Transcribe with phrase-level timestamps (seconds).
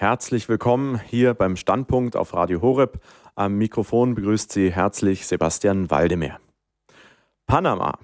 [0.00, 3.00] Herzlich willkommen hier beim Standpunkt auf Radio Horeb.
[3.34, 6.38] Am Mikrofon begrüßt Sie herzlich Sebastian Waldemeyer.
[7.48, 7.98] Panama.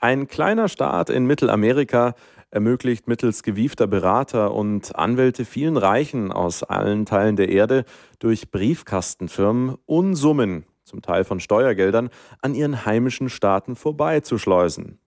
[0.00, 2.16] Ein kleiner Staat in Mittelamerika
[2.50, 7.84] ermöglicht mittels gewiefter Berater und Anwälte vielen Reichen aus allen Teilen der Erde
[8.18, 12.10] durch Briefkastenfirmen Unsummen, zum Teil von Steuergeldern,
[12.42, 14.98] an ihren heimischen Staaten vorbeizuschleusen.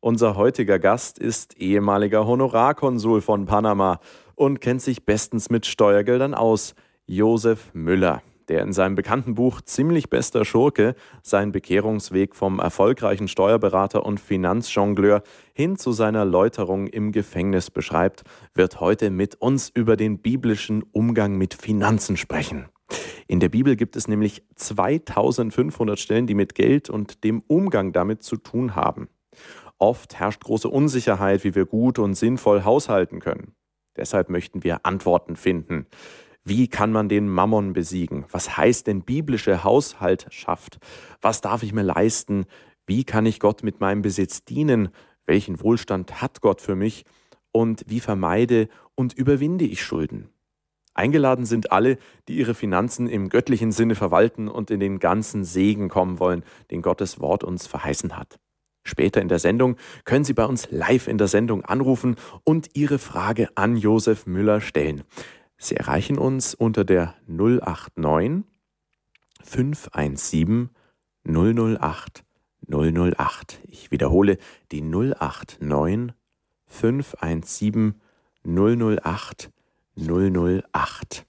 [0.00, 4.00] Unser heutiger Gast ist ehemaliger Honorarkonsul von Panama
[4.34, 6.74] und kennt sich bestens mit Steuergeldern aus,
[7.06, 14.04] Josef Müller, der in seinem bekannten Buch Ziemlich bester Schurke seinen Bekehrungsweg vom erfolgreichen Steuerberater
[14.04, 20.18] und Finanzjongleur hin zu seiner Läuterung im Gefängnis beschreibt, wird heute mit uns über den
[20.18, 22.66] biblischen Umgang mit Finanzen sprechen.
[23.26, 28.22] In der Bibel gibt es nämlich 2500 Stellen, die mit Geld und dem Umgang damit
[28.22, 29.08] zu tun haben.
[29.78, 33.54] Oft herrscht große Unsicherheit, wie wir gut und sinnvoll haushalten können.
[33.96, 35.86] Deshalb möchten wir Antworten finden.
[36.44, 38.26] Wie kann man den Mammon besiegen?
[38.30, 40.78] Was heißt denn biblische Haushaltschaft?
[41.22, 42.44] Was darf ich mir leisten?
[42.86, 44.90] Wie kann ich Gott mit meinem Besitz dienen?
[45.24, 47.04] Welchen Wohlstand hat Gott für mich?
[47.50, 50.28] Und wie vermeide und überwinde ich Schulden?
[50.92, 55.88] Eingeladen sind alle, die ihre Finanzen im göttlichen Sinne verwalten und in den ganzen Segen
[55.88, 58.38] kommen wollen, den Gottes Wort uns verheißen hat.
[58.84, 62.98] Später in der Sendung können Sie bei uns live in der Sendung anrufen und Ihre
[62.98, 65.02] Frage an Josef Müller stellen.
[65.56, 68.44] Sie erreichen uns unter der 089
[69.42, 70.70] 517
[71.26, 72.24] 008
[72.68, 73.60] 008.
[73.66, 74.38] Ich wiederhole
[74.70, 76.14] die 089
[76.66, 78.00] 517
[78.44, 79.50] 008
[79.96, 81.26] 008.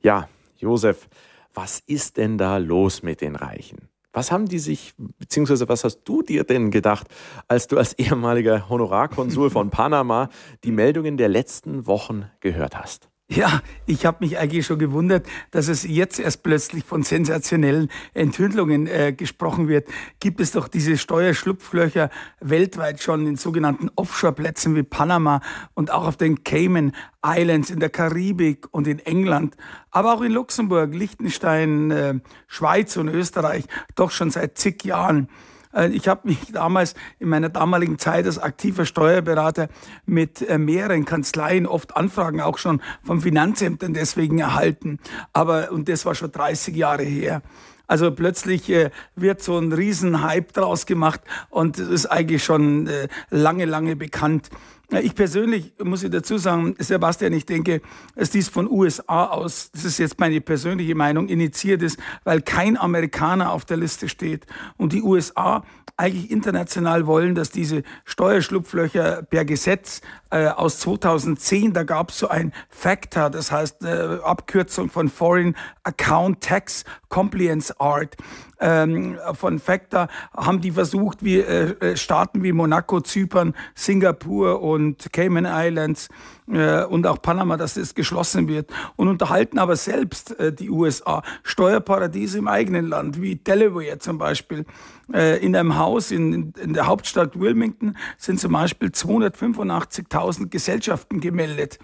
[0.00, 1.08] Ja, Josef,
[1.54, 3.88] was ist denn da los mit den Reichen?
[4.18, 7.06] Was haben die sich, beziehungsweise was hast du dir denn gedacht,
[7.46, 10.28] als du als ehemaliger Honorarkonsul von Panama
[10.64, 13.07] die Meldungen der letzten Wochen gehört hast?
[13.30, 18.86] Ja, ich habe mich eigentlich schon gewundert, dass es jetzt erst plötzlich von sensationellen Enthüllungen
[18.86, 19.86] äh, gesprochen wird.
[20.18, 22.08] Gibt es doch diese Steuerschlupflöcher
[22.40, 25.42] weltweit schon in sogenannten Offshore-Plätzen wie Panama
[25.74, 26.92] und auch auf den Cayman
[27.22, 29.58] Islands in der Karibik und in England,
[29.90, 32.14] aber auch in Luxemburg, Liechtenstein, äh,
[32.46, 33.64] Schweiz und Österreich,
[33.94, 35.28] doch schon seit zig Jahren.
[35.74, 39.68] Äh, ich habe mich damals in meiner damaligen Zeit als aktiver Steuerberater
[40.06, 44.98] mit äh, mehreren Kanzleien oft Anfragen auch schon von Finanzämtern deswegen erhalten.
[45.32, 47.42] Aber, und das war schon 30 Jahre her.
[47.88, 53.08] Also plötzlich äh, wird so ein Riesenhype draus gemacht und es ist eigentlich schon äh,
[53.30, 54.50] lange, lange bekannt.
[54.90, 57.82] Ich persönlich muss ich dazu sagen, Sebastian, ich denke,
[58.16, 62.78] dass dies von USA aus, das ist jetzt meine persönliche Meinung, initiiert ist, weil kein
[62.78, 64.46] Amerikaner auf der Liste steht.
[64.78, 65.62] Und die USA
[65.98, 70.00] eigentlich international wollen, dass diese Steuerschlupflöcher per Gesetz
[70.30, 75.56] äh, aus 2010, da gab es so ein FACTA, das heißt äh, Abkürzung von Foreign
[75.82, 78.16] Account Tax Compliance Art.
[78.60, 85.12] Ähm, von FACTA haben die versucht, wie äh, äh, Staaten wie Monaco, Zypern, Singapur und
[85.12, 86.08] Cayman Islands
[86.48, 91.22] äh, und auch Panama, dass das geschlossen wird und unterhalten aber selbst äh, die USA
[91.42, 94.64] Steuerparadiese im eigenen Land, wie Delaware zum Beispiel.
[95.12, 101.78] Äh, in einem Haus in, in der Hauptstadt Wilmington sind zum Beispiel 285.000 Gesellschaften gemeldet.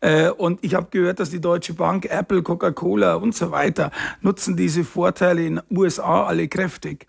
[0.00, 4.56] Äh, und ich habe gehört, dass die Deutsche Bank, Apple, Coca-Cola und so weiter nutzen
[4.56, 7.06] diese Vorteile in USA alle kräftig.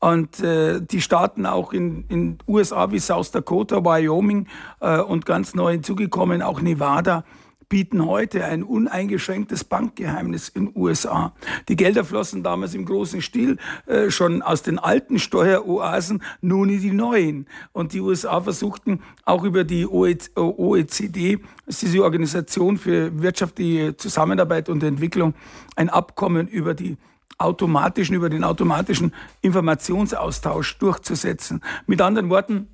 [0.00, 4.46] Und äh, die Staaten auch in, in USA wie South Dakota, Wyoming
[4.80, 7.24] äh, und ganz neu hinzugekommen auch Nevada
[7.74, 11.32] bieten heute ein uneingeschränktes Bankgeheimnis in USA.
[11.68, 16.80] Die Gelder flossen damals im großen Stil äh, schon aus den alten Steueroasen, nun in
[16.80, 17.48] die neuen.
[17.72, 24.68] Und die USA versuchten auch über die OECD, das ist diese Organisation für wirtschaftliche Zusammenarbeit
[24.68, 25.34] und Entwicklung,
[25.74, 26.96] ein Abkommen über die
[27.38, 31.60] automatischen, über den automatischen Informationsaustausch durchzusetzen.
[31.88, 32.68] Mit anderen Worten,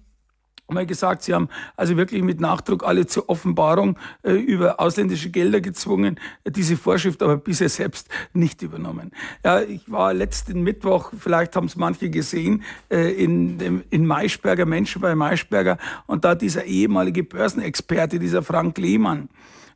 [0.73, 5.61] mal gesagt, sie haben also wirklich mit Nachdruck alle zur Offenbarung äh, über ausländische Gelder
[5.61, 9.11] gezwungen, diese Vorschrift aber bisher selbst nicht übernommen.
[9.45, 15.01] Ja, ich war letzten Mittwoch, vielleicht haben es manche gesehen, äh, in, in Maischberger, Menschen
[15.01, 19.29] bei Maischberger und da dieser ehemalige Börsenexperte, dieser Frank Lehmann,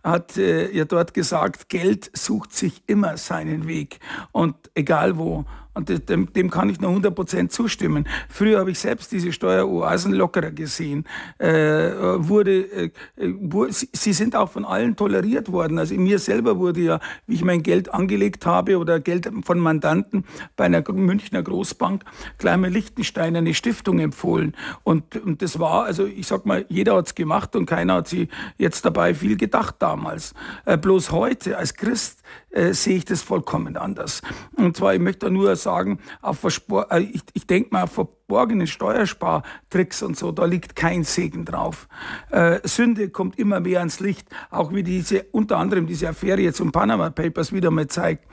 [0.05, 3.99] hat äh, ja dort gesagt, Geld sucht sich immer seinen Weg
[4.33, 5.45] und egal wo.
[5.75, 8.07] Und dem, dem kann ich nur 100 Prozent zustimmen.
[8.29, 11.05] Früher habe ich selbst diese Steueroasen lockerer gesehen.
[11.39, 15.79] Äh, wurde, äh, wurde, sie sind auch von allen toleriert worden.
[15.79, 19.59] Also in mir selber wurde ja, wie ich mein Geld angelegt habe oder Geld von
[19.59, 20.25] Mandanten
[20.57, 22.05] bei einer Münchner Großbank,
[22.39, 24.55] gleich Lichtenstein eine Stiftung empfohlen.
[24.83, 28.09] Und, und das war, also ich sag mal, jeder hat es gemacht und keiner hat
[28.09, 28.29] sie
[28.59, 30.35] jetzt dabei viel gedacht damals.
[30.65, 34.23] Äh, bloß heute als Christ äh, sehe ich das vollkommen anders.
[34.57, 38.69] Und zwar, ich möchte nur sagen, auf Verspor äh, ich, ich denke mal auf verborgene
[38.69, 41.89] Steuerspartricks und so, da liegt kein Segen drauf.
[42.31, 46.61] Äh, Sünde kommt immer mehr ans Licht, auch wie diese, unter anderem diese Affäre jetzt
[46.61, 48.25] um Panama Papers wieder mal zeigt.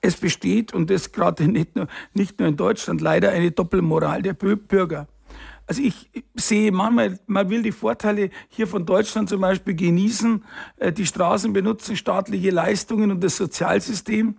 [0.00, 4.32] Es besteht, und das gerade nicht nur, nicht nur in Deutschland, leider eine Doppelmoral der
[4.32, 5.08] Bürger.
[5.68, 10.42] Also ich sehe manchmal, man will die Vorteile hier von Deutschland zum Beispiel genießen,
[10.78, 14.38] äh, die Straßen benutzen, staatliche Leistungen und das Sozialsystem,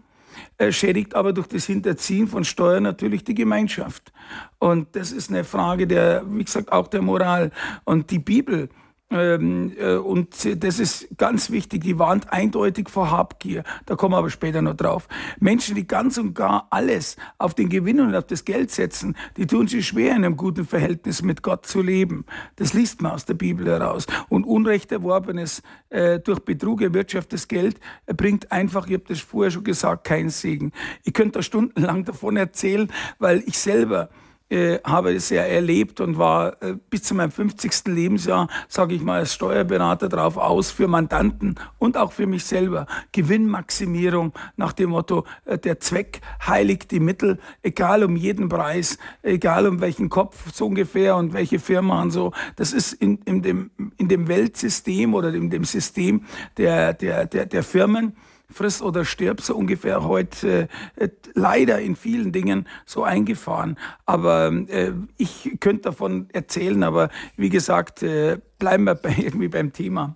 [0.58, 4.12] äh, schädigt aber durch das Hinterziehen von Steuern natürlich die Gemeinschaft.
[4.60, 7.52] Und das ist eine Frage der, wie gesagt, auch der Moral.
[7.84, 8.70] Und die Bibel,
[9.12, 13.64] ähm, äh, und das ist ganz wichtig, die warnt eindeutig vor Habgier.
[13.88, 15.08] Da kommen wir aber später noch drauf.
[15.40, 19.48] Menschen, die ganz und gar alles auf den Gewinn und auf das Geld setzen, die
[19.48, 22.26] tun sich schwer, in einem guten Verhältnis mit Gott zu leben.
[22.58, 24.06] Das liest man aus der Bibel heraus.
[24.30, 29.50] Und Unrecht erworbenes, äh, durch Betrug erwirtschaftetes Geld äh, bringt einfach, ich habe das vorher
[29.50, 30.72] schon gesagt, keinen Segen.
[31.04, 34.10] Ich könnte da stundenlang davon erzählen, weil ich selber
[34.50, 37.88] äh, habe es ja erlebt und war äh, bis zu meinem 50.
[37.88, 42.88] Lebensjahr, sage ich mal, als Steuerberater drauf aus für Mandanten und auch für mich selber.
[43.12, 49.68] Gewinnmaximierung nach dem Motto, äh, der Zweck heiligt die Mittel, egal um jeden Preis, egal
[49.68, 52.32] um welchen Kopf so ungefähr und welche Firma und so.
[52.56, 56.26] Das ist in, in, dem, in dem Weltsystem oder in dem System
[56.58, 58.14] der, der, der, der Firmen
[58.52, 63.78] friss oder stirb so ungefähr heute äh, leider in vielen Dingen so eingefahren.
[64.06, 69.74] Aber äh, ich könnte davon erzählen, aber wie gesagt, äh, bleiben wir bei, irgendwie beim
[69.74, 70.16] Thema.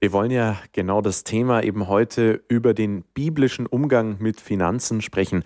[0.00, 5.44] Wir wollen ja genau das Thema eben heute über den biblischen Umgang mit Finanzen sprechen.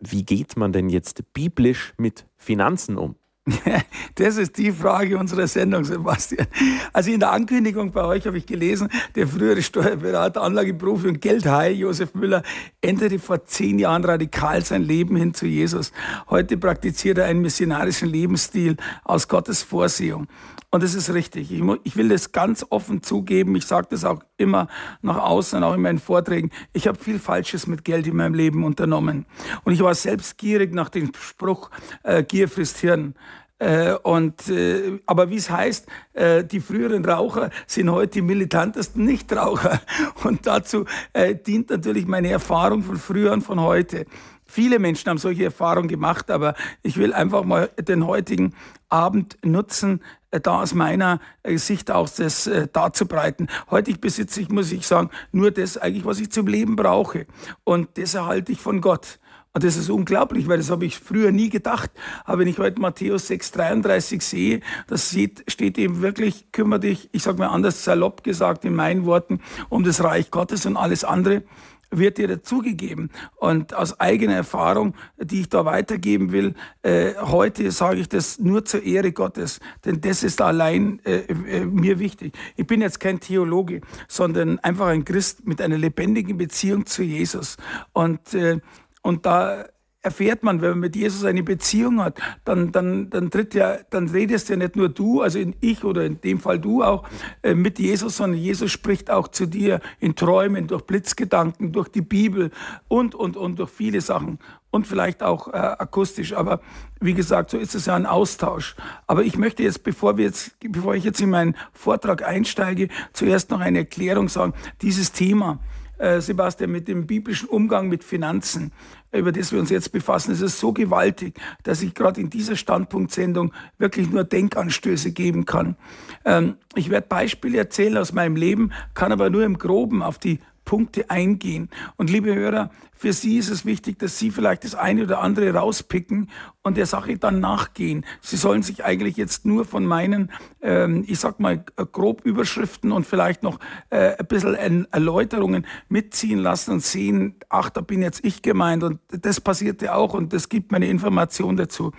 [0.00, 3.16] Wie geht man denn jetzt biblisch mit Finanzen um?
[4.16, 6.46] Das ist die Frage unserer Sendung, Sebastian.
[6.92, 11.72] Also in der Ankündigung bei euch habe ich gelesen, der frühere Steuerberater, Anlageprofi und Geldhai
[11.72, 12.42] Josef Müller
[12.80, 15.92] änderte vor zehn Jahren radikal sein Leben hin zu Jesus.
[16.30, 20.28] Heute praktiziert er einen missionarischen Lebensstil aus Gottes Vorsehung.
[20.74, 21.52] Und das ist richtig.
[21.52, 23.54] Ich, ich will das ganz offen zugeben.
[23.54, 24.66] Ich sage das auch immer
[25.02, 26.50] nach außen, auch in meinen Vorträgen.
[26.72, 29.24] Ich habe viel Falsches mit Geld in meinem Leben unternommen.
[29.62, 31.70] Und ich war selbst gierig nach dem Spruch,
[32.02, 33.14] äh, Gier frisst Hirn.
[33.58, 39.04] Äh, und, äh, aber wie es heißt, äh, die früheren Raucher sind heute die militantesten
[39.04, 39.80] Nichtraucher.
[40.24, 44.06] Und dazu äh, dient natürlich meine Erfahrung von früher und von heute.
[44.44, 48.54] Viele Menschen haben solche Erfahrungen gemacht, aber ich will einfach mal den heutigen
[48.88, 53.48] Abend nutzen, äh, da aus meiner äh, Sicht auch das äh, darzubreiten.
[53.70, 57.26] Heute besitze ich, muss ich sagen, nur das eigentlich, was ich zum Leben brauche.
[57.64, 59.18] Und das erhalte ich von Gott.
[59.54, 61.92] Und das ist unglaublich, weil das habe ich früher nie gedacht.
[62.24, 65.16] Aber wenn ich heute Matthäus 6,33 sehe, das
[65.46, 69.84] steht eben wirklich, kümmere dich, ich sage mal anders salopp gesagt in meinen Worten, um
[69.84, 71.44] das Reich Gottes und alles andere
[71.90, 73.10] wird dir dazugegeben.
[73.36, 78.64] Und aus eigener Erfahrung, die ich da weitergeben will, äh, heute sage ich das nur
[78.64, 82.36] zur Ehre Gottes, denn das ist allein äh, äh, mir wichtig.
[82.56, 87.56] Ich bin jetzt kein Theologe, sondern einfach ein Christ mit einer lebendigen Beziehung zu Jesus.
[87.92, 88.60] Und, äh,
[89.04, 89.66] und da
[90.00, 94.08] erfährt man, wenn man mit Jesus eine Beziehung hat, dann, dann, dann tritt ja, dann
[94.08, 97.04] redest ja nicht nur du, also ich oder in dem Fall du auch,
[97.42, 102.02] äh, mit Jesus, sondern Jesus spricht auch zu dir in Träumen, durch Blitzgedanken, durch die
[102.02, 102.50] Bibel
[102.88, 104.38] und, und, und durch viele Sachen
[104.70, 106.34] und vielleicht auch äh, akustisch.
[106.34, 106.60] Aber
[107.00, 108.76] wie gesagt, so ist es ja ein Austausch.
[109.06, 113.50] Aber ich möchte jetzt, bevor wir jetzt, bevor ich jetzt in meinen Vortrag einsteige, zuerst
[113.50, 114.52] noch eine Erklärung sagen.
[114.82, 115.60] Dieses Thema,
[116.04, 118.72] äh, Sebastian, mit dem biblischen Umgang mit Finanzen,
[119.10, 122.56] über das wir uns jetzt befassen, ist es so gewaltig, dass ich gerade in dieser
[122.56, 125.76] Standpunktsendung wirklich nur Denkanstöße geben kann.
[126.24, 130.40] Ähm, ich werde Beispiele erzählen aus meinem Leben, kann aber nur im Groben auf die
[130.64, 131.68] Punkte eingehen.
[131.96, 135.52] Und liebe Hörer, für Sie ist es wichtig, dass Sie vielleicht das eine oder andere
[135.52, 136.30] rauspicken
[136.62, 138.06] und der Sache dann nachgehen.
[138.20, 143.06] Sie sollen sich eigentlich jetzt nur von meinen, ähm, ich sag mal, grob Überschriften und
[143.06, 143.58] vielleicht noch
[143.90, 149.00] äh, ein bisschen Erläuterungen mitziehen lassen und sehen, ach, da bin jetzt ich gemeint und
[149.08, 151.92] das passierte auch und das gibt mir eine Information dazu.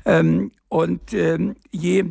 [0.05, 2.05] Ähm, und ähm, je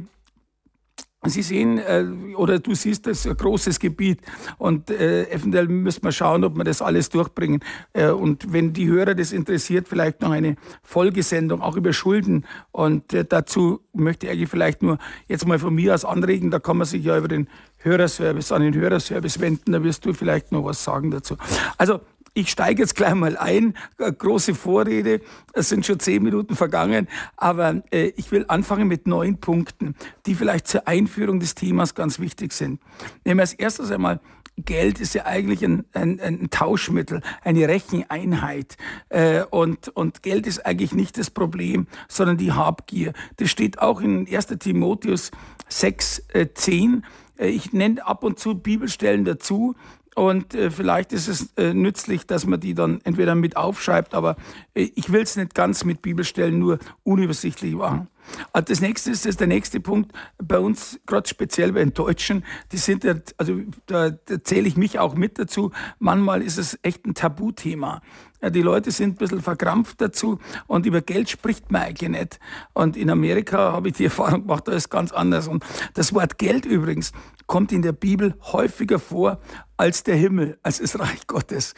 [1.26, 2.04] Sie sehen äh,
[2.36, 4.20] oder du siehst das ein großes Gebiet
[4.58, 7.60] und äh, eventuell müssen wir schauen, ob wir das alles durchbringen.
[7.92, 12.44] Äh, und wenn die Hörer das interessiert, vielleicht noch eine Folgesendung auch über Schulden.
[12.72, 16.50] Und äh, dazu möchte ich eigentlich vielleicht nur jetzt mal von mir aus anregen.
[16.50, 19.72] Da kann man sich ja über den Hörerservice an den Hörerservice wenden.
[19.72, 21.36] Da wirst du vielleicht noch was sagen dazu.
[21.78, 22.00] Also
[22.34, 23.74] ich steige jetzt gleich mal ein.
[23.96, 25.20] Große Vorrede.
[25.52, 27.08] Es sind schon zehn Minuten vergangen.
[27.36, 29.94] Aber äh, ich will anfangen mit neun Punkten,
[30.26, 32.80] die vielleicht zur Einführung des Themas ganz wichtig sind.
[33.24, 34.20] Nehmen wir als erstes einmal
[34.56, 38.76] Geld ist ja eigentlich ein, ein, ein Tauschmittel, eine Recheneinheit.
[39.08, 43.14] Äh, und, und Geld ist eigentlich nicht das Problem, sondern die Habgier.
[43.38, 45.32] Das steht auch in 1 Timotheus
[45.68, 47.04] 6, äh, 10.
[47.36, 49.74] Äh, ich nenne ab und zu Bibelstellen dazu,
[50.14, 54.36] und äh, vielleicht ist es äh, nützlich, dass man die dann entweder mit aufschreibt, aber
[54.74, 58.08] äh, ich will es nicht ganz mit Bibelstellen nur unübersichtlich machen.
[58.52, 61.94] Also das nächste ist, das ist der nächste Punkt bei uns, gerade speziell bei den
[61.94, 65.72] Deutschen, die sind ja, also da, da zähle ich mich auch mit dazu.
[65.98, 68.00] Manchmal ist es echt ein Tabuthema.
[68.44, 72.38] Ja, die Leute sind ein bisschen verkrampft dazu und über Geld spricht man eigentlich nicht.
[72.74, 75.48] Und in Amerika habe ich die Erfahrung gemacht, da ist ganz anders.
[75.48, 77.12] Und das Wort Geld übrigens
[77.46, 79.40] kommt in der Bibel häufiger vor
[79.78, 81.72] als der Himmel, als das Reich Gottes.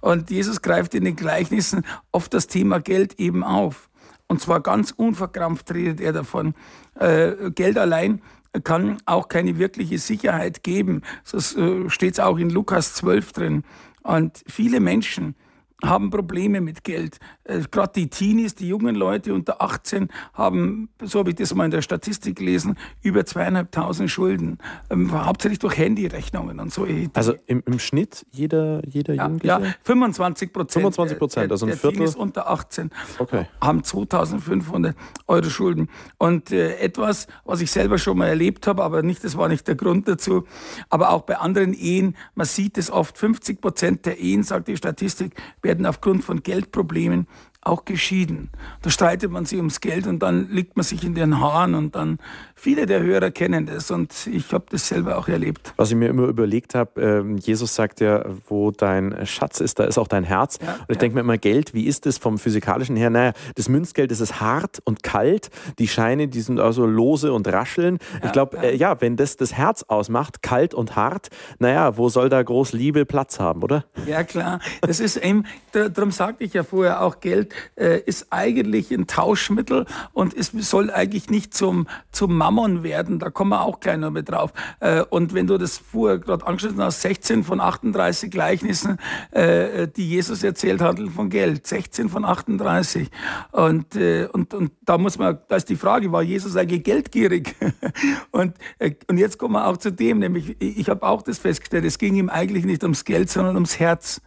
[0.00, 3.88] Und Jesus greift in den Gleichnissen oft das Thema Geld eben auf.
[4.26, 6.54] Und zwar ganz unverkrampft redet er davon.
[6.96, 8.22] Äh, Geld allein
[8.64, 11.02] kann auch keine wirkliche Sicherheit geben.
[11.30, 13.64] Das äh, steht auch in Lukas 12 drin.
[14.02, 15.36] Und viele Menschen,
[15.84, 17.18] haben Probleme mit Geld.
[17.44, 21.66] Äh, Gerade die Teenies, die jungen Leute unter 18 haben, so habe ich das mal
[21.66, 24.58] in der Statistik gelesen, über zweieinhalbtausend Schulden.
[24.90, 26.86] Ähm, hauptsächlich durch Handyrechnungen und so.
[27.14, 29.60] Also im, im Schnitt jeder, jeder ja, Jugendliche?
[29.60, 30.82] Ja, 25 Prozent.
[30.82, 31.98] 25 Prozent, also ein der Viertel?
[31.98, 33.46] Teenies unter 18 okay.
[33.60, 34.96] haben 2500
[35.28, 35.88] Euro Schulden.
[36.18, 39.68] Und äh, etwas, was ich selber schon mal erlebt habe, aber nicht, das war nicht
[39.68, 40.44] der Grund dazu,
[40.90, 44.76] aber auch bei anderen Ehen, man sieht es oft, 50 Prozent der Ehen, sagt die
[44.76, 45.34] Statistik,
[45.68, 47.28] werden aufgrund von Geldproblemen
[47.60, 48.50] auch geschieden.
[48.82, 51.94] Da streitet man sich ums Geld und dann liegt man sich in den Haaren und
[51.94, 52.18] dann
[52.54, 55.74] viele der Hörer kennen das und ich habe das selber auch erlebt.
[55.76, 59.84] Was ich mir immer überlegt habe, äh, Jesus sagt ja, wo dein Schatz ist, da
[59.84, 60.58] ist auch dein Herz.
[60.62, 61.00] Ja, und ich ja.
[61.00, 63.10] denke mir immer, Geld, wie ist das vom physikalischen her?
[63.10, 67.46] Naja, das Münzgeld das ist hart und kalt, die Scheine, die sind also lose und
[67.48, 67.98] rascheln.
[68.20, 72.08] Ja, ich glaube, äh, ja, wenn das das Herz ausmacht, kalt und hart, naja, wo
[72.08, 73.84] soll da groß Liebe Platz haben, oder?
[74.06, 74.60] Ja, klar.
[74.80, 79.86] Das ist eben, darum sagte ich ja vorher auch, Geld äh, ist eigentlich ein Tauschmittel
[80.12, 83.18] und es soll eigentlich nicht zum, zum Mammon werden.
[83.18, 84.52] Da kommen wir auch gleich noch mit drauf.
[84.80, 88.98] Äh, und wenn du das vorher gerade angeschnitten hast, 16 von 38 Gleichnissen,
[89.30, 91.66] äh, die Jesus erzählt, handeln von Geld.
[91.66, 93.10] 16 von 38.
[93.52, 97.54] Und, äh, und, und da muss man, da ist die Frage, war Jesus eigentlich geldgierig?
[98.30, 101.84] und, äh, und jetzt kommen wir auch zu dem, nämlich ich habe auch das festgestellt,
[101.84, 104.20] es ging ihm eigentlich nicht ums Geld, sondern ums Herz.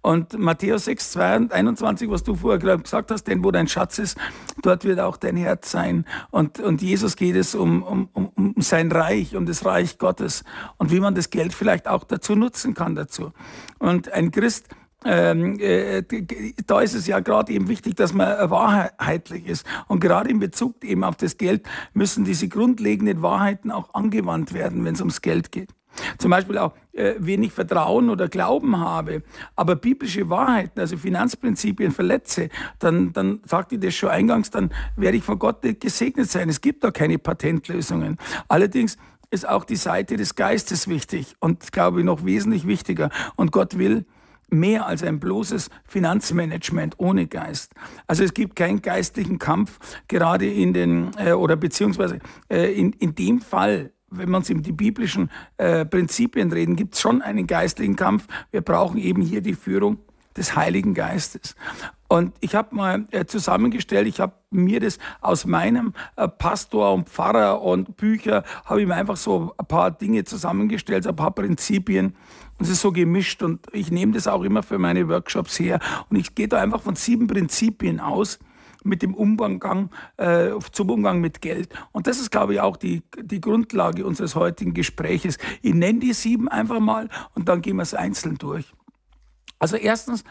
[0.00, 4.16] Und Matthäus 6, 21, was du vorher gesagt hast, denn wo dein Schatz ist,
[4.62, 6.04] dort wird auch dein Herz sein.
[6.30, 10.44] Und, und Jesus geht es um, um, um, sein Reich, um das Reich Gottes
[10.76, 13.32] und wie man das Geld vielleicht auch dazu nutzen kann dazu.
[13.78, 14.68] Und ein Christ,
[15.04, 16.02] ähm, äh,
[16.66, 19.66] da ist es ja gerade eben wichtig, dass man wahrheitlich ist.
[19.88, 24.84] Und gerade in Bezug eben auf das Geld müssen diese grundlegenden Wahrheiten auch angewandt werden,
[24.84, 25.70] wenn es ums Geld geht.
[26.18, 29.22] Zum Beispiel auch, äh, wenig Vertrauen oder Glauben habe,
[29.56, 35.16] aber biblische Wahrheiten, also Finanzprinzipien verletze, dann, dann sagte ich das schon eingangs, dann werde
[35.18, 36.48] ich von Gott nicht gesegnet sein.
[36.48, 38.18] Es gibt da keine Patentlösungen.
[38.48, 38.96] Allerdings
[39.30, 43.10] ist auch die Seite des Geistes wichtig und glaube ich noch wesentlich wichtiger.
[43.36, 44.04] Und Gott will,
[44.52, 47.72] mehr als ein bloßes Finanzmanagement ohne Geist.
[48.06, 49.78] Also es gibt keinen geistlichen Kampf,
[50.08, 52.18] gerade in den, äh, oder beziehungsweise
[52.50, 57.00] äh, in, in dem Fall, wenn man in die biblischen äh, Prinzipien reden, gibt es
[57.00, 58.26] schon einen geistlichen Kampf.
[58.50, 59.98] Wir brauchen eben hier die Führung
[60.36, 61.54] des Heiligen Geistes.
[62.08, 67.08] Und ich habe mal äh, zusammengestellt, ich habe mir das aus meinem äh, Pastor und
[67.08, 72.14] Pfarrer und Bücher, habe ich mir einfach so ein paar Dinge zusammengestellt, ein paar Prinzipien.
[72.58, 75.80] Und es ist so gemischt und ich nehme das auch immer für meine Workshops her.
[76.10, 78.38] Und ich gehe da einfach von sieben Prinzipien aus
[78.84, 81.68] mit dem Umgang, äh, zum Umgang mit Geld.
[81.92, 85.38] Und das ist, glaube ich, auch die, die Grundlage unseres heutigen Gespräches.
[85.62, 88.72] Ich nenne die sieben einfach mal und dann gehen wir es einzeln durch.
[89.58, 90.24] Also erstens,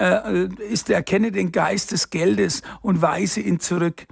[0.00, 4.06] äh, ist, erkenne den Geist des Geldes und weise ihn zurück.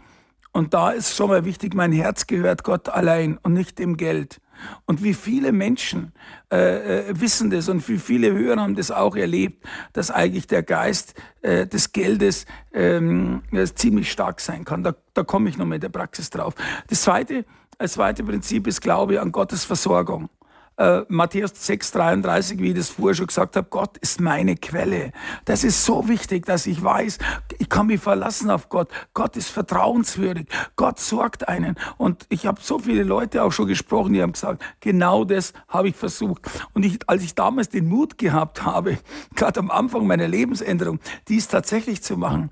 [0.56, 4.40] Und da ist schon mal wichtig, mein Herz gehört Gott allein und nicht dem Geld.
[4.86, 6.14] Und wie viele Menschen
[6.50, 10.62] äh, äh, wissen das und wie viele Hörer haben das auch erlebt, dass eigentlich der
[10.62, 13.42] Geist äh, des Geldes ähm,
[13.74, 14.82] ziemlich stark sein kann.
[14.82, 16.54] Da, da komme ich noch mit der Praxis drauf.
[16.88, 17.44] Das zweite,
[17.76, 20.30] das zweite Prinzip ist Glaube an Gottes Versorgung
[20.76, 25.12] äh, Matthäus 6,33, wie ich das vorher schon gesagt habe, Gott ist meine Quelle.
[25.44, 27.18] Das ist so wichtig, dass ich weiß,
[27.58, 28.88] ich kann mich verlassen auf Gott.
[29.14, 30.46] Gott ist vertrauenswürdig.
[30.76, 31.76] Gott sorgt einen.
[31.96, 35.88] Und ich habe so viele Leute auch schon gesprochen, die haben gesagt, genau das habe
[35.88, 36.42] ich versucht.
[36.74, 38.98] Und ich, als ich damals den Mut gehabt habe,
[39.34, 42.50] gerade am Anfang meiner Lebensänderung, dies tatsächlich zu machen,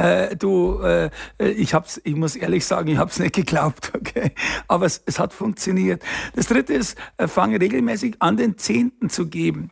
[0.00, 4.32] äh, du, äh, ich hab's, ich muss ehrlich sagen, ich habe es nicht geglaubt, okay,
[4.66, 6.02] aber es, es hat funktioniert.
[6.34, 9.70] Das Dritte ist, äh, fange regelmäßig an, den Zehnten zu geben.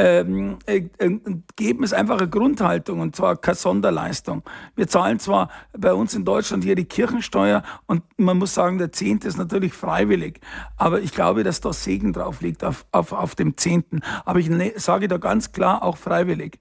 [0.00, 1.18] Ähm, äh, äh,
[1.56, 4.44] geben es einfach eine Grundhaltung und zwar keine Sonderleistung.
[4.76, 8.92] Wir zahlen zwar bei uns in Deutschland hier die Kirchensteuer und man muss sagen, der
[8.92, 10.40] Zehnte ist natürlich freiwillig,
[10.76, 14.00] aber ich glaube, dass da Segen drauf liegt auf, auf, auf dem Zehnten.
[14.24, 16.60] Aber ich ne, sage da ganz klar auch freiwillig.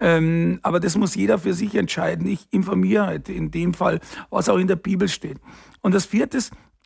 [0.00, 2.26] Ähm, aber das muss jeder für sich entscheiden.
[2.26, 5.38] Ich informiere halt in dem Fall, was auch in der Bibel steht.
[5.82, 6.38] Und das vierte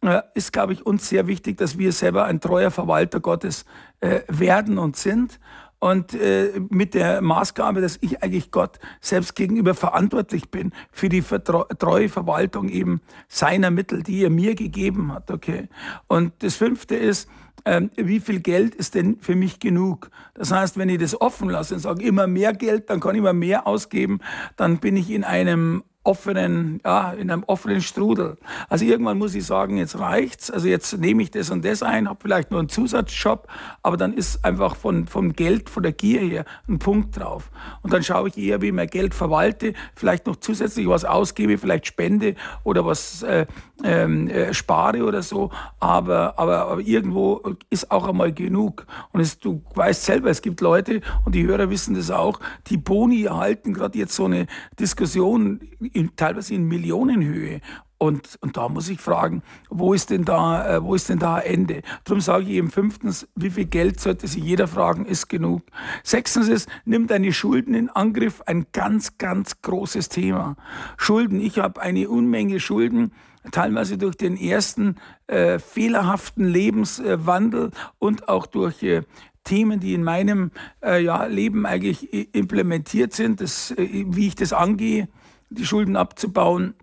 [0.02, 3.64] äh, ist, glaube ich, uns sehr wichtig, dass wir selber ein treuer Verwalter Gottes
[4.00, 5.38] äh, werden und sind.
[5.82, 11.22] Und äh, mit der Maßgabe, dass ich eigentlich Gott selbst gegenüber verantwortlich bin für die
[11.22, 15.28] treue Verwaltung eben seiner Mittel, die er mir gegeben hat.
[15.32, 15.68] Okay.
[16.06, 17.28] Und das fünfte ist,
[17.64, 20.10] ähm, wie viel Geld ist denn für mich genug?
[20.34, 23.18] Das heißt, wenn ich das offen lasse und sage, immer mehr Geld, dann kann ich
[23.18, 24.20] immer mehr ausgeben,
[24.54, 28.36] dann bin ich in einem offenen, ja, in einem offenen Strudel.
[28.68, 30.50] Also irgendwann muss ich sagen, jetzt reicht's.
[30.50, 33.46] Also jetzt nehme ich das und das ein, habe vielleicht nur einen Zusatzjob,
[33.82, 37.50] aber dann ist einfach von, vom Geld, von der Gier her ein Punkt drauf.
[37.82, 41.56] Und dann schaue ich eher, wie ich mein Geld verwalte, vielleicht noch zusätzlich was ausgebe,
[41.56, 43.46] vielleicht spende oder was äh,
[43.84, 45.50] ähm, äh, spare oder so.
[45.78, 48.86] Aber, aber, aber irgendwo ist auch einmal genug.
[49.12, 52.76] Und es, du weißt selber, es gibt Leute, und die Hörer wissen das auch, die
[52.76, 54.46] Boni erhalten gerade jetzt so eine
[54.78, 55.60] Diskussion
[55.92, 57.60] in, teilweise in Millionenhöhe.
[58.02, 61.38] Und, und da muss ich fragen, wo ist denn da, äh, wo ist denn da
[61.38, 61.82] Ende?
[62.02, 65.62] Darum sage ich eben fünftens, wie viel Geld sollte sich jeder fragen, ist genug.
[66.02, 70.56] Sechstens ist, nimm deine Schulden in Angriff, ein ganz, ganz großes Thema.
[70.96, 73.12] Schulden, ich habe eine Unmenge Schulden,
[73.52, 74.96] teilweise durch den ersten
[75.28, 79.02] äh, fehlerhaften Lebenswandel und auch durch äh,
[79.44, 80.50] Themen, die in meinem
[80.82, 85.06] äh, ja, Leben eigentlich implementiert sind, das, äh, wie ich das angehe
[85.54, 86.74] die Schulden abzubauen.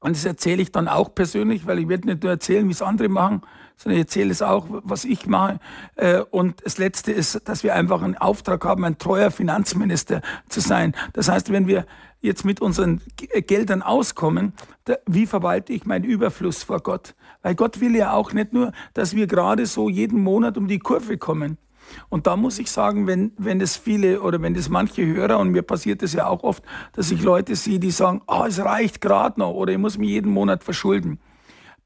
[0.00, 2.82] Und das erzähle ich dann auch persönlich, weil ich werde nicht nur erzählen, wie es
[2.82, 3.42] andere machen,
[3.76, 5.58] sondern ich erzähle es auch, was ich mache.
[5.96, 10.60] Äh, und das Letzte ist, dass wir einfach einen Auftrag haben, ein treuer Finanzminister zu
[10.60, 10.94] sein.
[11.12, 11.86] Das heißt, wenn wir
[12.20, 14.52] jetzt mit unseren Geldern auskommen,
[15.06, 17.14] wie verwalte ich meinen Überfluss vor Gott?
[17.42, 20.78] Weil Gott will ja auch nicht nur, dass wir gerade so jeden Monat um die
[20.78, 21.58] Kurve kommen.
[22.08, 25.50] Und da muss ich sagen, wenn, wenn es viele oder wenn das manche Hörer, und
[25.50, 29.00] mir passiert das ja auch oft, dass ich Leute sehe, die sagen, oh, es reicht
[29.00, 31.18] gerade noch oder ich muss mich jeden Monat verschulden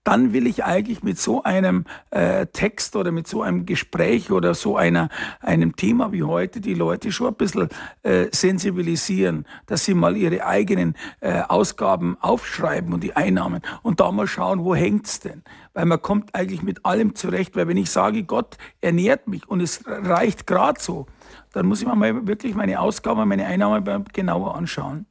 [0.04, 4.54] dann will ich eigentlich mit so einem äh, Text oder mit so einem Gespräch oder
[4.54, 5.10] so einer,
[5.40, 7.68] einem Thema wie heute die Leute schon ein bisschen
[8.02, 14.10] äh, sensibilisieren, dass sie mal ihre eigenen äh, Ausgaben aufschreiben und die Einnahmen und da
[14.10, 15.42] mal schauen, wo hängt's denn?
[15.74, 19.60] Weil man kommt eigentlich mit allem zurecht, weil wenn ich sage, Gott ernährt mich und
[19.60, 21.06] es reicht gerade so,
[21.52, 25.06] dann muss ich mir mal wirklich meine Ausgaben, meine Einnahmen genauer anschauen.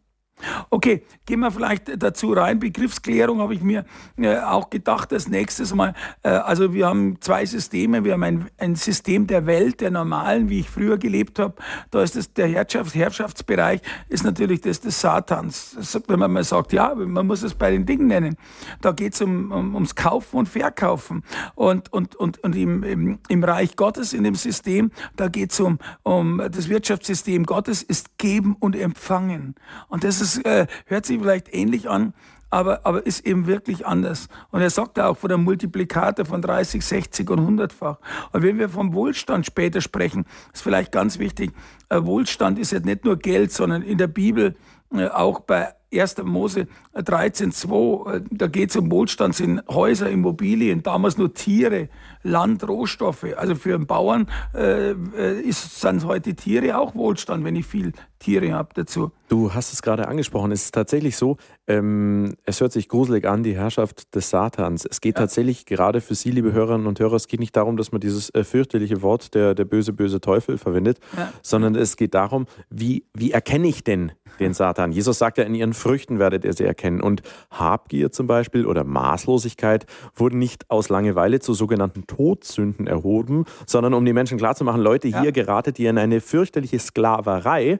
[0.69, 2.59] Okay, gehen wir vielleicht dazu rein.
[2.59, 3.85] Begriffsklärung habe ich mir
[4.17, 5.93] äh, auch gedacht, das nächstes Mal.
[6.23, 8.03] Äh, also wir haben zwei Systeme.
[8.03, 11.55] Wir haben ein, ein, System der Welt, der normalen, wie ich früher gelebt habe.
[11.91, 15.73] Da ist das, der Herrschafts Herrschaftsbereich ist natürlich das des Satans.
[15.75, 18.37] Das, wenn man mal sagt, ja, man muss es bei den Dingen nennen.
[18.81, 21.23] Da geht es um, um, ums Kaufen und Verkaufen.
[21.55, 25.59] Und, und, und, und im, im, im Reich Gottes, in dem System, da geht es
[25.59, 29.55] um, um das Wirtschaftssystem Gottes, ist geben und empfangen.
[29.89, 32.13] Und das ist das äh, hört sich vielleicht ähnlich an,
[32.49, 34.27] aber, aber ist eben wirklich anders.
[34.51, 37.97] Und er sagt auch von der Multiplikator von 30, 60 und 100-fach.
[38.31, 41.51] Und wenn wir vom Wohlstand später sprechen, ist vielleicht ganz wichtig,
[41.89, 44.55] äh, Wohlstand ist ja nicht nur Geld, sondern in der Bibel
[44.91, 46.17] auch bei 1.
[46.23, 51.89] Mose 13,2, äh, da geht es um Wohlstand, sind Häuser, Immobilien, damals nur Tiere,
[52.21, 53.25] Land, Rohstoffe.
[53.35, 57.93] Also für einen Bauern äh, äh, ist, sind heute Tiere auch Wohlstand, wenn ich viel
[58.19, 59.11] Tiere habe dazu.
[59.29, 60.51] Du hast es gerade angesprochen.
[60.51, 64.85] Es ist tatsächlich so, ähm, es hört sich gruselig an, die Herrschaft des Satans.
[64.85, 65.21] Es geht ja.
[65.21, 68.29] tatsächlich gerade für Sie, liebe Hörerinnen und Hörer, es geht nicht darum, dass man dieses
[68.31, 71.31] äh, fürchterliche Wort, der, der böse, böse Teufel verwendet, ja.
[71.41, 74.91] sondern es geht darum, wie, wie erkenne ich denn den Satan?
[74.91, 77.01] Jesus sagt ja, in ihren Früchten werdet ihr sie erkennen.
[77.01, 77.21] Und
[77.51, 84.05] Habgier zum Beispiel oder Maßlosigkeit wurden nicht aus Langeweile zu sogenannten Todsünden erhoben, sondern um
[84.05, 85.21] die Menschen klarzumachen, Leute, ja.
[85.21, 87.79] hier geratet ihr in eine fürchterliche Sklaverei,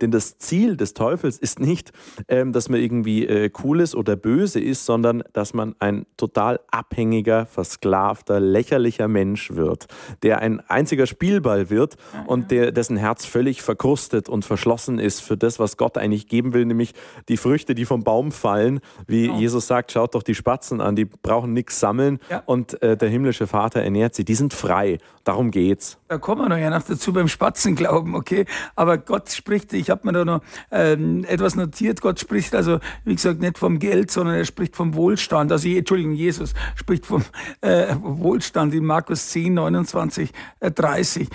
[0.00, 1.92] denn das Ziel des Teufels ist nicht,
[2.28, 6.60] ähm, dass man irgendwie äh, cool ist oder böse ist, sondern dass man ein total
[6.70, 9.86] abhängiger, versklavter, lächerlicher Mensch wird,
[10.22, 15.36] der ein einziger Spielball wird und der, dessen Herz völlig verkrustet und verschlossen ist für
[15.36, 16.94] das, was Gott eigentlich geben will, nämlich
[17.28, 18.80] die Früchte, die vom Baum fallen.
[19.06, 19.38] Wie genau.
[19.38, 22.42] Jesus sagt, schaut doch die Spatzen an, die brauchen nichts sammeln ja.
[22.46, 24.24] und äh, der himmlische Vater ernährt sie.
[24.24, 24.98] Die sind frei.
[25.24, 25.98] Darum geht's.
[26.08, 28.46] Da kommen wir noch ja noch dazu beim Spatzenglauben, okay?
[28.76, 32.00] Aber Gott spricht, ich habe mir da noch ähm, etwas notiert.
[32.00, 35.52] Gott spricht also, wie gesagt, nicht vom Geld, sondern er spricht vom Wohlstand.
[35.52, 37.22] Also, Entschuldigung, Jesus spricht vom
[37.60, 40.30] äh, Wohlstand in Markus 10, 29,
[40.60, 41.28] äh, 30.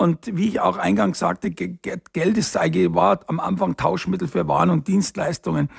[0.00, 4.70] Und wie ich auch eingangs sagte, Geld ist eigentlich war am Anfang Tauschmittel für Waren
[4.70, 5.70] und Dienstleistungen.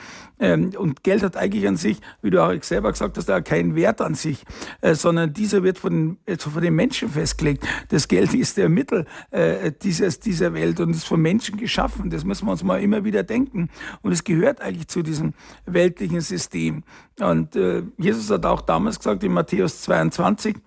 [0.42, 4.02] Ähm, und Geld hat eigentlich an sich, wie du auch selber gesagt hast, keinen Wert
[4.02, 4.44] an sich,
[4.82, 7.66] äh, sondern dieser wird von, von den Menschen festgelegt.
[7.88, 12.10] Das Geld ist der Mittel äh, dieses, dieser Welt und ist von Menschen geschaffen.
[12.10, 13.70] Das müssen wir uns mal immer wieder denken.
[14.02, 15.34] Und es gehört eigentlich zu diesem
[15.66, 16.84] weltlichen System.
[17.22, 20.58] Und äh, Jesus hat auch damals gesagt in Matthäus 22,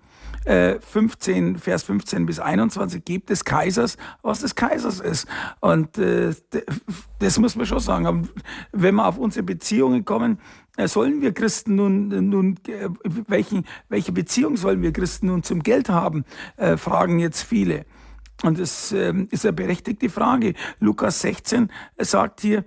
[0.45, 5.27] 15, äh, Vers 15 bis 21, gibt des Kaisers, was des Kaisers ist.
[5.59, 6.33] Und äh,
[7.19, 8.29] das muss man schon sagen.
[8.71, 10.39] Wenn wir auf unsere Beziehungen kommen,
[10.77, 12.59] äh, sollen wir Christen nun, nun
[13.27, 16.25] welchen, welche Beziehung sollen wir Christen nun zum Geld haben,
[16.57, 17.85] äh, fragen jetzt viele.
[18.43, 20.53] Und das äh, ist eine berechtigte Frage.
[20.79, 22.63] Lukas 16 sagt hier, äh,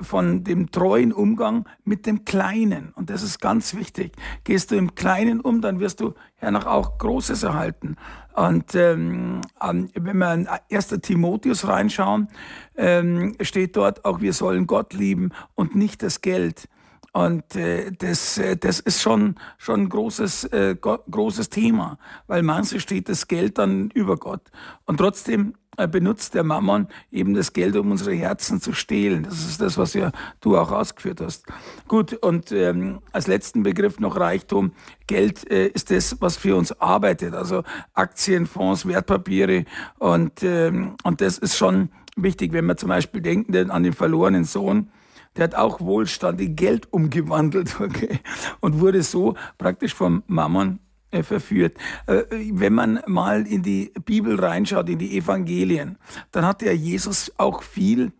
[0.00, 2.92] von dem treuen Umgang mit dem Kleinen.
[2.94, 4.12] Und das ist ganz wichtig.
[4.44, 7.96] Gehst du im Kleinen um, dann wirst du hernach auch Großes erhalten.
[8.34, 10.88] Und ähm, wenn wir in 1.
[11.02, 12.28] Timotheus reinschauen,
[12.76, 16.68] ähm, steht dort auch, wir sollen Gott lieben und nicht das Geld.
[17.12, 21.96] Und äh, das, äh, das ist schon, schon ein großes, äh, großes Thema,
[22.26, 24.50] weil manche steht das Geld dann über Gott.
[24.84, 29.24] Und trotzdem äh, benutzt der Mammon eben das Geld, um unsere Herzen zu stehlen.
[29.24, 31.46] Das ist das, was ja du auch ausgeführt hast.
[31.88, 34.72] Gut, und ähm, als letzten Begriff noch Reichtum.
[35.06, 39.64] Geld äh, ist das, was für uns arbeitet, also Aktien, Fonds, Wertpapiere.
[39.98, 44.44] Und, ähm, und das ist schon wichtig, wenn wir zum Beispiel denken an den verlorenen
[44.44, 44.90] Sohn.
[45.36, 48.20] Der hat auch Wohlstand in Geld umgewandelt, okay,
[48.60, 50.84] und wurde so praktisch vom Mammon äh,
[51.22, 51.76] verführt.
[52.06, 55.98] Äh, wenn man mal in die Bibel reinschaut, in die Evangelien,
[56.32, 58.12] dann hat ja Jesus auch viel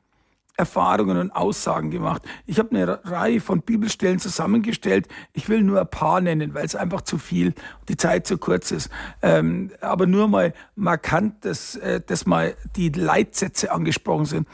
[0.57, 2.23] Erfahrungen und Aussagen gemacht.
[2.47, 5.09] Ich habe eine Reihe von Bibelstellen zusammengestellt.
[5.33, 7.55] Ich will nur ein paar nennen, weil es einfach zu viel,
[7.89, 8.89] die Zeit zu kurz ist.
[9.21, 14.49] Ähm, aber nur mal markant, dass, äh, dass mal die Leitsätze angesprochen sind.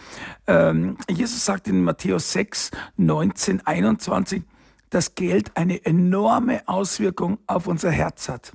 [0.47, 4.43] Ähm, Jesus sagt in Matthäus 6, 19, 21,
[4.91, 8.53] dass Geld eine enorme Auswirkung auf unser Herz hat.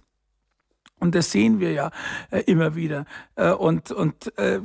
[0.99, 1.91] Und das sehen wir ja
[2.31, 3.05] äh, immer wieder.
[3.35, 4.59] Äh, und und äh,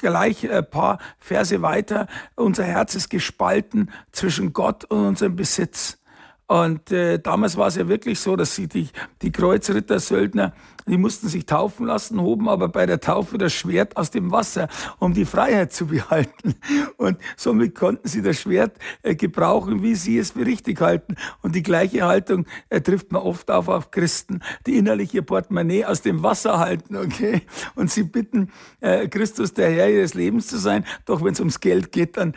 [0.00, 5.98] gleich ein paar Verse weiter, unser Herz ist gespalten zwischen Gott und unserem Besitz.
[6.46, 8.90] Und äh, damals war es ja wirklich so, dass sie die,
[9.22, 10.52] die Kreuzritter-Söldner
[10.86, 14.68] die mussten sich taufen lassen, hoben aber bei der Taufe das Schwert aus dem Wasser,
[14.98, 16.54] um die Freiheit zu behalten.
[16.96, 21.16] Und somit konnten sie das Schwert äh, gebrauchen, wie sie es für richtig halten.
[21.42, 25.84] Und die gleiche Haltung äh, trifft man oft auf auf Christen, die innerlich ihr Portemonnaie
[25.84, 27.42] aus dem Wasser halten, okay?
[27.74, 30.84] Und sie bitten, äh, Christus der Herr ihres Lebens zu sein.
[31.06, 32.34] Doch wenn es ums Geld geht, dann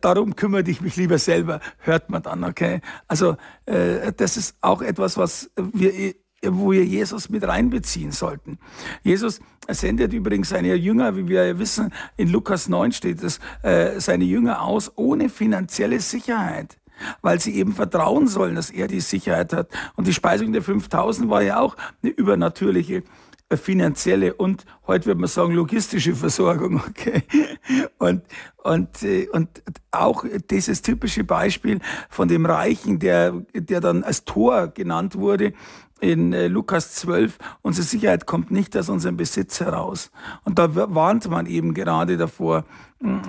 [0.00, 2.80] darum kümmere ich mich lieber selber, hört man dann, okay?
[3.08, 6.14] Also das ist auch etwas, was wir
[6.46, 8.58] wo wir Jesus mit reinbeziehen sollten.
[9.02, 14.24] Jesus sendet übrigens seine Jünger, wie wir wissen, in Lukas 9 steht es, äh, seine
[14.24, 16.78] Jünger aus ohne finanzielle Sicherheit
[17.20, 19.68] weil sie eben vertrauen sollen, dass er die Sicherheit hat.
[19.96, 23.02] Und die Speisung der 5000 war ja auch eine übernatürliche
[23.52, 26.82] äh, finanzielle und heute würde man sagen logistische Versorgung.
[26.92, 27.22] Okay?
[27.98, 28.22] Und,
[28.62, 34.68] und, äh, und auch dieses typische Beispiel von dem Reichen, der, der dann als Tor
[34.68, 35.52] genannt wurde,
[36.02, 40.10] in äh, Lukas 12, unsere Sicherheit kommt nicht aus unserem Besitz heraus.
[40.44, 42.64] Und da warnt man eben gerade davor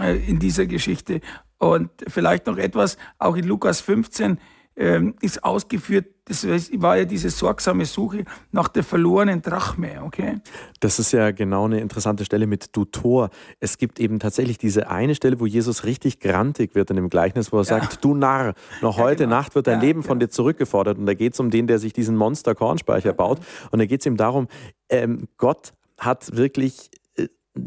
[0.02, 1.22] äh, in dieser Geschichte.
[1.60, 4.40] Und vielleicht noch etwas, auch in Lukas 15
[4.76, 10.40] ähm, ist ausgeführt, das war ja diese sorgsame Suche nach der verlorenen Drachme, okay?
[10.80, 13.30] Das ist ja genau eine interessante Stelle mit Du Tor.
[13.60, 17.52] Es gibt eben tatsächlich diese eine Stelle, wo Jesus richtig grantig wird in dem Gleichnis,
[17.52, 17.80] wo er ja.
[17.80, 19.36] sagt, du Narr, noch ja, heute genau.
[19.36, 20.98] Nacht wird dein ja, Leben von dir zurückgefordert.
[20.98, 23.40] Und da geht es um den, der sich diesen Monster-Kornspeicher baut.
[23.72, 24.48] Und da geht es ihm darum,
[24.90, 26.90] ähm, Gott hat wirklich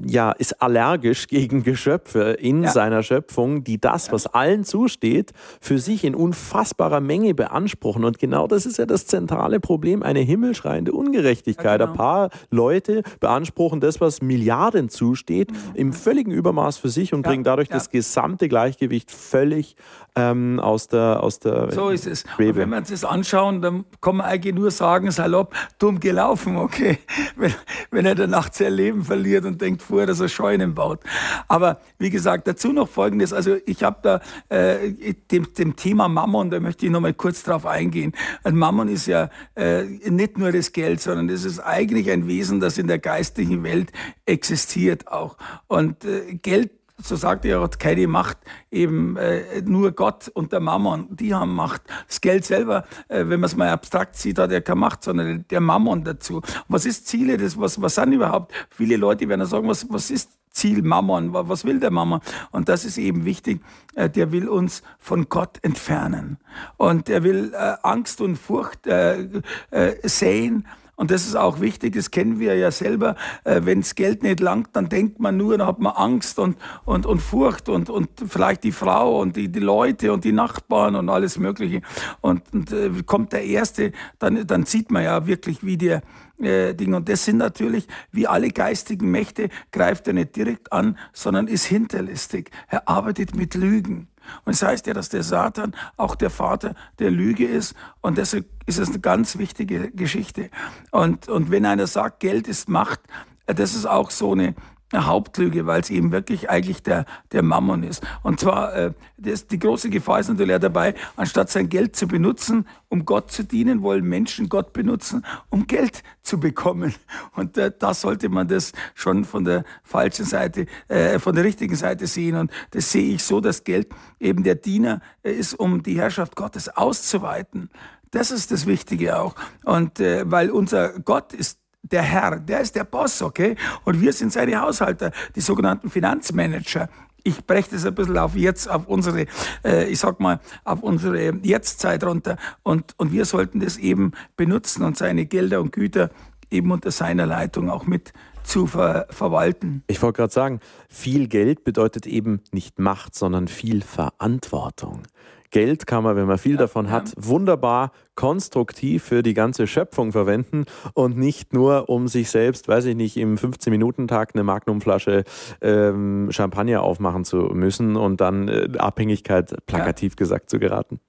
[0.04, 2.70] ja, ist allergisch gegen Geschöpfe in ja.
[2.70, 8.04] seiner Schöpfung, die das, was allen zusteht, für sich in unfassbarer Menge beanspruchen.
[8.04, 11.80] Und genau das ist ja das zentrale Problem, eine himmelschreiende Ungerechtigkeit.
[11.80, 11.92] Ja, genau.
[11.92, 15.56] Ein paar Leute beanspruchen das, was Milliarden zusteht, mhm.
[15.74, 19.76] im völligen Übermaß für sich und ja, bringen dadurch das gesamte Gleichgewicht völlig
[20.16, 22.24] ähm, aus der aus der So ist es.
[22.38, 26.56] Und wenn wir uns das anschauen, dann kann man eigentlich nur sagen, salopp, dumm gelaufen,
[26.56, 26.98] okay.
[27.36, 27.52] Wenn,
[27.90, 31.00] wenn er danach sein Leben verliert und denkt vorher, dass er Scheunen baut.
[31.48, 33.32] Aber wie gesagt, dazu noch Folgendes.
[33.32, 37.42] Also ich habe da äh, dem, dem Thema Mammon, da möchte ich noch mal kurz
[37.42, 38.12] drauf eingehen.
[38.44, 42.60] Ein Mammon ist ja äh, nicht nur das Geld, sondern es ist eigentlich ein Wesen,
[42.60, 43.92] das in der geistlichen Welt
[44.24, 45.36] existiert auch.
[45.66, 48.38] Und äh, Geld so sagt er, hat keine Macht,
[48.70, 51.82] eben äh, nur Gott und der Mammon, die haben Macht.
[52.06, 55.44] Das Geld selber, äh, wenn man es mal abstrakt sieht, hat er keine Macht, sondern
[55.50, 56.40] der Mammon dazu.
[56.68, 58.52] Was ist Ziele, das, was, was sind überhaupt?
[58.70, 62.20] Viele Leute werden sagen, was, was ist Ziel Mammon, was will der Mammon?
[62.50, 63.60] Und das ist eben wichtig,
[63.94, 66.38] äh, der will uns von Gott entfernen.
[66.78, 69.28] Und er will äh, Angst und Furcht äh,
[69.70, 73.16] äh, säen und das ist auch wichtig, das kennen wir ja selber.
[73.44, 76.56] Äh, Wenn das Geld nicht langt, dann denkt man nur, dann hat man Angst und,
[76.84, 80.96] und, und Furcht und, und vielleicht die Frau und die, die Leute und die Nachbarn
[80.96, 81.82] und alles Mögliche.
[82.22, 86.00] Und, und äh, kommt der Erste, dann, dann sieht man ja wirklich, wie der,
[86.38, 86.94] äh, Ding.
[86.94, 91.66] Und das sind natürlich, wie alle geistigen Mächte, greift er nicht direkt an, sondern ist
[91.66, 92.50] hinterlistig.
[92.68, 94.08] Er arbeitet mit Lügen.
[94.44, 97.74] Und es das heißt ja, dass der Satan auch der Vater der Lüge ist.
[98.00, 100.50] Und deshalb ist es eine ganz wichtige Geschichte.
[100.90, 103.00] Und, und wenn einer sagt, Geld ist Macht,
[103.46, 104.54] das ist auch so eine,
[104.94, 108.06] Hauptlüge, weil es eben wirklich eigentlich der, der Mammon ist.
[108.22, 112.68] Und zwar, äh, das, die große Gefahr ist natürlich dabei, anstatt sein Geld zu benutzen,
[112.88, 116.94] um Gott zu dienen, wollen Menschen Gott benutzen, um Geld zu bekommen.
[117.34, 121.74] Und äh, da sollte man das schon von der falschen Seite, äh, von der richtigen
[121.74, 122.36] Seite sehen.
[122.36, 123.88] Und das sehe ich so, dass Geld
[124.20, 127.70] eben der Diener äh, ist, um die Herrschaft Gottes auszuweiten.
[128.12, 129.34] Das ist das Wichtige auch.
[129.64, 131.58] Und äh, weil unser Gott ist
[131.90, 133.56] der Herr, der ist der Boss, okay?
[133.84, 136.88] Und wir sind seine Haushalter, die sogenannten Finanzmanager.
[137.22, 139.26] Ich breche das ein bisschen auf jetzt, auf unsere,
[139.64, 142.36] äh, ich sag mal, auf unsere Jetztzeit runter.
[142.62, 146.10] Und, und wir sollten das eben benutzen und seine Gelder und Güter
[146.50, 148.12] eben unter seiner Leitung auch mit
[148.44, 149.82] zu ver verwalten.
[149.88, 155.02] Ich wollte gerade sagen, viel Geld bedeutet eben nicht Macht, sondern viel Verantwortung.
[155.50, 160.12] Geld kann man, wenn man viel ja, davon hat, wunderbar konstruktiv für die ganze Schöpfung
[160.12, 165.24] verwenden und nicht nur, um sich selbst, weiß ich nicht, im 15-Minuten-Tag eine Magnumflasche
[165.60, 170.16] ähm, Champagner aufmachen zu müssen und dann äh, Abhängigkeit plakativ ja.
[170.16, 171.00] gesagt zu geraten.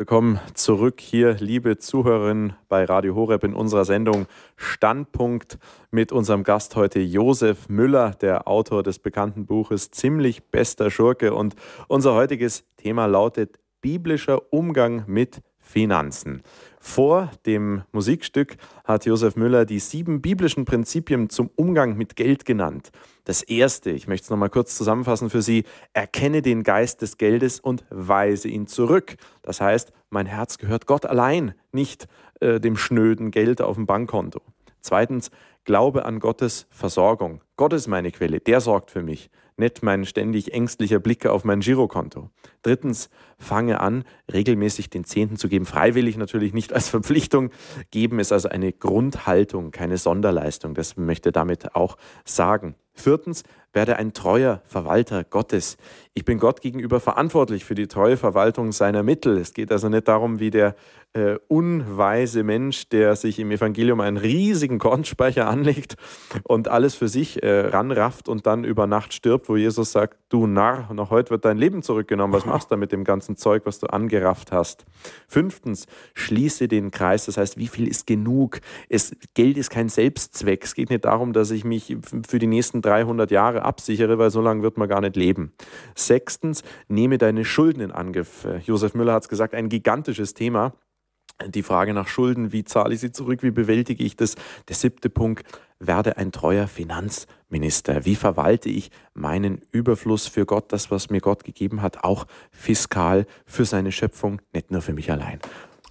[0.00, 4.24] Willkommen zurück hier, liebe Zuhörerinnen bei Radio Horeb in unserer Sendung
[4.56, 5.58] Standpunkt
[5.90, 11.34] mit unserem Gast heute Josef Müller, der Autor des bekannten Buches Ziemlich bester Schurke.
[11.34, 11.54] Und
[11.86, 16.42] unser heutiges Thema lautet biblischer Umgang mit Finanzen.
[16.80, 22.90] Vor dem Musikstück hat Josef Müller die sieben biblischen Prinzipien zum Umgang mit Geld genannt.
[23.24, 27.60] Das erste, ich möchte es nochmal kurz zusammenfassen für Sie, erkenne den Geist des Geldes
[27.60, 29.16] und weise ihn zurück.
[29.42, 32.08] Das heißt, mein Herz gehört Gott allein, nicht
[32.40, 34.40] äh, dem schnöden Geld auf dem Bankkonto.
[34.80, 35.30] Zweitens,
[35.64, 37.42] glaube an Gottes Versorgung.
[37.56, 39.30] Gott ist meine Quelle, der sorgt für mich
[39.60, 42.30] nicht mein ständig ängstlicher Blick auf mein Girokonto.
[42.62, 45.66] Drittens, fange an, regelmäßig den Zehnten zu geben.
[45.66, 47.50] Freiwillig natürlich nicht als Verpflichtung.
[47.92, 50.74] Geben ist also eine Grundhaltung, keine Sonderleistung.
[50.74, 52.74] Das möchte damit auch sagen.
[53.00, 55.76] Viertens, werde ein treuer Verwalter Gottes.
[56.14, 59.38] Ich bin Gott gegenüber verantwortlich für die treue Verwaltung seiner Mittel.
[59.38, 60.74] Es geht also nicht darum, wie der
[61.12, 65.96] äh, unweise Mensch, der sich im Evangelium einen riesigen Kornspeicher anlegt
[66.44, 70.46] und alles für sich äh, ranrafft und dann über Nacht stirbt, wo Jesus sagt, du
[70.46, 73.80] Narr, noch heute wird dein Leben zurückgenommen, was machst du mit dem ganzen Zeug, was
[73.80, 74.84] du angerafft hast?
[75.26, 78.60] Fünftens, schließe den Kreis, das heißt, wie viel ist genug?
[78.88, 81.96] Es, Geld ist kein Selbstzweck, es geht nicht darum, dass ich mich
[82.28, 85.52] für die nächsten 300 Jahre absichere, weil so lange wird man gar nicht leben.
[85.94, 88.46] Sechstens, nehme deine Schulden in Angriff.
[88.64, 90.72] Josef Müller hat es gesagt, ein gigantisches Thema
[91.48, 94.34] die Frage nach Schulden, wie zahle ich sie zurück, wie bewältige ich das.
[94.68, 95.44] Der siebte Punkt,
[95.78, 98.04] werde ein treuer Finanzminister.
[98.04, 103.26] Wie verwalte ich meinen Überfluss für Gott, das, was mir Gott gegeben hat, auch fiskal
[103.46, 105.38] für seine Schöpfung, nicht nur für mich allein.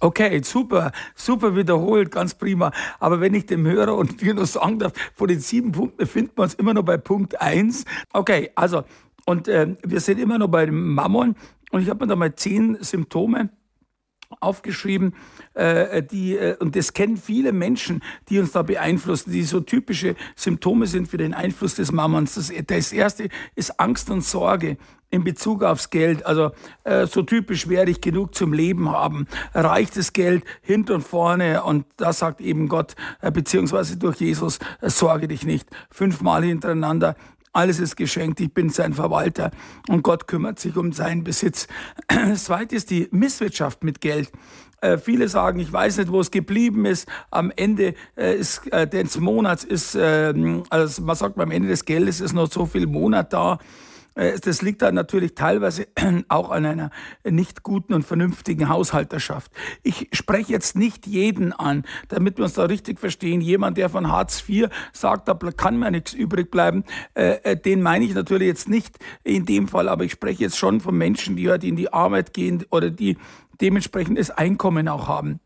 [0.02, 2.72] Okay, super, super wiederholt, ganz prima.
[2.98, 6.32] Aber wenn ich dem Hörer und dir nur sagen darf, von den sieben Punkten befinden
[6.36, 7.84] wir uns immer noch bei Punkt eins.
[8.14, 8.84] Okay, also,
[9.26, 11.36] und äh, wir sind immer noch bei dem Mammon.
[11.70, 13.50] Und ich habe mir da mal zehn Symptome
[14.38, 15.14] aufgeschrieben,
[15.54, 20.14] äh, die, äh, und das kennen viele Menschen, die uns da beeinflussen, die so typische
[20.36, 22.34] Symptome sind für den Einfluss des Mammons.
[22.34, 24.76] Das, das erste ist Angst und Sorge
[25.10, 26.24] in Bezug aufs Geld.
[26.24, 26.52] Also
[26.84, 29.26] äh, so typisch werde ich genug zum Leben haben.
[29.52, 34.60] Reicht das Geld hinten und vorne und da sagt eben Gott, äh, beziehungsweise durch Jesus,
[34.80, 35.68] äh, sorge dich nicht.
[35.90, 37.16] Fünfmal hintereinander
[37.52, 39.50] alles ist geschenkt, ich bin sein Verwalter
[39.88, 41.66] und Gott kümmert sich um seinen Besitz.
[42.08, 44.30] Das zweite ist die Misswirtschaft mit Geld.
[44.80, 47.08] Äh, viele sagen, ich weiß nicht, wo es geblieben ist.
[47.30, 50.32] Am Ende äh, ist, äh, des Monats ist, äh,
[50.70, 53.58] also man sagt, am Ende des Geldes ist noch so viel Monat da.
[54.14, 55.86] Äh, das liegt dann natürlich teilweise
[56.28, 56.90] auch an einer
[57.24, 59.52] nicht guten und vernünftigen Haushalterschaft.
[59.82, 63.40] Ich spreche jetzt nicht jeden an, damit wir uns da richtig verstehen.
[63.40, 67.82] Jemand, der von Hartz IV sagt, da kann mir nichts übrig bleiben, äh, äh, den
[67.82, 71.36] meine ich natürlich jetzt nicht in dem Fall, aber ich spreche jetzt schon von Menschen,
[71.36, 73.16] die halt in die Arbeit gehen oder die
[73.60, 75.40] dementsprechendes Einkommen auch haben.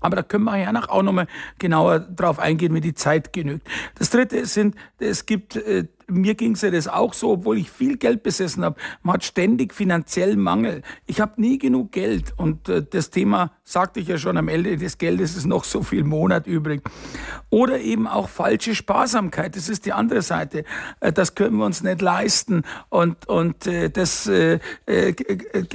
[0.00, 1.26] Aber da können wir ja auch nochmal
[1.58, 3.66] genauer drauf eingehen, wenn die Zeit genügt.
[3.94, 5.56] Das dritte sind, es gibt
[6.08, 8.76] mir ging es ja das auch so, obwohl ich viel Geld besessen habe.
[9.02, 10.82] Man hat ständig finanziellen Mangel.
[11.06, 12.32] Ich habe nie genug Geld.
[12.36, 15.82] Und äh, das Thema sagte ich ja schon, am Ende des Geldes ist noch so
[15.82, 16.82] viel Monat übrig.
[17.50, 19.56] Oder eben auch falsche Sparsamkeit.
[19.56, 20.64] Das ist die andere Seite.
[21.00, 22.62] Äh, das können wir uns nicht leisten.
[22.88, 25.14] Und, und äh, das äh, äh,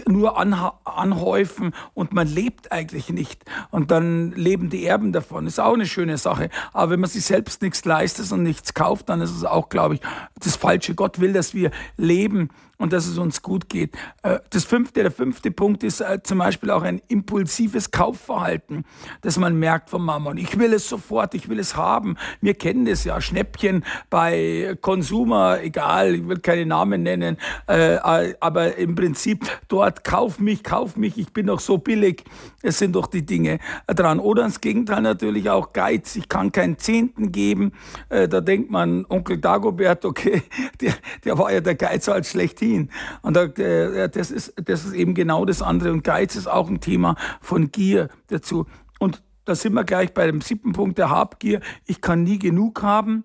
[0.08, 3.44] nur anhäufen und man lebt eigentlich nicht.
[3.72, 5.48] Und dann leben die Erben davon.
[5.48, 6.50] Ist auch eine schöne Sache.
[6.74, 9.96] Aber wenn man sich selbst nichts leistet und nichts kauft, dann ist es auch, glaube
[9.96, 10.02] ich,
[10.40, 10.96] das Falsche.
[10.96, 12.50] Gott will, dass wir leben
[12.80, 13.96] und dass es uns gut geht.
[14.24, 18.86] Äh, das fünfte, der fünfte Punkt ist äh, zum Beispiel auch ein impulsives Kaufverhalten,
[19.22, 20.38] das man merkt vom Mammon.
[20.38, 22.16] Ich will es sofort, ich will es haben.
[22.42, 27.38] Wir kennen das ja, Schnäppchen bei Consumer, egal, ich will keine Namen nennen,
[27.68, 27.98] äh,
[28.40, 32.24] aber im Prinzip dort, kauf mich, kauf mich, ich bin doch so billig.
[32.62, 34.20] Es sind doch die Dinge dran.
[34.20, 36.16] Oder ins Gegenteil natürlich auch Geiz.
[36.18, 37.72] Ich kann keinen Zehnten geben.
[38.10, 40.44] Da denkt man, Onkel Dagobert, okay,
[40.82, 42.92] der, der war ja der Geiz als schlechthin ziehen.
[43.22, 45.92] Und da, äh, das, ist, das ist eben genau das andere.
[45.92, 48.66] Und Geiz ist auch ein Thema von Gier dazu.
[49.00, 51.62] Und da sind wir gleich bei dem siebten Punkt der Habgier.
[51.86, 53.24] Ich kann nie genug haben.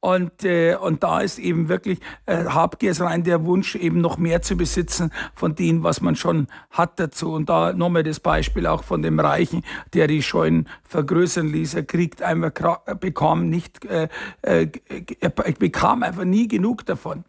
[0.00, 4.16] Und, äh, und da ist eben wirklich äh, Habgier ist rein der Wunsch, eben noch
[4.16, 7.32] mehr zu besitzen von dem, was man schon hat dazu.
[7.32, 11.74] Und da nochmal das Beispiel auch von dem Reichen, der die Scheunen vergrößern ließ.
[11.74, 14.08] Er kriegt einfach, bekam nicht, äh,
[14.42, 14.68] äh,
[15.18, 17.24] er bekam einfach nie genug davon.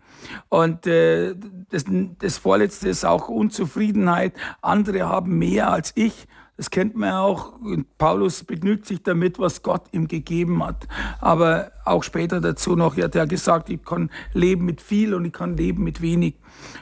[0.50, 1.36] Und äh,
[1.72, 1.86] das,
[2.20, 4.34] das Vorletzte ist auch Unzufriedenheit.
[4.62, 6.28] Andere haben mehr als ich.
[6.60, 7.54] Das kennt man ja auch.
[7.98, 10.90] Paulus begnügt sich damit, was Gott ihm gegeben hat.
[11.22, 15.24] Aber auch später dazu noch, er hat ja gesagt, ich kann leben mit viel und
[15.24, 16.36] ich kann leben mit wenig.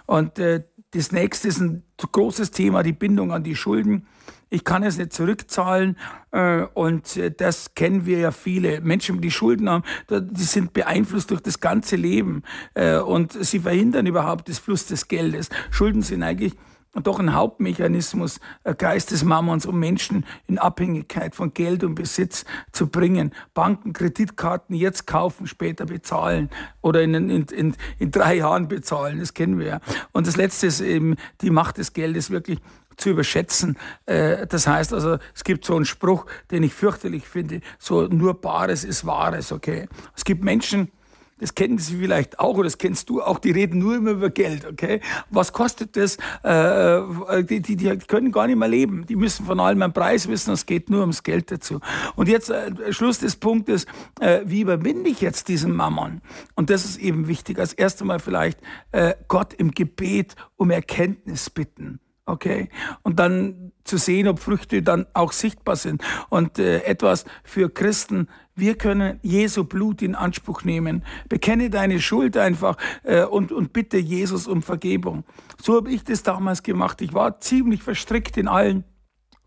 [0.07, 0.63] Und äh,
[0.95, 4.07] das nächste ist ein großes Thema, die Bindung an die Schulden
[4.49, 5.97] ich kann es nicht zurückzahlen.
[6.31, 8.81] Äh, und äh, das kennen wir ja viele.
[8.81, 12.43] Menschen, die Schulden haben, die sind beeinflusst durch das ganze Leben.
[12.73, 15.49] Äh, und sie verhindern überhaupt das Fluss des Geldes.
[15.69, 16.53] Schulden sind eigentlich
[16.93, 18.39] doch ein Hauptmechanismus
[18.78, 23.34] Geistesmammons, um Menschen in Abhängigkeit von Geld und Besitz zu bringen.
[23.54, 26.50] Banken, Kreditkarten jetzt kaufen, später bezahlen
[26.82, 29.80] oder in, in, in, in drei Jahren bezahlen, das kennen wir ja.
[30.12, 32.60] Und das Letzte ist eben die Macht des Geldes wirklich
[32.97, 33.78] zu überschätzen.
[34.06, 38.41] Äh, das heißt also, es gibt so einen Spruch, den ich fürchterlich finde, so nur
[38.41, 39.88] Bares ist Wahres, okay?
[40.15, 40.91] Es gibt Menschen,
[41.39, 44.30] das kennen Sie vielleicht auch oder das kennst du auch, die reden nur immer über
[44.30, 45.02] Geld, okay?
[45.30, 46.17] Was kostet das?
[46.43, 49.06] Äh, die, die, die können gar nicht mehr leben.
[49.06, 51.80] Die müssen von allem einen Preis wissen, es geht nur ums Geld dazu.
[52.15, 53.86] Und jetzt äh, Schluss des Punktes,
[54.19, 56.21] äh, wie überwinde ich jetzt diesen Mammon?
[56.56, 57.60] Und das ist eben wichtig.
[57.60, 58.60] Als erstes Mal vielleicht
[58.91, 62.67] äh, Gott im Gebet um Erkenntnis bitten Okay.
[63.04, 66.04] Und dann zu sehen, ob Früchte dann auch sichtbar sind.
[66.30, 71.04] Und äh, etwas für Christen, wir können Jesu Blut in Anspruch nehmen.
[71.30, 75.23] Bekenne deine Schuld einfach äh, und, und bitte Jesus um Vergebung.
[75.62, 77.01] So habe ich das damals gemacht.
[77.01, 78.84] Ich war ziemlich verstrickt in allen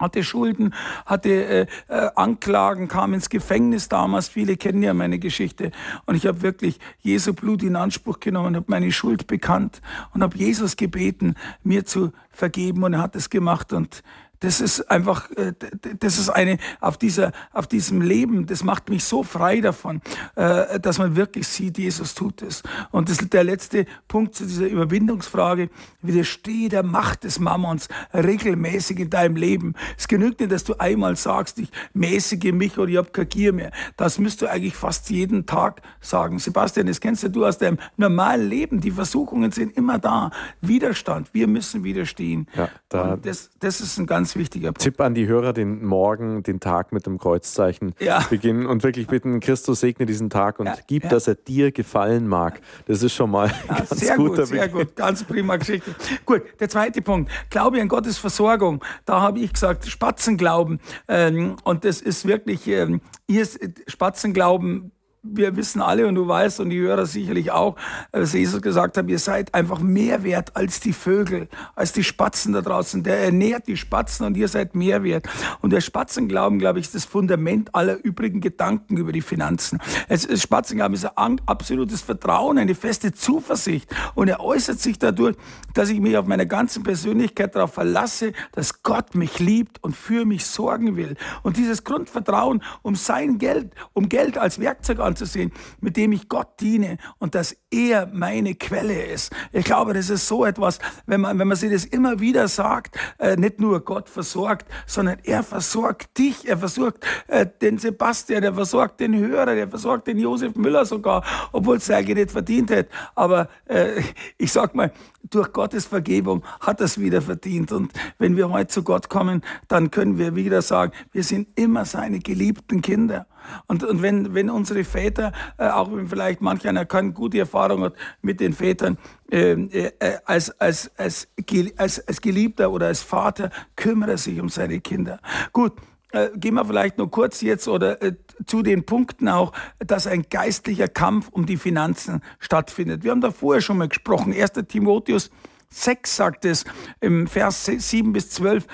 [0.01, 0.75] hatte Schulden,
[1.07, 4.29] hatte äh, äh, Anklagen, kam ins Gefängnis damals.
[4.29, 5.71] Viele kennen ja meine Geschichte.
[6.07, 9.83] Und ich habe wirklich Jesu Blut in Anspruch genommen, habe meine Schuld bekannt
[10.15, 12.83] und habe Jesus gebeten, mir zu vergeben.
[12.83, 13.73] Und er hat es gemacht.
[13.73, 14.03] Und
[14.41, 15.53] das ist einfach, äh,
[15.99, 20.01] das ist eine, auf dieser, auf diesem Leben, das macht mich so frei davon,
[20.35, 22.63] äh, dass man wirklich sieht, Jesus tut es.
[22.91, 25.71] Und das ist der letzte Punkt zu dieser Überwindungsfrage.
[26.03, 29.75] Widerstehe der Macht des Mammons regelmäßig in deinem Leben.
[29.99, 33.53] Es genügt nicht, dass du einmal sagst, ich mäßige mich oder ich habe kein Gier
[33.53, 33.71] mehr.
[33.97, 36.39] Das müsst du eigentlich fast jeden Tag sagen.
[36.39, 38.81] Sebastian, das kennst du aus deinem normalen Leben.
[38.81, 40.31] Die Versuchungen sind immer da.
[40.63, 41.29] Widerstand.
[41.33, 42.47] Wir müssen widerstehen.
[42.57, 44.83] Ja, da das, das ist ein ganz ganz wichtiger Punkt.
[44.83, 48.25] Tipp an die Hörer, den Morgen, den Tag mit dem Kreuzzeichen ja.
[48.31, 51.11] beginnen und wirklich bitten, Christus segne diesen Tag und ja, gib, ja.
[51.11, 52.61] dass er dir gefallen mag.
[52.87, 55.95] Das ist schon mal ja, ganz sehr gut, Sehr gut, ganz prima Geschichte.
[56.25, 58.83] gut, der zweite Punkt, Glaube an Gottes Versorgung.
[59.05, 60.81] Da habe ich gesagt, Spatzenglauben.
[61.09, 63.47] Ähm, und das ist wirklich, ähm, ihr
[63.87, 64.93] Spatzenglauben
[65.23, 67.77] wir wissen alle und du weißt und die Hörer sicherlich auch,
[68.11, 72.55] dass Jesus gesagt hat, ihr seid einfach mehr wert als die Vögel, als die Spatzen
[72.55, 73.03] da draußen.
[73.03, 75.29] Der ernährt die Spatzen und ihr seid mehr wert.
[75.61, 79.79] Und der Spatzenglauben, glaube ich, ist das Fundament aller übrigen Gedanken über die Finanzen.
[80.09, 85.37] Es, das Spatzenglauben ist ein absolutes Vertrauen, eine feste Zuversicht und er äußert sich dadurch,
[85.75, 90.25] dass ich mich auf meiner ganzen Persönlichkeit darauf verlasse, dass Gott mich liebt und für
[90.25, 91.17] mich sorgen will.
[91.43, 96.61] Und dieses Grundvertrauen um sein Geld, um Geld als Werkzeug anzusehen, mit dem ich Gott
[96.61, 99.33] diene und dass er meine Quelle ist.
[99.53, 102.97] Ich glaube, das ist so etwas, wenn man, wenn man sich das immer wieder sagt,
[103.19, 108.55] äh, nicht nur Gott versorgt, sondern er versorgt dich, er versorgt äh, den Sebastian, er
[108.55, 112.87] versorgt den Hörer, er versorgt den Josef Müller sogar, obwohl es eigentlich nicht verdient hat.
[113.15, 114.03] Aber äh,
[114.37, 114.93] ich sag mal,
[115.29, 117.73] durch Gottes Vergebung hat er es wieder verdient.
[117.73, 121.85] Und wenn wir heute zu Gott kommen, dann können wir wieder sagen, wir sind immer
[121.85, 123.27] seine geliebten Kinder.
[123.67, 127.85] Und, und wenn, wenn unsere Väter, äh, auch wenn vielleicht manch einer keine gute Erfahrung
[127.85, 128.99] hat mit den Vätern,
[129.31, 131.29] äh, äh, als, als, als,
[131.77, 135.21] als, als Geliebter oder als Vater, kümmert er sich um seine Kinder.
[135.53, 135.73] Gut,
[136.13, 138.15] äh, gehen wir vielleicht nur kurz jetzt oder äh,
[138.47, 143.05] zu den Punkten auch, dass ein geistlicher Kampf um die Finanzen stattfindet.
[143.05, 144.33] Wir haben da vorher schon mal gesprochen.
[144.33, 144.53] 1.
[144.67, 145.31] Timotheus
[145.73, 146.65] 6 sagt es
[147.01, 148.67] im Vers 7 bis 12,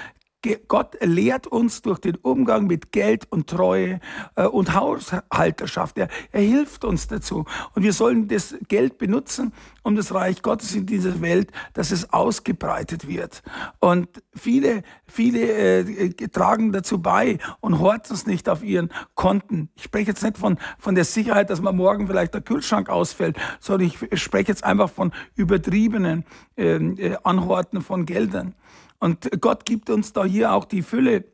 [0.69, 4.01] Gott lehrt uns durch den Umgang mit Geld und Treue
[4.35, 5.99] äh, und Haushalterschaft.
[5.99, 7.45] Er, er, hilft uns dazu.
[7.75, 12.13] Und wir sollen das Geld benutzen, um das Reich Gottes in dieser Welt, dass es
[12.13, 13.43] ausgebreitet wird.
[13.81, 19.71] Und viele, viele äh, tragen dazu bei und horten es nicht auf ihren Konten.
[19.75, 23.37] Ich spreche jetzt nicht von, von der Sicherheit, dass man morgen vielleicht der Kühlschrank ausfällt,
[23.61, 26.25] sondern ich spreche jetzt einfach von übertriebenen
[26.57, 28.55] ähm, äh, Anhorten von Geldern.
[28.99, 31.25] Und Gott gibt uns da hier auch die Fülle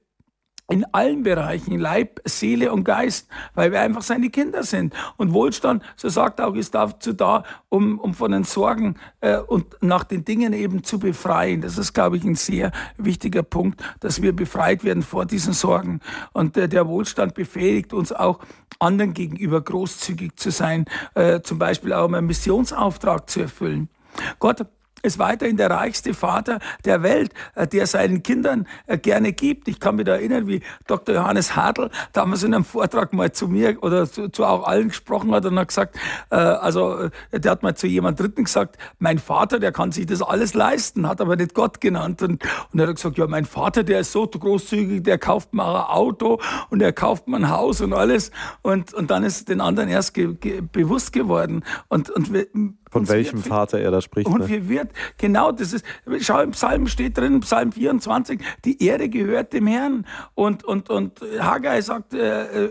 [0.72, 4.94] in allen Bereichen, Leib, Seele und Geist, weil wir einfach seine Kinder sind.
[5.18, 9.76] Und Wohlstand, so sagt auch, ist dazu da, um, um von den Sorgen äh, und
[9.82, 11.60] nach den Dingen eben zu befreien.
[11.60, 16.00] Das ist, glaube ich, ein sehr wichtiger Punkt, dass wir befreit werden vor diesen Sorgen.
[16.32, 18.38] Und äh, der Wohlstand befähigt uns auch,
[18.78, 23.88] anderen gegenüber großzügig zu sein, äh, zum Beispiel auch einen Missionsauftrag zu erfüllen.
[24.38, 24.66] Gott
[25.03, 29.68] ist weiterhin der reichste Vater der Welt, äh, der seinen Kindern äh, gerne gibt.
[29.68, 31.14] Ich kann mich da erinnern, wie Dr.
[31.14, 35.32] Johannes Hartl damals in einem Vortrag mal zu mir oder zu, zu auch allen gesprochen
[35.32, 35.96] hat und hat gesagt,
[36.30, 40.22] äh, also der hat mal zu jemand Dritten gesagt, mein Vater, der kann sich das
[40.22, 42.22] alles leisten, hat aber nicht Gott genannt.
[42.22, 42.42] Und,
[42.72, 45.86] und er hat gesagt, ja, mein Vater, der ist so großzügig, der kauft mal ein
[45.88, 46.40] Auto
[46.70, 48.30] und er kauft mal ein Haus und alles.
[48.62, 51.64] Und, und dann ist den anderen erst ge ge bewusst geworden.
[51.88, 52.30] Und, und
[52.93, 54.28] von welchem wird, Vater er da spricht.
[54.28, 54.49] Und ne?
[54.49, 55.84] wir wird, genau, das ist,
[56.20, 60.07] schau, im Psalm steht drin, Psalm 24, die Ehre gehört dem Herrn.
[60.34, 62.70] Und, und, und Haggai sagt, äh,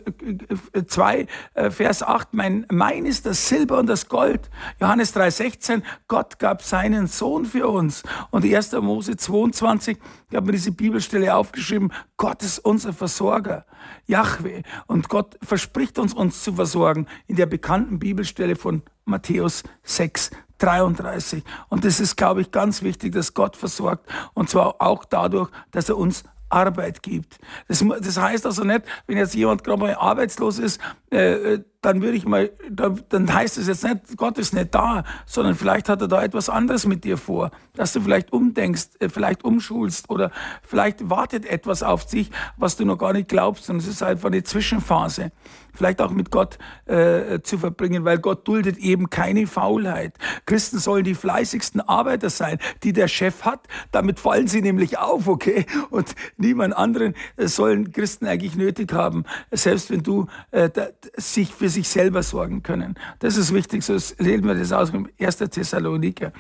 [0.86, 4.52] 2, äh, äh, Vers 8, mein, mein ist das Silber und das Gold.
[4.80, 8.04] Johannes 3, 16, Gott gab seinen Sohn für uns.
[8.30, 8.74] Und 1.
[8.74, 9.98] Mose 22,
[10.30, 13.66] ich habe mir diese Bibelstelle aufgeschrieben, Gott ist unser Versorger,
[14.06, 14.62] Yahweh.
[14.86, 21.44] Und Gott verspricht uns, uns zu versorgen in der bekannten Bibelstelle von Matthäus 6, 33.
[21.70, 24.08] Und das ist, glaube ich, ganz wichtig, dass Gott versorgt.
[24.34, 27.40] Und zwar auch dadurch, dass er uns Arbeit gibt.
[27.68, 30.80] Das, das heißt also nicht, wenn jetzt jemand gerade mal arbeitslos ist,
[31.10, 35.56] äh, dann würde ich mal, dann heißt es jetzt nicht, Gott ist nicht da, sondern
[35.56, 39.44] vielleicht hat er da etwas anderes mit dir vor, dass du vielleicht umdenkst, äh, vielleicht
[39.44, 43.88] umschulst oder vielleicht wartet etwas auf dich, was du noch gar nicht glaubst und es
[43.88, 45.32] ist einfach eine Zwischenphase
[45.74, 50.18] vielleicht auch mit Gott äh, zu verbringen, weil Gott duldet eben keine Faulheit.
[50.46, 53.68] Christen sollen die fleißigsten Arbeiter sein, die der Chef hat.
[53.92, 55.66] Damit fallen sie nämlich auf, okay?
[55.90, 60.70] Und niemand anderen sollen Christen eigentlich nötig haben, selbst wenn du äh,
[61.16, 62.96] sich für sich selber sorgen können.
[63.20, 63.84] Das ist wichtig.
[63.84, 65.38] So lesen wir das aus im 1.
[65.38, 66.32] Thessaloniker.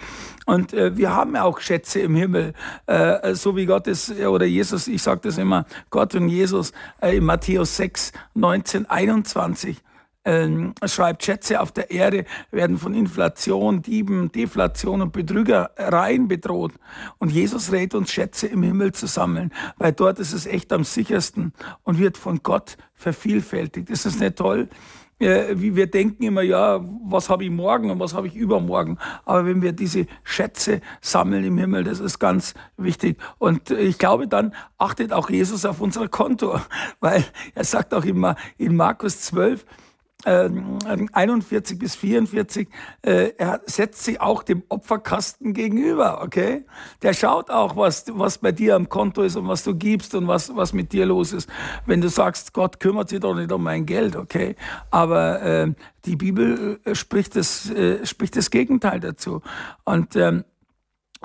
[0.45, 2.53] Und äh, wir haben auch Schätze im Himmel,
[2.85, 7.17] äh, so wie Gott es, oder Jesus, ich sage das immer, Gott und Jesus äh,
[7.17, 9.81] in Matthäus 6, 19, 21 21
[10.23, 16.73] ähm, schreibt, Schätze auf der Erde werden von Inflation, Dieben, Deflation und Betrügereien bedroht.
[17.17, 20.83] Und Jesus rät uns, Schätze im Himmel zu sammeln, weil dort ist es echt am
[20.83, 21.53] sichersten
[21.83, 23.89] und wird von Gott vervielfältigt.
[23.89, 24.69] Ist das nicht toll?
[25.21, 28.97] Wie wir denken immer, ja, was habe ich morgen und was habe ich übermorgen.
[29.25, 33.17] Aber wenn wir diese Schätze sammeln im Himmel, das ist ganz wichtig.
[33.37, 36.59] Und ich glaube, dann achtet auch Jesus auf unser Konto,
[36.99, 39.65] weil er sagt auch immer in Markus 12,
[40.23, 42.67] 41 ähm, bis 44,
[43.01, 46.65] äh, er setzt sich auch dem Opferkasten gegenüber, okay?
[47.01, 50.27] Der schaut auch, was, was bei dir am Konto ist und was du gibst und
[50.27, 51.49] was, was mit dir los ist.
[51.85, 54.55] Wenn du sagst, Gott kümmert sich doch nicht um mein Geld, okay?
[54.89, 55.73] Aber äh,
[56.05, 59.41] die Bibel äh, spricht das, äh, spricht das Gegenteil dazu.
[59.85, 60.43] Und ähm,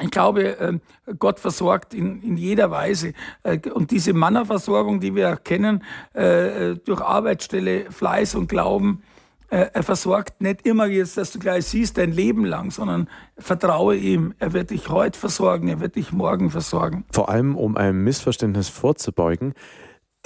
[0.00, 0.80] ich glaube, ähm,
[1.18, 3.12] Gott versorgt in, in jeder Weise.
[3.42, 5.82] Äh, und diese Mannerversorgung, die wir kennen,
[6.12, 9.02] äh, durch Arbeitsstelle, Fleiß und Glauben,
[9.48, 13.96] äh, er versorgt nicht immer jetzt, dass du gleich siehst, dein Leben lang, sondern vertraue
[13.96, 14.34] ihm.
[14.38, 17.04] Er wird dich heute versorgen, er wird dich morgen versorgen.
[17.12, 19.54] Vor allem, um einem Missverständnis vorzubeugen,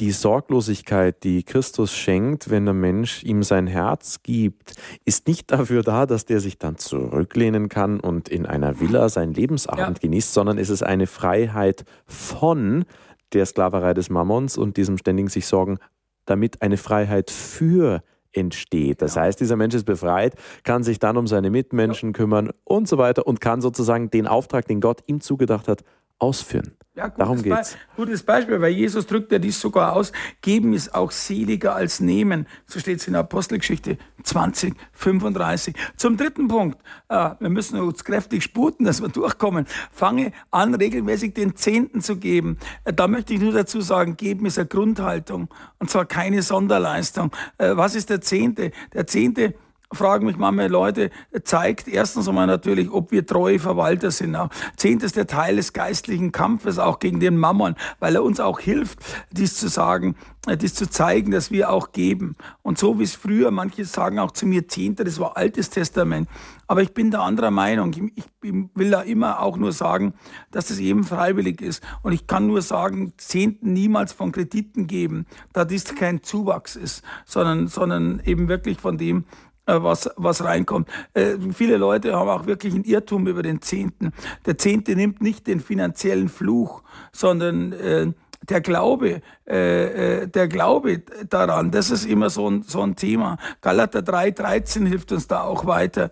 [0.00, 4.72] die Sorglosigkeit, die Christus schenkt, wenn der Mensch ihm sein Herz gibt,
[5.04, 9.34] ist nicht dafür da, dass der sich dann zurücklehnen kann und in einer Villa seinen
[9.34, 10.08] Lebensabend ja.
[10.08, 12.86] genießt, sondern es ist eine Freiheit von
[13.34, 15.78] der Sklaverei des Mammons und diesem ständigen sich Sorgen,
[16.24, 19.02] damit eine Freiheit für entsteht.
[19.02, 19.22] Das ja.
[19.22, 20.34] heißt, dieser Mensch ist befreit,
[20.64, 22.12] kann sich dann um seine Mitmenschen ja.
[22.14, 25.84] kümmern und so weiter und kann sozusagen den Auftrag, den Gott ihm zugedacht hat,
[26.18, 26.72] ausführen.
[26.96, 27.76] Ja, Darum geht es.
[27.94, 30.10] Gutes Beispiel, weil Jesus drückt ja dies sogar aus.
[30.42, 32.48] Geben ist auch seliger als nehmen.
[32.66, 35.76] So steht es in der Apostelgeschichte 20, 35.
[35.96, 36.78] Zum dritten Punkt.
[37.08, 39.66] Äh, wir müssen uns kräftig sputen, dass wir durchkommen.
[39.92, 42.58] Fange an, regelmäßig den Zehnten zu geben.
[42.84, 45.48] Äh, da möchte ich nur dazu sagen, geben ist eine Grundhaltung.
[45.78, 47.30] Und zwar keine Sonderleistung.
[47.58, 48.72] Äh, was ist der Zehnte?
[48.92, 49.54] Der Zehnte
[49.92, 51.10] fragen mich manchmal Leute,
[51.42, 54.36] zeigt erstens einmal natürlich, ob wir treue Verwalter sind.
[54.76, 58.60] Zehnt ist der Teil des geistlichen Kampfes auch gegen den Mammon, weil er uns auch
[58.60, 59.00] hilft,
[59.32, 60.14] dies zu sagen,
[60.46, 62.36] äh, dies zu zeigen, dass wir auch geben.
[62.62, 66.28] Und so wie es früher, manche sagen auch zu mir Zehnter, das war Altes Testament.
[66.66, 67.92] Aber ich bin der anderer Meinung.
[68.14, 70.14] Ich will da immer auch nur sagen,
[70.52, 71.82] dass das eben freiwillig ist.
[72.02, 77.02] Und ich kann nur sagen, Zehnten niemals von Krediten geben, da dies kein Zuwachs ist,
[77.26, 79.24] sondern, sondern eben wirklich von dem,
[79.66, 80.88] was, was reinkommt.
[81.14, 84.12] Äh, viele Leute haben auch wirklich einen Irrtum über den Zehnten.
[84.46, 86.82] Der Zehnte nimmt nicht den finanziellen Fluch,
[87.12, 88.12] sondern äh,
[88.48, 93.36] der Glaube, äh, äh der Glaube daran, das ist immer so ein, so ein Thema.
[93.60, 96.10] Galater 3,13 hilft uns da auch weiter.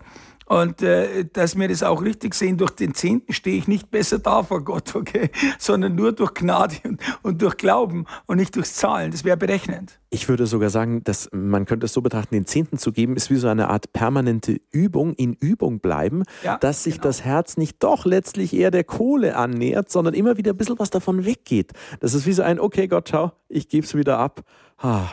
[0.49, 4.17] Und äh, dass wir das auch richtig sehen, durch den Zehnten stehe ich nicht besser
[4.17, 5.29] da vor Gott, okay?
[5.59, 9.11] Sondern nur durch Gnade und, und durch Glauben und nicht durch Zahlen.
[9.11, 9.99] Das wäre berechnend.
[10.09, 13.29] Ich würde sogar sagen, dass man könnte es so betrachten, den Zehnten zu geben, ist
[13.29, 17.03] wie so eine Art permanente Übung, in Übung bleiben, ja, dass sich genau.
[17.03, 20.89] das Herz nicht doch letztlich eher der Kohle annähert, sondern immer wieder ein bisschen was
[20.89, 21.73] davon weggeht.
[21.99, 24.43] Das ist wie so ein, okay Gott, schau, ich gebe es wieder ab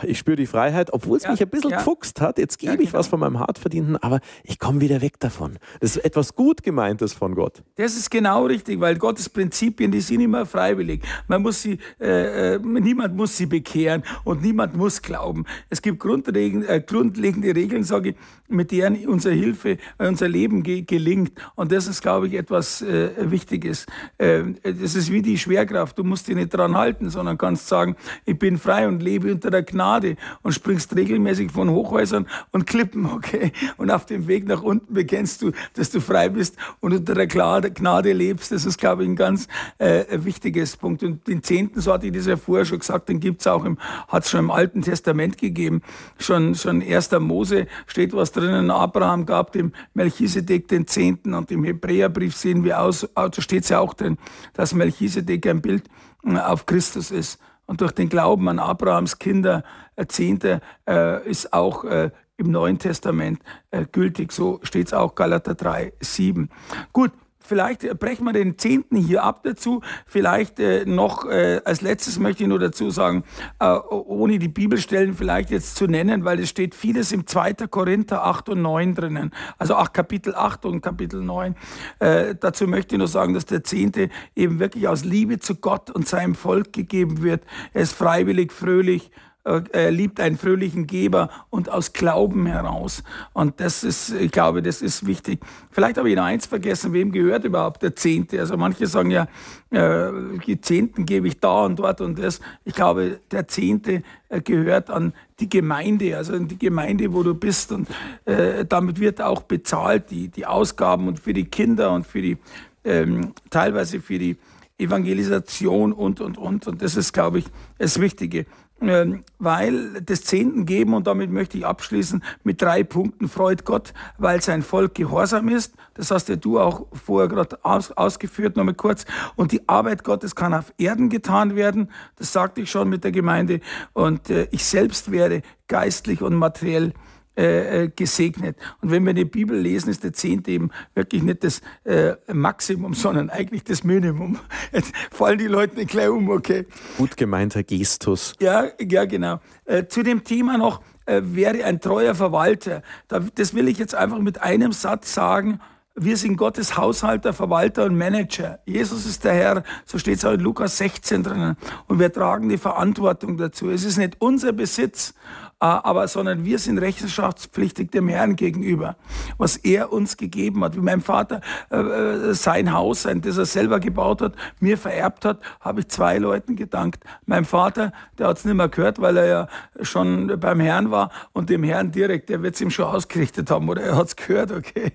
[0.03, 1.79] ich spüre die Freiheit, obwohl es ja, mich ein bisschen ja.
[1.79, 2.39] gefuchst hat.
[2.39, 2.99] Jetzt gebe ja, ich genau.
[2.99, 5.59] was von meinem Hartverdienten, aber ich komme wieder weg davon.
[5.81, 7.63] Das ist etwas gut gemeintes von Gott.
[7.77, 11.03] Das ist genau richtig, weil Gottes Prinzipien, die sind immer freiwillig.
[11.27, 15.45] Man muss sie, äh, äh niemand muss sie bekehren und niemand muss glauben.
[15.69, 18.17] Es gibt grundlegende, äh, grundlegende Regeln, sage ich,
[18.49, 21.33] mit denen unsere Hilfe, äh, unser Leben ge gelingt.
[21.57, 23.87] Und das ist, glaube ich, etwas äh, Wichtiges.
[24.19, 25.99] Äh, das ist wie die Schwerkraft.
[25.99, 29.51] Du musst dich nicht dran halten, sondern kannst sagen, ich bin frei und lebe unter
[29.51, 33.53] der Gnade und springst regelmäßig von Hochhäusern und Klippen, okay?
[33.77, 37.27] Und auf dem Weg nach unten bekennst du, dass du frei bist und unter der
[37.27, 38.53] Gnade lebst.
[38.53, 39.49] Das ist, glaube ich, ein ganz
[39.79, 41.03] äh, wichtiges Punkt.
[41.03, 43.79] Und den Zehnten, so hatte ich das ja vorher schon gesagt, den gibt's auch im,
[44.09, 45.83] hat's schon im Alten Testament gegeben.
[46.19, 48.71] Schon, schon erster Mose steht was drinnen.
[48.71, 53.71] Abraham gab dem Melchisedek den Zehnten und im Hebräerbrief sehen wir aus, da steht es
[53.71, 54.19] ja auch drin,
[54.55, 55.85] dass Melchisedek ein Bild
[56.25, 57.39] äh, auf Christus ist.
[57.67, 59.65] Und durch den Glauben an Abrahams Kinder,
[60.09, 63.41] Zehnte, äh, ist auch äh, im Neuen Testament
[63.71, 64.33] äh, gültig.
[64.33, 66.51] So steht es auch Galater 3, 7.
[66.93, 67.13] Gut,
[67.47, 69.81] Vielleicht brechen wir den Zehnten hier ab dazu.
[70.07, 73.25] Vielleicht äh, noch äh, als letztes möchte ich nur dazu sagen,
[73.59, 77.55] äh, ohne die Bibelstellen vielleicht jetzt zu nennen, weil es steht vieles im 2.
[77.69, 79.33] Korinther 8 und 9 drinnen.
[79.59, 81.55] Also ach, Kapitel 8 und Kapitel 9.
[81.99, 85.91] Äh, dazu möchte ich nur sagen, dass der Zehnte eben wirklich aus Liebe zu Gott
[85.91, 87.45] und seinem Volk gegeben wird.
[87.73, 93.05] Er ist freiwillig, fröhlich äh, er liebt einen fröhlichen Geber und aus Glauben heraus.
[93.33, 95.41] Und das ist, ich glaube, das ist wichtig.
[95.71, 98.41] Vielleicht habe ich noch eins vergessen, wem gehört überhaupt der Zehnte?
[98.41, 99.29] Also manche sagen ja,
[99.71, 100.11] äh,
[100.47, 102.41] die Zehnten gebe ich da und dort und das.
[102.65, 107.35] Ich glaube, der Zehnte äh, gehört an die Gemeinde, also an die Gemeinde, wo du
[107.35, 107.71] bist.
[107.71, 107.89] Und
[108.25, 112.37] äh, damit wird auch bezahlt, die, die Ausgaben und für die Kinder und für die,
[112.85, 114.37] ähm, teilweise für die
[114.79, 116.67] Evangelisation und, und, und.
[116.67, 117.47] Und das ist, glaube ich,
[117.79, 118.47] das Wichtige.
[118.79, 123.95] Ähm, weil des Zehnten geben, und damit möchte ich abschließen, mit drei Punkten freut Gott,
[124.19, 125.75] weil sein Volk gehorsam ist.
[125.95, 129.07] Das hast ja du auch vorher gerade aus, ausgeführt, nochmal kurz.
[129.35, 131.91] Und die Arbeit Gottes kann auf Erden getan werden.
[132.17, 133.61] Das sagte ich schon mit der Gemeinde.
[133.95, 136.93] Und äh, ich selbst werde geistlich und materiell
[137.37, 138.57] äh, äh, gesegnet.
[138.81, 142.95] Und wenn wir die Bibel lesen, ist der Zehnte eben wirklich nicht das äh, Maximum,
[142.95, 144.39] sondern eigentlich das Minimum.
[144.73, 146.67] Jetzt fallen die Leute nicht gleich um, okay?
[146.97, 148.35] Gut gemeinter Gestus.
[148.41, 149.41] Ja, ja, genau.
[149.67, 152.83] Äh, zu dem Thema noch, äh, wäre ein treuer Verwalter.
[153.09, 155.61] Da, das will ich jetzt einfach mit einem Satz sagen.
[155.95, 158.59] Wir sind Gottes Haushalter, Verwalter und Manager.
[158.67, 161.57] Jesus ist der Herr, so steht es auch in Lukas 16 drinnen.
[161.87, 163.71] Und wir tragen die Verantwortung dazu.
[163.71, 165.15] Es ist nicht unser Besitz,
[165.59, 168.97] aber sondern wir sind rechenschaftspflichtig dem Herrn gegenüber,
[169.39, 170.77] was er uns gegeben hat.
[170.77, 171.41] Wie mein Vater
[171.71, 175.89] äh, äh sein Haus, sein, das er selber gebaut hat, mir vererbt hat, habe ich
[175.89, 177.05] zwei Leuten gedankt.
[177.25, 179.49] Mein Vater, der hat es nicht mehr gehört, weil er ja
[179.81, 183.69] schon beim Herrn war und dem Herrn direkt, der wird es ihm schon ausgerichtet haben
[183.69, 184.93] oder er hat es gehört, okay.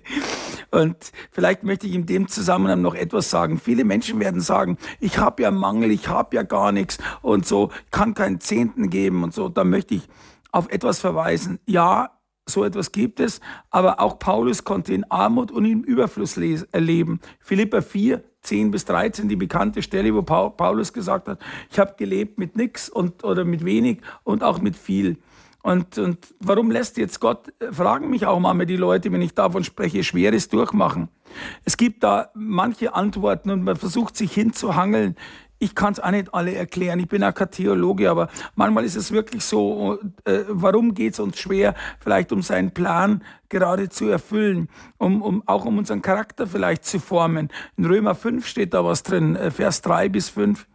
[0.70, 0.96] Und
[1.32, 3.58] vielleicht möchte ich in dem Zusammenhang noch etwas sagen.
[3.58, 7.70] Viele Menschen werden sagen, ich habe ja Mangel, ich habe ja gar nichts und so,
[7.90, 9.48] kann keinen Zehnten geben und so.
[9.48, 10.08] Da möchte ich
[10.52, 11.58] auf etwas verweisen.
[11.66, 13.40] Ja, so etwas gibt es,
[13.70, 17.20] aber auch Paulus konnte in Armut und in Überfluss erleben.
[17.40, 21.40] Philippa 4, 10 bis 13, die bekannte Stelle, wo Paulus gesagt hat,
[21.70, 25.18] ich habe gelebt mit nichts oder mit wenig und auch mit viel.
[25.62, 29.62] Und, und warum lässt jetzt Gott, fragen mich auch mal die Leute, wenn ich davon
[29.62, 31.08] spreche, schweres durchmachen.
[31.64, 35.14] Es gibt da manche Antworten und man versucht sich hinzuhangeln
[35.62, 36.98] ich kann es auch nicht alle erklären.
[36.98, 41.20] Ich bin auch kein Theologe, aber manchmal ist es wirklich so, äh, warum geht es
[41.20, 46.48] uns schwer, vielleicht um seinen Plan gerade zu erfüllen, um, um, auch um unseren Charakter
[46.48, 47.48] vielleicht zu formen.
[47.76, 50.66] In Römer 5 steht da was drin, äh, Vers 3 bis 5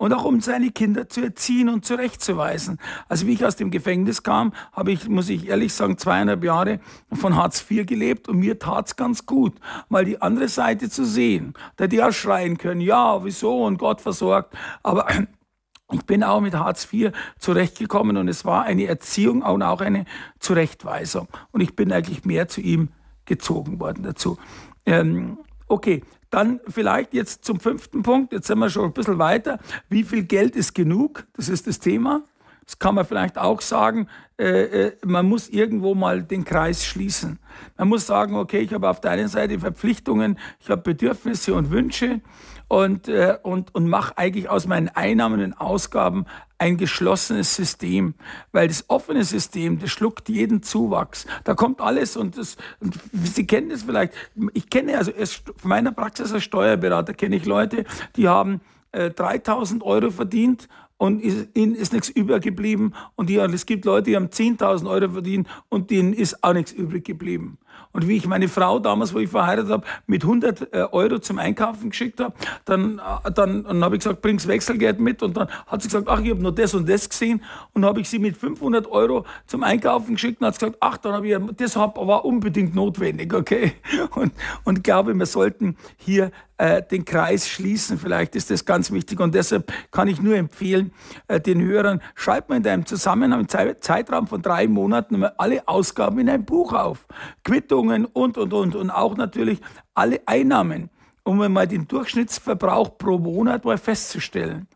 [0.00, 2.78] und auch um seine Kinder zu erziehen und zurechtzuweisen.
[3.10, 6.80] Also wie ich aus dem Gefängnis kam, habe ich, muss ich ehrlich sagen, zweieinhalb Jahre
[7.12, 9.52] von Hartz IV gelebt und mir tat es ganz gut,
[9.90, 11.52] mal die andere Seite zu sehen.
[11.76, 14.56] Da die auch schreien können, ja, wieso und Gott versorgt.
[14.82, 15.06] Aber
[15.92, 20.06] ich bin auch mit Hartz IV zurechtgekommen und es war eine Erziehung und auch eine
[20.38, 21.28] Zurechtweisung.
[21.50, 22.88] Und ich bin eigentlich mehr zu ihm
[23.26, 24.38] gezogen worden dazu.
[24.86, 25.36] Ähm,
[25.68, 29.58] okay, dann vielleicht jetzt zum fünften Punkt, jetzt sind wir schon ein bisschen weiter.
[29.88, 31.26] Wie viel Geld ist genug?
[31.36, 32.22] Das ist das Thema.
[32.64, 34.06] Das kann man vielleicht auch sagen,
[34.38, 37.40] äh, äh, man muss irgendwo mal den Kreis schließen.
[37.76, 41.72] Man muss sagen, okay, ich habe auf der einen Seite Verpflichtungen, ich habe Bedürfnisse und
[41.72, 42.20] Wünsche
[42.68, 46.26] und, äh, und, und mache eigentlich aus meinen Einnahmen und Ausgaben
[46.60, 48.14] ein geschlossenes System,
[48.52, 51.26] weil das offene System, das schluckt jeden Zuwachs.
[51.44, 54.12] Da kommt alles und, das, und Sie kennen das vielleicht.
[54.52, 57.86] Ich kenne also aus meiner Praxis als Steuerberater kenne ich Leute,
[58.16, 58.60] die haben
[58.92, 62.94] äh, 3000 Euro verdient und ist, ihnen ist nichts übergeblieben.
[63.16, 66.72] Und die, es gibt Leute, die haben 10.000 Euro verdient und denen ist auch nichts
[66.72, 67.56] übrig geblieben.
[67.92, 71.38] Und wie ich meine Frau damals, wo ich verheiratet habe, mit 100 äh, Euro zum
[71.38, 72.34] Einkaufen geschickt habe,
[72.64, 75.22] dann, äh, dann, dann habe ich gesagt, bring's Wechselgeld mit.
[75.22, 77.42] Und dann hat sie gesagt, ach, ich habe nur das und das gesehen.
[77.72, 81.14] Und habe ich sie mit 500 Euro zum Einkaufen geschickt und hat gesagt, ach, dann
[81.14, 83.72] habe ich, das war unbedingt notwendig, okay.
[84.14, 84.32] Und,
[84.64, 87.98] und glaube, wir sollten hier äh, den Kreis schließen.
[87.98, 89.18] Vielleicht ist das ganz wichtig.
[89.18, 90.92] Und deshalb kann ich nur empfehlen,
[91.26, 96.28] äh, den Hörern, schreib mal in deinem Zusammenhang, Zeitraum von drei Monaten alle Ausgaben in
[96.28, 97.06] ein Buch auf.
[97.44, 98.76] Quittungen und, und, und.
[98.76, 99.60] Und auch natürlich
[99.94, 100.90] alle Einnahmen
[101.22, 104.66] um mal den Durchschnittsverbrauch pro Monat mal festzustellen.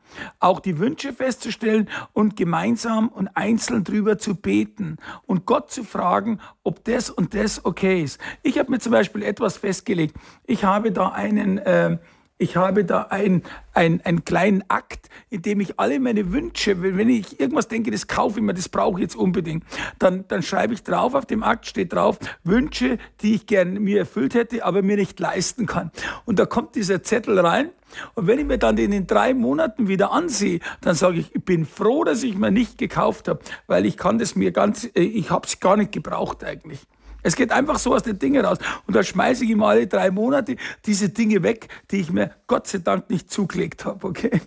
[0.41, 6.41] Auch die Wünsche festzustellen und gemeinsam und einzeln drüber zu beten und Gott zu fragen,
[6.63, 8.21] ob das und das okay ist.
[8.43, 10.17] Ich habe mir zum Beispiel etwas festgelegt.
[10.45, 11.99] Ich habe da einen, äh,
[12.45, 13.43] Ich habe da ein,
[13.73, 18.07] ein, einen kleinen Akt, in dem ich alle meine Wünsche, wenn ich irgendwas denke, das
[18.07, 19.65] kaufe ich mir, das brauche ich jetzt unbedingt,
[19.99, 24.01] dann, dann schreibe ich drauf, auf dem Akt steht drauf, Wünsche, die ich gern mir
[24.01, 25.91] erfüllt hätte, aber mir nicht leisten kann.
[26.27, 27.71] Und da kommt dieser Zettel rein
[28.15, 31.45] und wenn ich mir dann den in drei Monaten wieder ansehe, dann sage ich, ich
[31.47, 35.01] bin froh, dass ich mir nicht gekauft habe, weil ich kann das mir ganz, äh,
[35.01, 36.81] ich habe es gar nicht gebraucht eigentlich.
[37.25, 38.59] Es geht einfach so aus den Dingen raus.
[38.87, 40.57] Und da schmeiße ich immer alle drei Monate
[40.87, 44.07] diese Dinge weg, die ich mir Gott sei Dank nicht zugelegt habe.
[44.07, 44.41] Okay?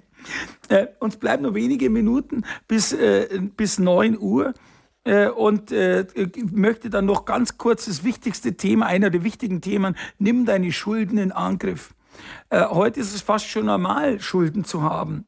[0.69, 4.53] Äh, uns bleiben nur wenige Minuten bis, äh, bis 9 Uhr.
[5.03, 6.05] Äh, und äh,
[6.51, 11.17] möchte dann noch ganz kurz das wichtigste Thema, einer der wichtigen Themen, nimm deine Schulden
[11.17, 11.93] in Angriff.
[12.49, 15.25] Äh, heute ist es fast schon normal, Schulden zu haben.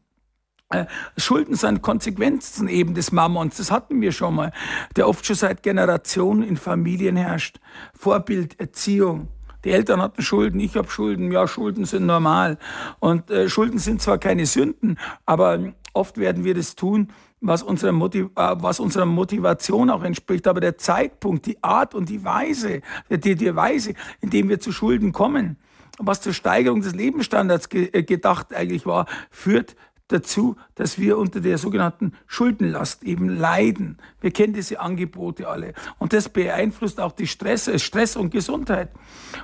[0.72, 0.86] Äh,
[1.18, 4.52] Schulden sind Konsequenzen eben des Mammons, das hatten wir schon mal,
[4.96, 7.60] der oft schon seit Generationen in Familien herrscht.
[7.98, 9.30] Vorbild, Erziehung.
[9.66, 12.60] Die Eltern hatten Schulden, ich habe Schulden, ja, Schulden sind normal.
[13.00, 17.12] Und äh, Schulden sind zwar keine Sünden, aber oft werden wir das tun,
[17.42, 20.48] was unserer, Motiv äh, was unserer Motivation auch entspricht.
[20.48, 24.72] Aber der Zeitpunkt, die Art und die Weise, die, die Weise, in dem wir zu
[24.72, 25.58] Schulden kommen,
[25.98, 29.76] was zur Steigerung des Lebensstandards ge äh, gedacht eigentlich war, führt
[30.10, 33.98] dazu, dass wir unter der sogenannten Schuldenlast eben leiden.
[34.20, 35.74] Wir kennen diese Angebote alle.
[35.98, 38.90] Und das beeinflusst auch die Stress, äh, Stress und Gesundheit.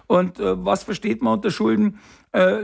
[0.07, 1.99] Und äh, was versteht man unter Schulden?
[2.31, 2.63] Äh,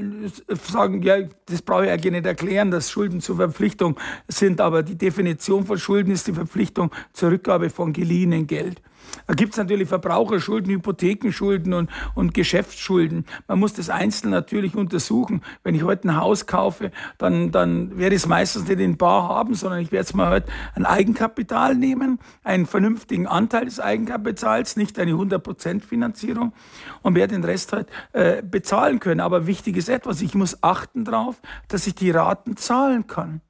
[0.49, 3.97] sagen, ja, das brauche ich eigentlich nicht erklären, dass Schulden zur Verpflichtung
[4.28, 8.82] sind, aber die Definition von Schulden ist die Verpflichtung zur Rückgabe von geliehenem Geld.
[9.28, 13.26] Da gibt es natürlich Verbraucherschulden, Hypothekenschulden und, und Geschäftsschulden.
[13.47, 15.41] Man muss das einzeln natürlich untersuchen.
[15.64, 19.30] Wenn ich heute ein Haus kaufe, dann, dann werde ich es meistens nicht in Bar
[19.30, 24.76] haben, sondern ich werde es mal heute ein Eigenkapital nehmen, einen vernünftigen Anteil des Eigenkapitals,
[24.76, 26.53] nicht eine 100% Finanzierung
[27.01, 29.20] und werde den Rest halt äh, bezahlen können.
[29.20, 33.41] Aber wichtig ist etwas, ich muss achten darauf, dass ich die Raten zahlen kann.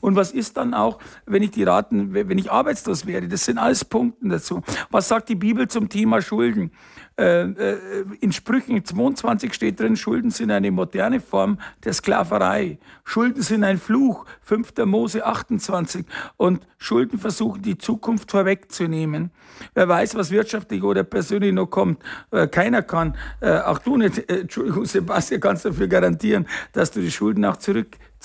[0.00, 3.28] Und was ist dann auch, wenn ich die Raten, wenn ich arbeitslos werde?
[3.28, 4.62] Das sind alles Punkte dazu.
[4.90, 6.70] Was sagt die Bibel zum Thema Schulden?
[7.18, 7.78] Äh, äh,
[8.20, 12.78] in Sprüchen 22 steht drin, Schulden sind eine moderne Form der Sklaverei.
[13.04, 14.74] Schulden sind ein Fluch, 5.
[14.84, 16.04] Mose 28.
[16.36, 19.30] Und Schulden versuchen die Zukunft vorwegzunehmen.
[19.72, 22.02] Wer weiß, was wirtschaftlich oder persönlich noch kommt.
[22.32, 27.44] Äh, keiner kann, auch du nicht, Entschuldigung, Sebastian, kannst dafür garantieren, dass du die Schulden
[27.44, 27.56] auch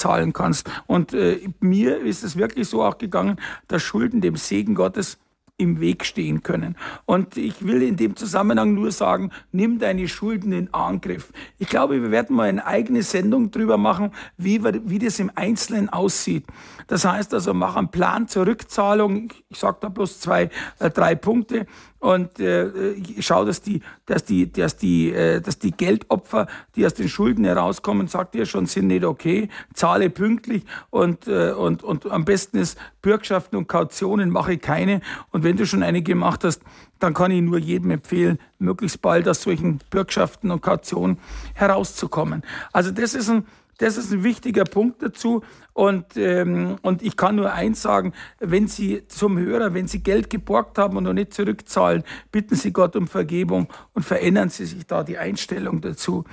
[0.02, 0.70] zurückzahlen kannst.
[0.88, 1.16] Und
[1.60, 3.38] mir ist es wirklich so auch gegangen,
[3.68, 5.18] dass Schulden dem Segen Gottes
[5.58, 6.76] im Weg stehen können.
[7.06, 11.32] Und ich will in dem Zusammenhang nur sagen, nimm deine Schulden in Angriff.
[11.60, 15.88] Ich glaube, wir werden mal eine eigene Sendung drüber machen, wie, wie das im Einzelnen
[15.90, 16.46] aussieht.
[16.88, 19.32] Das heißt also, mach einen Plan zur Rückzahlung.
[19.50, 21.68] Ich sage da bloß zwei, äh, drei Punkte
[22.02, 26.96] und äh, schau, dass die, dass die, dass die, äh, dass die Geldopfer, die aus
[26.96, 29.50] den Schulden herauskommen, sagt ihr schon, sind nicht okay.
[29.76, 35.02] Zahle pünktlich und äh, und und am besten ist Bürgschaften und Kautionen mache keine.
[35.30, 36.64] Und wenn du schon eine gemacht hast,
[36.98, 41.20] dann kann ich nur jedem empfehlen, möglichst bald aus solchen Bürgschaften und Kautionen
[41.54, 42.42] herauszukommen.
[42.74, 43.46] Also das ist ein
[43.78, 45.42] das ist ein wichtiger Punkt dazu.
[45.74, 50.30] Und, ähm, und ich kann nur eins sagen, wenn Sie zum Hörer, wenn Sie Geld
[50.30, 54.86] geborgt haben und noch nicht zurückzahlen, bitten Sie Gott um Vergebung und verändern Sie sich
[54.86, 56.26] da die Einstellung dazu.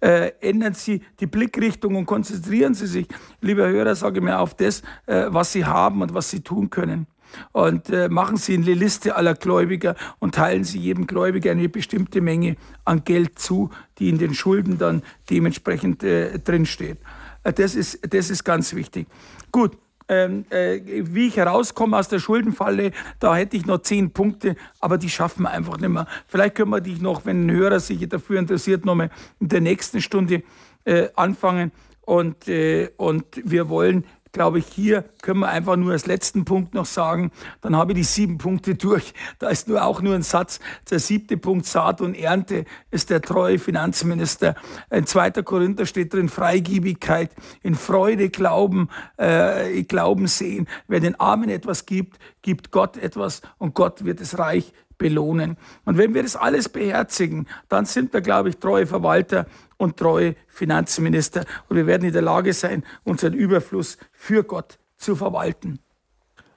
[0.00, 3.06] Äh, ändern Sie die Blickrichtung und konzentrieren Sie sich,
[3.40, 6.70] lieber Hörer, sage ich mir, auf das, äh, was Sie haben und was Sie tun
[6.70, 7.06] können
[7.52, 12.20] und äh, machen Sie eine Liste aller Gläubiger und teilen Sie jedem Gläubiger eine bestimmte
[12.20, 16.98] Menge an Geld zu, die in den Schulden dann dementsprechend äh, drinsteht.
[17.42, 19.06] Äh, das, ist, das ist ganz wichtig.
[19.52, 19.76] Gut.
[20.08, 24.98] Ähm, äh, wie ich herauskomme aus der Schuldenfalle, da hätte ich noch zehn Punkte, aber
[24.98, 26.06] die schaffen wir einfach nicht mehr.
[26.28, 29.10] Vielleicht können wir die noch, wenn ein Hörer sich dafür interessiert, nochmal
[29.40, 30.44] in der nächsten Stunde
[30.84, 31.72] äh, anfangen.
[32.02, 34.04] Und, äh, und wir wollen
[34.36, 37.30] glaube ich, hier können wir einfach nur als letzten Punkt noch sagen,
[37.62, 39.14] dann habe ich die sieben Punkte durch.
[39.38, 40.60] Da ist nur auch nur ein Satz.
[40.90, 44.54] Der siebte Punkt, Saat und Ernte, ist der treue Finanzminister.
[44.90, 45.30] In 2.
[45.42, 47.30] Korinther steht drin Freigiebigkeit,
[47.62, 50.68] in Freude Glauben, äh, Glauben sehen.
[50.86, 55.56] Wer den Armen etwas gibt, gibt Gott etwas und Gott wird es reich belohnen.
[55.84, 60.36] Und wenn wir das alles beherzigen, dann sind wir, glaube ich, treue Verwalter und treue
[60.48, 61.44] Finanzminister.
[61.68, 65.78] Und wir werden in der Lage sein, unseren Überfluss für Gott zu verwalten.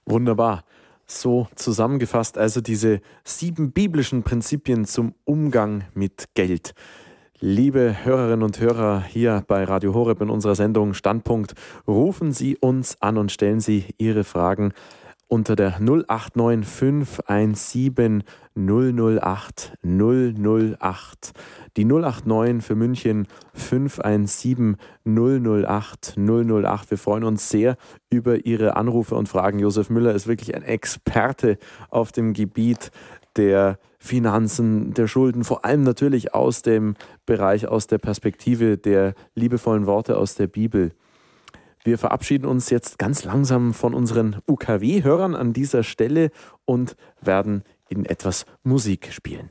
[0.06, 0.64] Wunderbar.
[1.06, 6.76] So zusammengefasst also diese sieben biblischen Prinzipien zum Umgang mit Geld.
[7.40, 11.54] Liebe Hörerinnen und Hörer hier bei Radio Horeb in unserer Sendung Standpunkt,
[11.88, 14.74] rufen Sie uns an und stellen Sie Ihre Fragen
[15.30, 18.24] unter der 089 517
[18.56, 21.32] 008 008.
[21.78, 24.76] Die 089 für München 517
[25.06, 26.92] 008 008.
[26.92, 27.78] Wir freuen uns sehr
[28.10, 29.60] über Ihre Anrufe und Fragen.
[29.60, 31.58] Josef Müller ist wirklich ein Experte
[31.90, 32.92] auf dem Gebiet
[33.36, 39.86] der Finanzen, der Schulden, vor allem natürlich aus dem Bereich, aus der Perspektive der liebevollen
[39.86, 40.92] Worte aus der Bibel.
[41.84, 46.32] Wir verabschieden uns jetzt ganz langsam von unseren UKW-Hörern an dieser Stelle
[46.66, 49.50] und werden in etwas Musik spielen.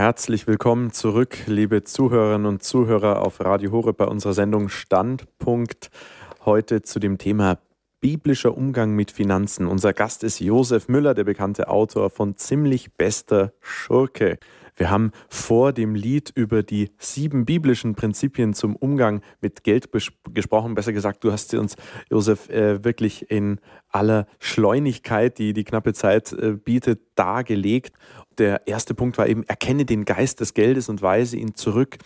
[0.00, 5.90] Herzlich willkommen zurück, liebe Zuhörerinnen und Zuhörer auf Radio Horeb bei unserer Sendung Standpunkt.
[6.46, 7.58] Heute zu dem Thema
[8.00, 9.66] biblischer Umgang mit Finanzen.
[9.66, 14.38] Unser Gast ist Josef Müller, der bekannte Autor von Ziemlich bester Schurke.
[14.74, 19.90] Wir haben vor dem Lied über die sieben biblischen Prinzipien zum Umgang mit Geld
[20.32, 20.74] gesprochen.
[20.74, 21.76] Besser gesagt, du hast sie uns,
[22.08, 27.92] Josef, äh, wirklich in aller Schleunigkeit, die die knappe Zeit äh, bietet, dargelegt.
[28.40, 31.98] Der erste Punkt war eben, erkenne den Geist des Geldes und weise ihn zurück.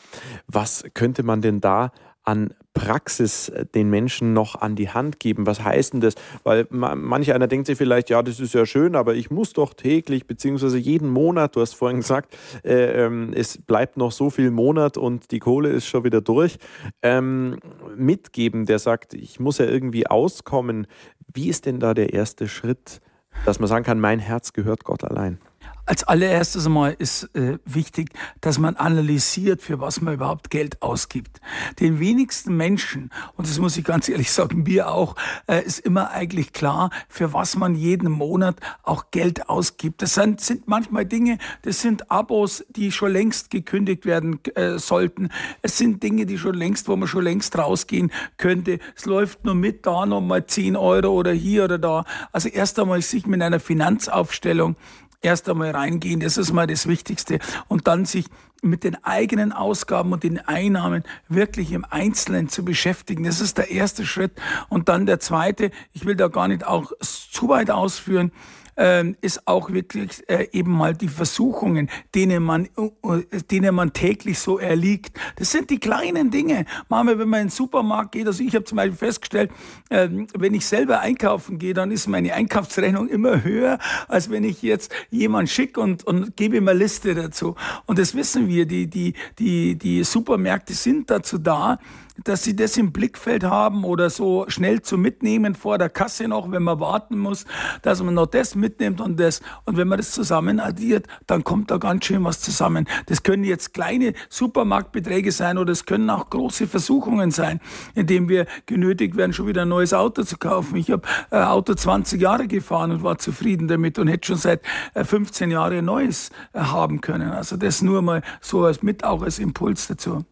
[0.48, 1.92] Was könnte man denn da
[2.24, 5.46] an Praxis äh, den Menschen noch an die Hand geben?
[5.46, 6.16] Was heißt denn das?
[6.42, 9.74] Weil manch einer denkt sich vielleicht, ja, das ist ja schön, aber ich muss doch
[9.74, 14.50] täglich beziehungsweise jeden Monat, du hast vorhin gesagt, äh, ähm, es bleibt noch so viel
[14.50, 16.58] Monat und die Kohle ist schon wieder durch,
[17.02, 17.60] ähm,
[17.96, 20.88] mitgeben, der sagt, ich muss ja irgendwie auskommen.
[21.32, 23.00] Wie ist denn da der erste Schritt,
[23.44, 25.38] dass man sagen kann, mein Herz gehört Gott allein?
[25.86, 28.10] Als allererstes einmal ist äh, wichtig,
[28.40, 31.42] dass man analysiert, für was man überhaupt Geld ausgibt.
[31.78, 35.14] Den wenigsten Menschen, und das muss ich ganz ehrlich sagen, mir auch,
[35.46, 40.00] äh, ist immer eigentlich klar, für was man jeden Monat auch Geld ausgibt.
[40.00, 45.28] Das sind, sind manchmal Dinge, das sind Abos, die schon längst gekündigt werden äh, sollten.
[45.60, 48.78] Es sind Dinge, die schon längst, wo man schon längst rausgehen könnte.
[48.96, 52.04] Es läuft nur mit da nochmal 10 Euro oder hier oder da.
[52.32, 54.76] Also erst einmal sich mit einer Finanzaufstellung
[55.24, 57.38] erst einmal reingehen, das ist mal das Wichtigste.
[57.68, 58.26] Und dann sich
[58.62, 63.24] mit den eigenen Ausgaben und den Einnahmen wirklich im Einzelnen zu beschäftigen.
[63.24, 64.32] Das ist der erste Schritt.
[64.68, 68.32] Und dann der zweite, ich will da gar nicht auch zu weit ausführen,
[68.76, 74.38] ähm, ist auch wirklich äh, eben mal die Versuchungen, denen man, äh, denen man täglich
[74.38, 75.18] so erliegt.
[75.36, 76.64] Das sind die kleinen Dinge.
[76.88, 79.50] Manchmal, wenn man in den Supermarkt geht, also ich habe zum Beispiel festgestellt,
[79.90, 84.62] äh, wenn ich selber einkaufen gehe, dann ist meine Einkaufsrechnung immer höher, als wenn ich
[84.62, 87.54] jetzt jemand schicke und, und gebe ihm eine Liste dazu.
[87.86, 91.78] Und das wissen wir, die, die, die, die Supermärkte sind dazu da,
[92.22, 96.50] dass sie das im Blickfeld haben oder so schnell zu mitnehmen vor der Kasse noch,
[96.50, 97.44] wenn man warten muss,
[97.82, 99.40] dass man noch das mitnimmt und das.
[99.64, 102.86] Und wenn man das zusammen addiert, dann kommt da ganz schön was zusammen.
[103.06, 107.60] Das können jetzt kleine Supermarktbeträge sein oder es können auch große Versuchungen sein,
[107.94, 110.76] indem wir genötigt werden, schon wieder ein neues Auto zu kaufen.
[110.76, 114.62] Ich habe äh, Auto 20 Jahre gefahren und war zufrieden damit und hätte schon seit
[114.94, 117.32] 15 äh, Jahren ein neues äh, haben können.
[117.32, 120.24] Also das nur mal so als mit auch als Impuls dazu.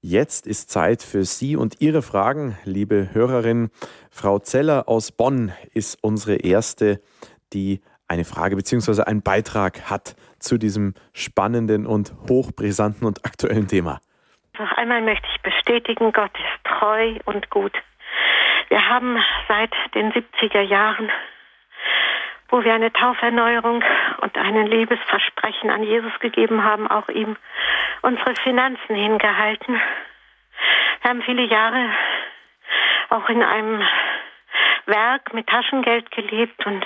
[0.00, 3.68] Jetzt ist Zeit für Sie und Ihre Fragen, liebe Hörerin.
[4.12, 7.00] Frau Zeller aus Bonn ist unsere erste,
[7.52, 9.02] die eine Frage bzw.
[9.02, 13.98] einen Beitrag hat zu diesem spannenden und hochbrisanten und aktuellen Thema.
[14.56, 17.72] Noch einmal möchte ich bestätigen, Gott ist treu und gut.
[18.68, 19.16] Wir haben
[19.48, 21.10] seit den 70er Jahren
[22.50, 23.84] wo wir eine Tauferneuerung
[24.22, 27.36] und ein Liebesversprechen an Jesus gegeben haben, auch ihm
[28.02, 29.80] unsere Finanzen hingehalten.
[31.02, 31.90] Wir haben viele Jahre
[33.10, 33.86] auch in einem
[34.86, 36.84] Werk mit Taschengeld gelebt und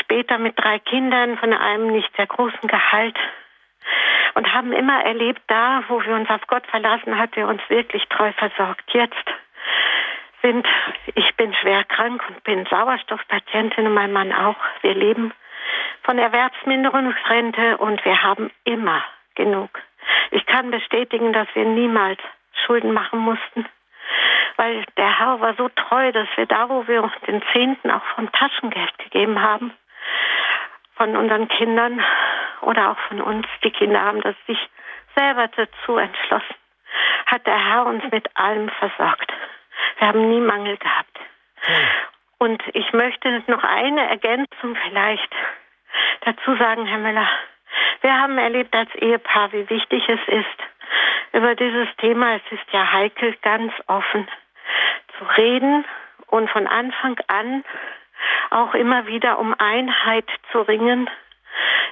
[0.00, 3.16] später mit drei Kindern von einem nicht sehr großen Gehalt
[4.34, 8.04] und haben immer erlebt, da, wo wir uns auf Gott verlassen, hat er uns wirklich
[8.08, 8.84] treu versorgt.
[8.92, 9.14] Jetzt
[10.42, 10.66] sind,
[11.14, 14.56] ich bin schwer krank und bin Sauerstoffpatientin und mein Mann auch.
[14.82, 15.32] Wir leben
[16.02, 19.70] von Erwerbsminderungsrente und wir haben immer genug.
[20.30, 22.20] Ich kann bestätigen, dass wir niemals
[22.66, 23.66] Schulden machen mussten,
[24.56, 28.30] weil der Herr war so treu, dass wir da, wo wir den Zehnten auch vom
[28.32, 29.72] Taschengeld gegeben haben,
[30.96, 32.02] von unseren Kindern
[32.60, 34.58] oder auch von uns, die Kinder haben das sich
[35.16, 36.54] selber dazu entschlossen,
[37.26, 39.32] hat der Herr uns mit allem versorgt.
[39.98, 41.18] Wir haben nie Mangel gehabt.
[42.38, 45.34] Und ich möchte noch eine Ergänzung vielleicht
[46.22, 47.28] dazu sagen, Herr Müller.
[48.02, 50.58] Wir haben erlebt als Ehepaar, wie wichtig es ist,
[51.32, 54.26] über dieses Thema, es ist ja heikel, ganz offen
[55.18, 55.84] zu reden
[56.26, 57.64] und von Anfang an
[58.50, 61.08] auch immer wieder um Einheit zu ringen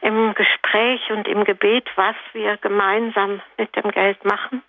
[0.01, 4.63] im Gespräch und im Gebet, was wir gemeinsam mit dem Geld machen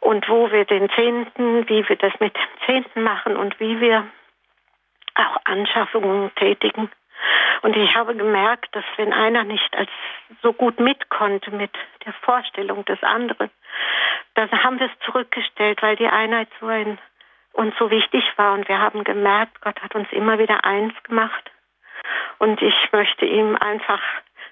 [0.00, 4.06] und wo wir den Zehnten, wie wir das mit dem Zehnten machen und wie wir
[5.14, 6.90] auch Anschaffungen tätigen.
[7.62, 9.90] Und ich habe gemerkt, dass wenn einer nicht als
[10.42, 11.72] so gut mit konnte mit
[12.04, 13.50] der Vorstellung des anderen,
[14.34, 16.98] dann haben wir es zurückgestellt, weil die Einheit so ein,
[17.52, 18.54] uns so wichtig war.
[18.54, 21.50] Und wir haben gemerkt, Gott hat uns immer wieder eins gemacht.
[22.38, 24.00] Und ich möchte ihm einfach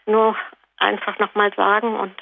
[0.06, 0.36] nur
[0.78, 2.14] einfach nochmal sagen und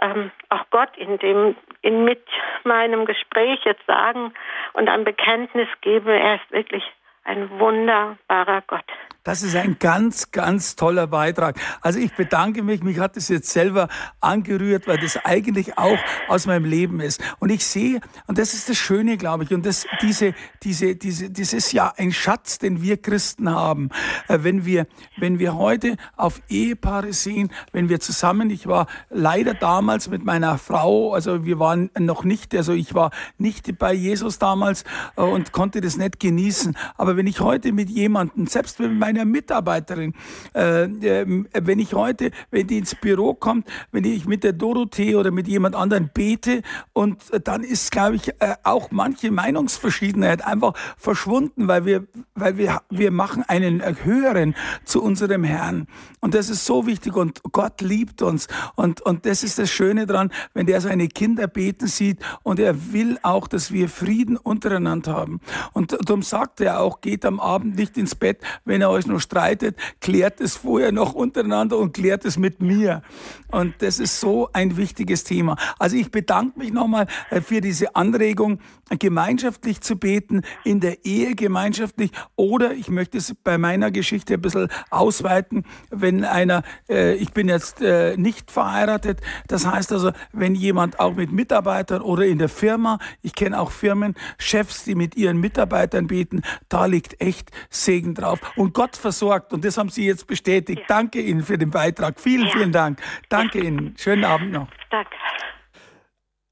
[0.00, 2.24] ähm, auch Gott in dem, in mit
[2.64, 4.32] meinem Gespräch jetzt sagen
[4.72, 6.84] und ein Bekenntnis gebe, er ist wirklich
[7.24, 8.84] ein wunderbarer Gott.
[9.22, 11.56] Das ist ein ganz, ganz toller Beitrag.
[11.82, 12.82] Also ich bedanke mich.
[12.82, 13.88] Mich hat es jetzt selber
[14.20, 15.98] angerührt, weil das eigentlich auch
[16.28, 17.22] aus meinem Leben ist.
[17.38, 21.30] Und ich sehe, und das ist das Schöne, glaube ich, und das, diese, diese, diese,
[21.30, 23.90] das ist ja ein Schatz, den wir Christen haben.
[24.26, 24.86] Äh, wenn wir,
[25.18, 30.56] wenn wir heute auf Ehepaare sehen, wenn wir zusammen, ich war leider damals mit meiner
[30.56, 34.84] Frau, also wir waren noch nicht, also ich war nicht bei Jesus damals
[35.16, 36.74] äh, und konnte das nicht genießen.
[36.96, 40.14] Aber wenn ich heute mit jemandem, selbst mit meiner Mitarbeiterin.
[40.54, 45.14] Äh, äh, wenn ich heute, wenn die ins Büro kommt, wenn ich mit der Dorothee
[45.14, 50.74] oder mit jemand anderem bete und dann ist, glaube ich, äh, auch manche Meinungsverschiedenheit einfach
[50.96, 54.54] verschwunden, weil wir, weil wir, wir machen einen höheren
[54.84, 55.86] zu unserem Herrn.
[56.20, 58.46] Und das ist so wichtig und Gott liebt uns.
[58.76, 62.92] Und, und das ist das Schöne dran, wenn der seine Kinder beten sieht und er
[62.92, 65.40] will auch, dass wir Frieden untereinander haben.
[65.72, 69.20] Und darum sagt er auch, geht am Abend nicht ins Bett, wenn er euch noch
[69.20, 73.02] streitet, klärt es vorher noch untereinander und klärt es mit mir.
[73.50, 75.56] Und das ist so ein wichtiges Thema.
[75.78, 78.60] Also ich bedanke mich nochmal äh, für diese Anregung,
[78.98, 84.40] gemeinschaftlich zu beten, in der Ehe gemeinschaftlich oder ich möchte es bei meiner Geschichte ein
[84.40, 90.54] bisschen ausweiten, wenn einer, äh, ich bin jetzt äh, nicht verheiratet, das heißt also, wenn
[90.54, 95.16] jemand auch mit Mitarbeitern oder in der Firma, ich kenne auch Firmen, Chefs, die mit
[95.16, 98.40] ihren Mitarbeitern beten, da liegt echt Segen drauf.
[98.56, 100.80] Und Gott versorgt und das haben Sie jetzt bestätigt.
[100.80, 100.86] Ja.
[100.88, 102.20] Danke Ihnen für den Beitrag.
[102.20, 102.52] Vielen, ja.
[102.52, 103.00] vielen Dank.
[103.28, 103.94] Danke Ihnen.
[103.96, 104.68] Schönen Abend noch.
[104.90, 105.16] Danke.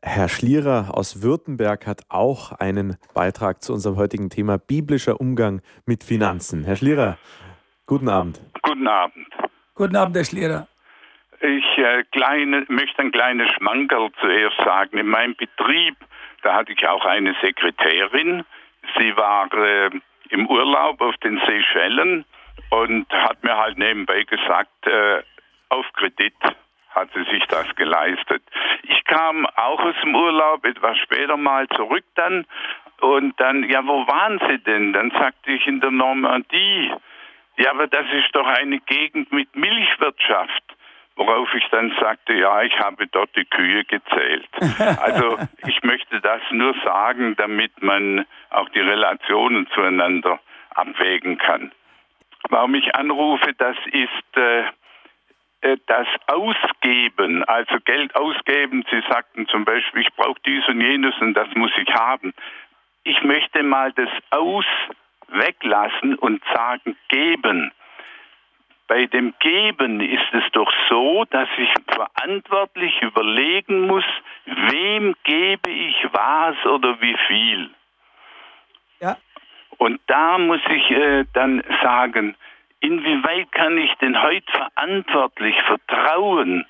[0.00, 6.04] Herr Schlierer aus Württemberg hat auch einen Beitrag zu unserem heutigen Thema biblischer Umgang mit
[6.04, 6.64] Finanzen.
[6.64, 7.18] Herr Schlierer,
[7.84, 8.40] guten Abend.
[8.62, 9.26] Guten Abend.
[9.74, 10.68] Guten Abend, Herr Schlierer.
[11.40, 14.98] Ich äh, kleine, möchte ein kleines Schmankerl zuerst sagen.
[14.98, 15.96] In meinem Betrieb,
[16.42, 18.44] da hatte ich auch eine Sekretärin.
[18.98, 19.90] Sie war äh,
[20.30, 22.24] im Urlaub auf den Seychellen
[22.70, 25.22] und hat mir halt nebenbei gesagt, äh,
[25.68, 26.34] auf Kredit
[26.90, 28.42] hat sie sich das geleistet.
[28.82, 32.46] Ich kam auch aus dem Urlaub etwas später mal zurück dann
[33.00, 34.92] und dann, ja, wo waren Sie denn?
[34.92, 36.92] Dann sagte ich in der Normandie.
[37.56, 40.62] Ja, aber das ist doch eine Gegend mit Milchwirtschaft.
[41.18, 44.48] Worauf ich dann sagte, ja, ich habe dort die Kühe gezählt.
[45.02, 50.38] Also ich möchte das nur sagen, damit man auch die Relationen zueinander
[50.76, 51.72] abwägen kann.
[52.50, 54.62] Warum ich anrufe, das ist äh,
[55.62, 58.84] äh, das Ausgeben, also Geld ausgeben.
[58.88, 62.32] Sie sagten zum Beispiel, ich brauche dies und jenes und das muss ich haben.
[63.02, 64.66] Ich möchte mal das Aus
[65.26, 67.72] weglassen und sagen, geben.
[68.88, 74.04] Bei dem Geben ist es doch so, dass ich verantwortlich überlegen muss,
[74.46, 77.70] wem gebe ich was oder wie viel.
[79.00, 79.18] Ja.
[79.76, 82.34] Und da muss ich äh, dann sagen,
[82.80, 86.64] inwieweit kann ich denn heute verantwortlich vertrauen,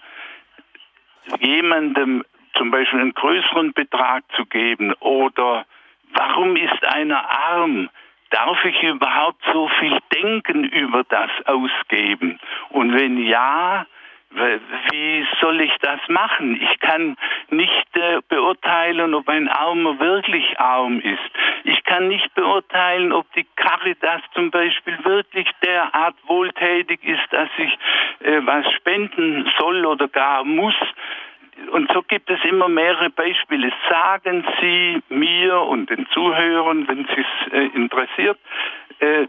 [1.38, 5.66] jemandem zum Beispiel einen größeren Betrag zu geben oder
[6.14, 7.88] warum ist einer arm?
[8.30, 12.38] Darf ich überhaupt so viel denken über das Ausgeben?
[12.70, 13.86] Und wenn ja,
[14.30, 16.60] wie soll ich das machen?
[16.60, 17.16] Ich kann
[17.50, 21.18] nicht äh, beurteilen, ob ein Armer wirklich arm ist.
[21.64, 27.72] Ich kann nicht beurteilen, ob die Caritas zum Beispiel wirklich derart wohltätig ist, dass ich
[28.26, 30.76] äh, was spenden soll oder gar muss.
[31.72, 33.72] Und so gibt es immer mehrere Beispiele.
[33.88, 38.38] Sagen Sie mir und den Zuhörern, wenn Sie es äh, interessiert,
[39.00, 39.26] äh,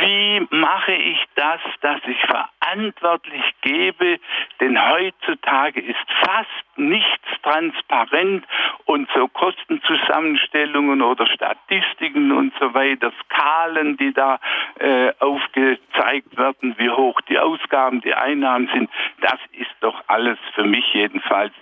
[0.00, 4.18] wie mache ich das, dass ich verantwortlich gebe?
[4.60, 8.44] Denn heutzutage ist fast nichts transparent
[8.84, 14.38] und so Kostenzusammenstellungen oder Statistiken und so weiter, Skalen, die da
[14.78, 18.90] äh, aufgezeigt werden, wie hoch die Ausgaben, die Einnahmen sind,
[19.20, 21.52] das ist doch alles für mich jedenfalls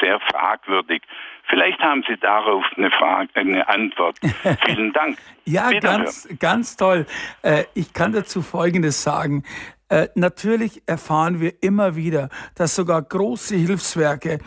[0.00, 1.02] sehr fragwürdig.
[1.48, 4.18] Vielleicht haben Sie darauf eine Frage, eine Antwort.
[4.66, 5.18] Vielen Dank.
[5.44, 7.06] ja, ganz, ganz toll.
[7.42, 9.44] Äh, ich kann dazu Folgendes sagen.
[9.92, 14.38] Äh, natürlich erfahren wir immer wieder, dass sogar große Hilfswerke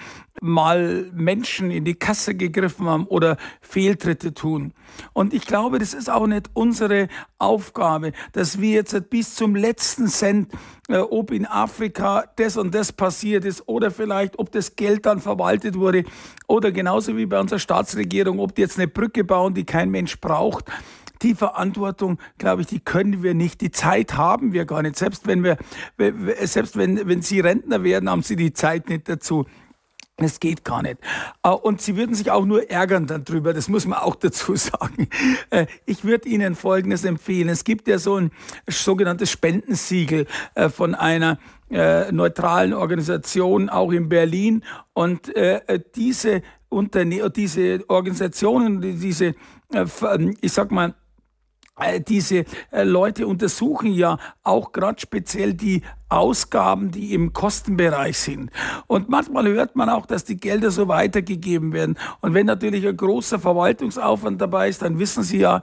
[0.42, 4.74] mal Menschen in die Kasse gegriffen haben oder Fehltritte tun.
[5.14, 10.08] Und ich glaube, das ist auch nicht unsere Aufgabe, dass wir jetzt bis zum letzten
[10.08, 10.52] Cent,
[10.90, 15.20] äh, ob in Afrika das und das passiert ist oder vielleicht, ob das Geld dann
[15.20, 16.06] verwaltet wurde
[16.48, 20.20] oder genauso wie bei unserer Staatsregierung, ob die jetzt eine Brücke bauen, die kein Mensch
[20.20, 20.72] braucht
[21.22, 23.62] die Verantwortung, glaube ich, die können wir nicht.
[23.62, 24.98] Die Zeit haben wir gar nicht.
[24.98, 25.58] Selbst wenn wir,
[26.44, 29.46] selbst wenn, wenn Sie Rentner werden, haben Sie die Zeit nicht dazu.
[30.18, 30.98] Es geht gar nicht.
[31.44, 35.10] Äh, und sie würden sich auch nur ärgern darüber, das muss man auch dazu sagen.
[35.50, 37.50] Äh, ich würde Ihnen Folgendes empfehlen.
[37.50, 38.32] Es gibt ja so ein
[38.68, 41.38] sogenanntes Spendensiegel äh, von einer
[42.12, 44.64] neutralen Organisation, auch in Berlin.
[44.94, 45.34] Und
[45.96, 49.34] diese, Unterne diese Organisationen, diese,
[50.42, 50.94] ich sag mal,
[52.08, 58.52] diese äh, Leute untersuchen ja auch gerade speziell die Ausgaben, die im Kostenbereich sind.
[58.88, 61.98] Und manchmal hört man auch, dass die Gelder so weitergegeben werden.
[62.22, 65.62] Und wenn natürlich ein großer Verwaltungsaufwand dabei ist, dann wissen Sie ja, äh,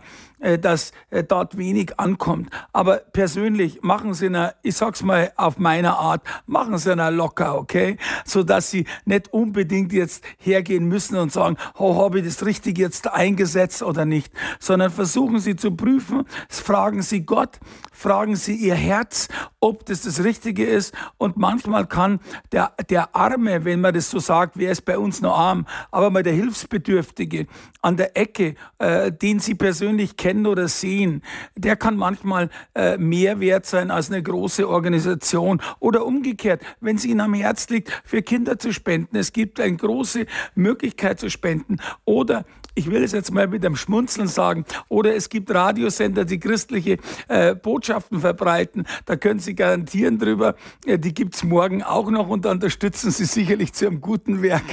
[0.59, 2.51] dass äh, dort wenig ankommt.
[2.73, 7.57] Aber persönlich machen Sie eine, ich sag's mal auf meiner Art, machen Sie eine locker,
[7.57, 7.97] okay?
[8.25, 12.79] So dass Sie nicht unbedingt jetzt hergehen müssen und sagen, oh, habe ich das richtig
[12.79, 17.61] jetzt eingesetzt oder nicht, sondern versuchen Sie zu prüfen, fragen Sie Gott,
[17.93, 19.29] fragen Sie Ihr Herz,
[19.61, 20.93] ob das das Richtige ist.
[21.19, 22.19] Und manchmal kann
[22.51, 26.11] der, der Arme, wenn man das so sagt, wer ist bei uns noch arm, aber
[26.11, 27.47] mal der Hilfsbedürftige
[27.81, 31.23] an der Ecke, äh, den Sie persönlich kennen oder sehen,
[31.57, 35.61] der kann manchmal äh, mehr wert sein als eine große Organisation.
[35.79, 39.17] Oder umgekehrt, wenn es Ihnen am Herz liegt, für Kinder zu spenden.
[39.17, 41.77] Es gibt eine große Möglichkeit zu spenden.
[42.05, 46.41] Oder ich will es jetzt mal mit einem Schmunzeln sagen, oder es gibt Radiosender, die
[46.41, 46.97] christliche
[47.29, 48.87] äh, Botschaften verbreiten.
[49.05, 50.55] Da können Sie garantieren drüber,
[50.87, 54.63] äh, die gibt's morgen auch noch und unterstützen Sie sicherlich zu einem guten Werk.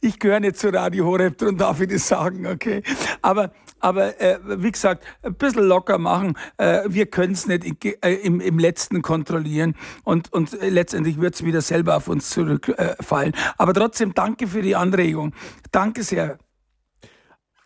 [0.00, 2.82] Ich gehöre nicht zu Radio Horeb, darum darf ich das sagen, okay?
[3.22, 6.36] Aber, aber äh, wie gesagt, ein bisschen locker machen.
[6.56, 9.74] Äh, wir können es nicht äh, im, im Letzten kontrollieren
[10.04, 13.34] und, und letztendlich wird es wieder selber auf uns zurückfallen.
[13.56, 15.34] aber trotzdem danke für die Anregung.
[15.72, 16.38] Danke sehr.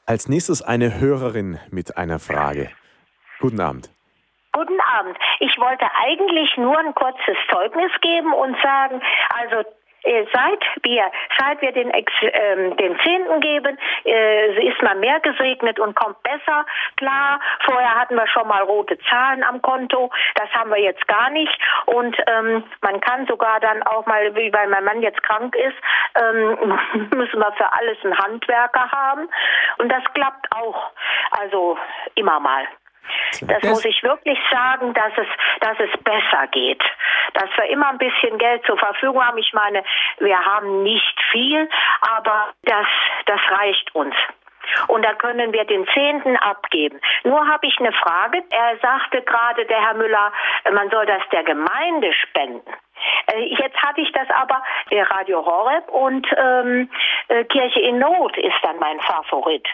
[0.07, 2.71] Als nächstes eine Hörerin mit einer Frage.
[3.41, 3.91] Guten Abend.
[4.53, 5.17] Guten Abend.
[5.41, 9.01] Ich wollte eigentlich nur ein kurzes Zeugnis geben und sagen,
[9.31, 9.65] also äh,
[10.05, 15.95] seit wir, seit wir den, äh, den Zehnten geben, äh, ist man mehr gesegnet und
[15.95, 17.41] kommt besser klar.
[17.65, 21.57] Vorher hatten wir schon mal rote Zahlen am Konto, das haben wir jetzt gar nicht.
[21.87, 25.77] Und ähm, man kann sogar dann auch mal, wie weil mein Mann jetzt krank ist,
[26.21, 26.79] ähm,
[27.15, 29.29] müssen wir für alles einen Handwerker haben.
[29.79, 30.91] Und das klappt auch,
[31.31, 31.79] also
[32.15, 32.67] immer mal.
[33.43, 35.27] Das, muss ich wirklich sagen, dass es,
[35.61, 36.83] dass es besser geht.
[37.35, 39.39] Dass wir immer ein bisschen Geld zur Verfügung haben.
[39.39, 39.83] Ich meine,
[40.19, 41.69] wir haben nicht viel,
[42.03, 42.87] aber das,
[43.27, 44.15] das reicht uns.
[44.89, 47.01] Und da können wir den Zehnten abgeben.
[47.25, 48.43] Nur habe ich eine Frage.
[48.51, 50.33] Er sagte gerade, der Herr Müller,
[50.73, 52.73] man soll das der Gemeinde spenden.
[53.27, 54.63] Äh, jetzt hatte ich das aber,
[55.11, 56.89] Radio Horeb und ähm,
[57.29, 59.67] äh, Kirche in Not ist dann mein Favorit.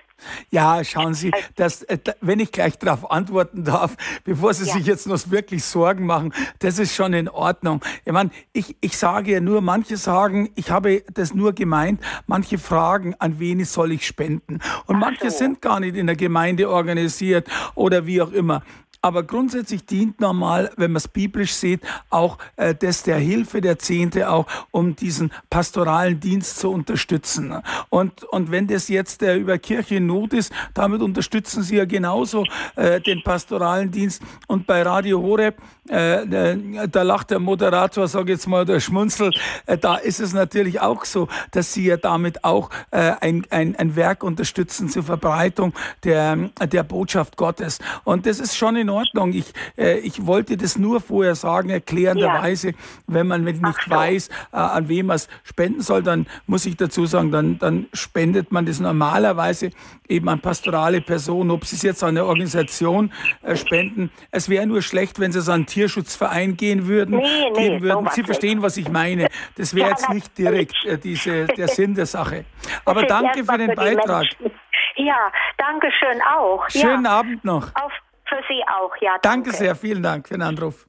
[0.50, 4.74] Ja, schauen Sie, dass, äh, wenn ich gleich darauf antworten darf, bevor Sie ja.
[4.74, 7.84] sich jetzt noch wirklich Sorgen machen, das ist schon in Ordnung.
[8.04, 12.58] Ich meine, ich, ich sage ja nur, manche sagen, ich habe das nur gemeint, manche
[12.58, 14.60] fragen, an wen soll ich spenden?
[14.86, 15.38] Und Ach manche so.
[15.38, 18.62] sind gar nicht in der Gemeinde organisiert oder wie auch immer.
[19.00, 23.78] Aber grundsätzlich dient normal, wenn man es biblisch sieht, auch äh, das der Hilfe der
[23.78, 27.54] Zehnte auch, um diesen pastoralen Dienst zu unterstützen.
[27.90, 31.84] Und, und wenn das jetzt äh, über Kirche in Not ist, damit unterstützen sie ja
[31.84, 32.44] genauso
[32.74, 34.20] äh, den pastoralen Dienst.
[34.48, 36.56] Und bei Radio Horeb, äh,
[36.88, 41.04] da lacht der Moderator, sage jetzt mal, der schmunzelt, äh, da ist es natürlich auch
[41.04, 45.72] so, dass sie ja damit auch äh, ein, ein, ein Werk unterstützen zur Verbreitung
[46.02, 47.78] der, der Botschaft Gottes.
[48.04, 49.32] Und das ist schon in in Ordnung.
[49.32, 52.74] Ich, äh, ich wollte das nur vorher sagen, erklärenderweise, ja.
[53.06, 56.76] wenn man nicht Ach weiß, äh, an wem man es spenden soll, dann muss ich
[56.76, 59.70] dazu sagen, dann, dann spendet man das normalerweise
[60.08, 63.12] eben an pastorale Personen, ob sie es jetzt an eine Organisation
[63.42, 64.10] äh, spenden.
[64.30, 67.16] Es wäre nur schlecht, wenn sie es an einen Tierschutzverein gehen würden.
[67.16, 68.08] Nee, nee, gehen würden.
[68.12, 69.28] Sie verstehen, was ich meine.
[69.56, 72.44] Das wäre jetzt nicht direkt äh, diese, der Sinn der Sache.
[72.84, 74.26] Aber danke für den Beitrag.
[74.96, 76.68] Ja, danke schön auch.
[76.68, 77.10] Schönen ja.
[77.10, 77.68] Abend noch.
[77.74, 77.92] Auf
[78.28, 79.18] für Sie auch, ja.
[79.22, 80.86] Danke, danke sehr, vielen Dank für den Anruf.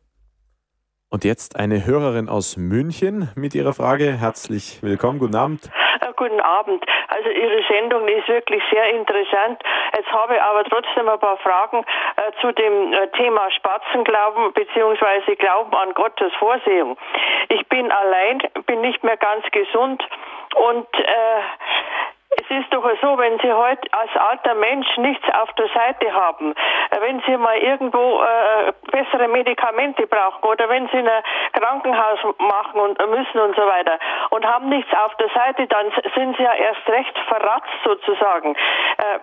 [1.11, 4.13] Und jetzt eine Hörerin aus München mit ihrer Frage.
[4.13, 5.65] Herzlich willkommen, guten Abend.
[6.01, 6.85] Äh, guten Abend.
[7.07, 9.59] Also Ihre Sendung ist wirklich sehr interessant.
[9.97, 11.83] Jetzt habe ich aber trotzdem ein paar Fragen
[12.15, 16.95] äh, zu dem äh, Thema Spatzenglauben beziehungsweise Glauben an Gottes Vorsehung.
[17.49, 20.07] Ich bin allein, bin nicht mehr ganz gesund
[20.55, 21.41] und äh,
[22.31, 26.53] es ist doch so, wenn Sie heute als alter Mensch nichts auf der Seite haben,
[26.91, 31.23] äh, wenn Sie mal irgendwo äh, bessere Medikamente brauchen oder wenn Sie ein
[31.53, 33.97] Krankenhaus machen und äh, müssen und so weiter
[34.29, 38.55] und haben nichts auf der Seite, dann sind Sie ja erst recht verratzt sozusagen.
[38.55, 39.19] Äh,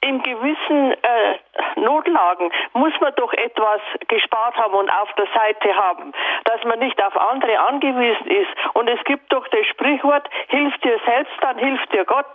[0.00, 6.12] in gewissen äh, Notlagen muss man doch etwas gespart haben und auf der Seite haben,
[6.44, 8.74] dass man nicht auf andere angewiesen ist.
[8.74, 12.32] Und es gibt doch das Sprichwort, hilf dir selbst, dann hilft dir Gott.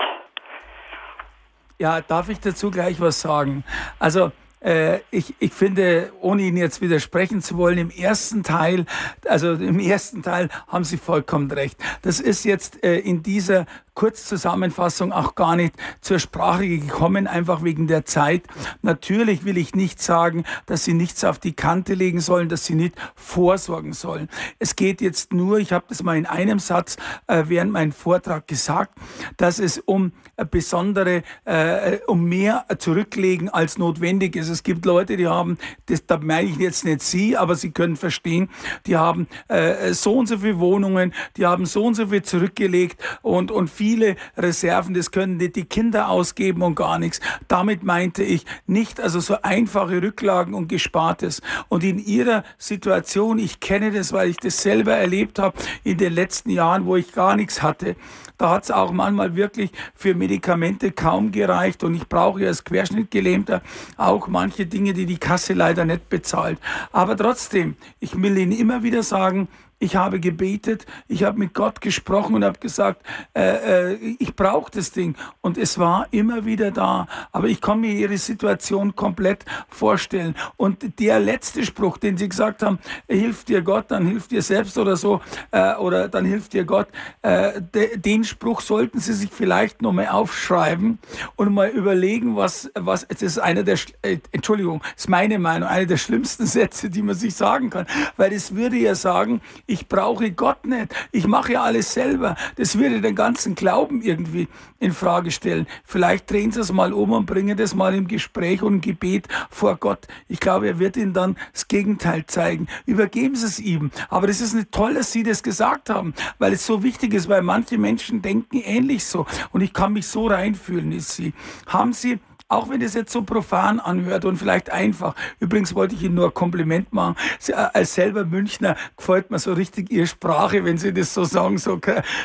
[1.80, 3.64] Ja, darf ich dazu gleich was sagen?
[4.00, 4.32] Also
[4.64, 8.86] äh, ich, ich finde, ohne Ihnen jetzt widersprechen zu wollen, im ersten Teil,
[9.28, 11.78] also im ersten Teil haben Sie vollkommen recht.
[12.02, 17.88] Das ist jetzt äh, in dieser Kurzzusammenfassung auch gar nicht zur Sprache gekommen, einfach wegen
[17.88, 18.44] der Zeit.
[18.82, 22.76] Natürlich will ich nicht sagen, dass Sie nichts auf die Kante legen sollen, dass Sie
[22.76, 24.30] nicht vorsorgen sollen.
[24.58, 28.48] Es geht jetzt nur, ich habe das mal in einem Satz äh, während meinem Vortrag
[28.48, 28.98] gesagt,
[29.38, 30.14] dass es um
[30.50, 34.53] besondere, äh, um mehr zurücklegen als notwendig ist.
[34.54, 35.58] Es gibt Leute, die haben,
[35.88, 38.50] das, da meine ich jetzt nicht Sie, aber Sie können verstehen,
[38.86, 43.02] die haben äh, so und so viele Wohnungen, die haben so und so viel zurückgelegt
[43.22, 47.20] und, und viele Reserven, das können nicht die Kinder ausgeben und gar nichts.
[47.48, 51.42] Damit meinte ich nicht also so einfache Rücklagen und Gespartes.
[51.70, 56.14] Und in Ihrer Situation, ich kenne das, weil ich das selber erlebt habe in den
[56.14, 57.96] letzten Jahren, wo ich gar nichts hatte,
[58.38, 61.84] da hat es auch manchmal wirklich für Medikamente kaum gereicht.
[61.84, 63.62] Und ich brauche ja als Querschnittgelähmter
[63.98, 66.60] auch manche Dinge, die die Kasse leider nicht bezahlt.
[66.92, 69.48] Aber trotzdem, ich will Ihnen immer wieder sagen,
[69.84, 73.02] ich habe gebetet, ich habe mit Gott gesprochen und habe gesagt,
[73.36, 75.16] äh, äh, ich brauche das Ding.
[75.42, 77.08] Und es war immer wieder da.
[77.34, 80.36] Aber ich kann mir Ihre Situation komplett vorstellen.
[80.56, 82.80] Und der letzte Spruch, den Sie gesagt haben,
[83.10, 85.20] hilft dir Gott, dann hilft dir selbst oder so,
[85.52, 86.88] äh, oder dann hilft dir Gott,
[87.22, 90.98] äh, de, den Spruch sollten Sie sich vielleicht nochmal aufschreiben
[91.36, 95.86] und mal überlegen, was, was, das ist einer der, äh, Entschuldigung, ist meine Meinung, einer
[95.86, 97.86] der schlimmsten Sätze, die man sich sagen kann.
[98.16, 99.42] Weil es würde ja sagen,
[99.88, 102.36] brauche Gott nicht, ich mache ja alles selber.
[102.56, 104.48] Das würde den ganzen Glauben irgendwie
[104.80, 105.68] in Frage stellen.
[105.84, 109.28] Vielleicht drehen Sie es mal um und bringen das mal im Gespräch und im Gebet
[109.50, 110.08] vor Gott.
[110.28, 112.68] Ich glaube, er wird Ihnen dann das Gegenteil zeigen.
[112.86, 113.92] Übergeben Sie es ihm.
[114.10, 117.30] Aber es ist nicht toll, dass Sie das gesagt haben, weil es so wichtig ist,
[117.30, 119.26] weil manche Menschen denken ähnlich so.
[119.52, 121.34] Und ich kann mich so reinfühlen, ist Sie.
[121.68, 125.16] Haben Sie auch wenn es jetzt so profan anhört und vielleicht einfach.
[125.40, 127.16] Übrigens wollte ich Ihnen nur ein Kompliment machen.
[127.40, 131.24] Sie, äh, als selber Münchner gefällt mir so richtig Ihre Sprache, wenn Sie das so
[131.24, 131.80] sagen, so,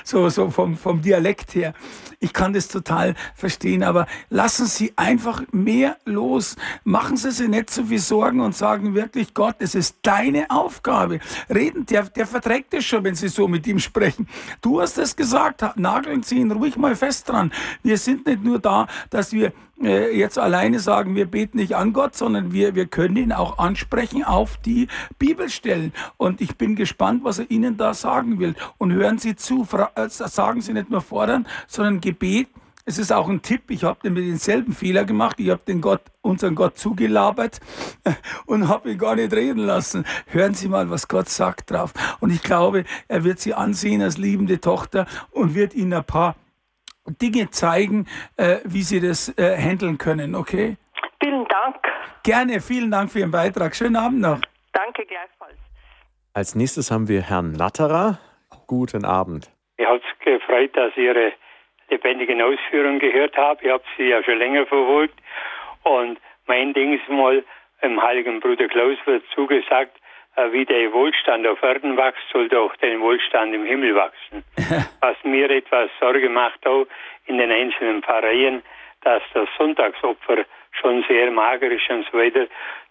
[0.04, 1.74] so, so vom, vom Dialekt her.
[2.20, 6.56] Ich kann das total verstehen, aber lassen Sie einfach mehr los.
[6.84, 11.20] Machen Sie sich nicht so viel Sorgen und sagen wirklich, Gott, es ist deine Aufgabe.
[11.48, 14.28] Reden, der, der verträgt es schon, wenn Sie so mit ihm sprechen.
[14.60, 17.52] Du hast es gesagt, nageln Sie ihn ruhig mal fest dran.
[17.82, 21.92] Wir sind nicht nur da, dass wir äh, jetzt alleine sagen, wir beten nicht an
[21.92, 25.92] Gott, sondern wir, wir können ihn auch ansprechen auf die Bibelstellen.
[26.16, 28.54] Und ich bin gespannt, was er Ihnen da sagen will.
[28.78, 32.48] Und hören Sie zu, äh, sagen Sie nicht nur fordern, sondern Gebet.
[32.84, 36.54] Es ist auch ein Tipp, ich habe denselben Fehler gemacht, ich habe den Gott, unseren
[36.54, 37.60] Gott zugelabert
[38.46, 40.06] und habe ihn gar nicht reden lassen.
[40.24, 41.92] Hören Sie mal, was Gott sagt drauf.
[42.20, 46.34] Und ich glaube, er wird Sie ansehen als liebende Tochter und wird Ihnen ein paar
[47.08, 48.06] Dinge zeigen,
[48.36, 50.76] äh, wie Sie das äh, handeln können, okay?
[51.22, 51.76] Vielen Dank.
[52.22, 53.74] Gerne, vielen Dank für Ihren Beitrag.
[53.74, 54.40] Schönen Abend noch.
[54.72, 55.58] Danke gleichfalls.
[56.34, 58.18] Als nächstes haben wir Herrn Latterer.
[58.66, 59.50] Guten Abend.
[59.76, 61.32] Ich habe es gefreut, dass ich Ihre
[61.90, 63.64] lebendigen Ausführungen gehört habe.
[63.64, 65.18] Ich habe sie ja schon länger verfolgt.
[65.84, 67.42] Und mein Ding ist mal,
[67.80, 69.96] im heiligen Bruder Klaus wird zugesagt,
[70.52, 74.44] wie der Wohlstand auf Erden wächst, soll doch der Wohlstand im Himmel wachsen.
[75.00, 76.86] Was mir etwas Sorge macht auch
[77.26, 78.62] in den einzelnen Pfarreien,
[79.02, 82.46] dass das Sonntagsopfer schon sehr mager ist und so weiter.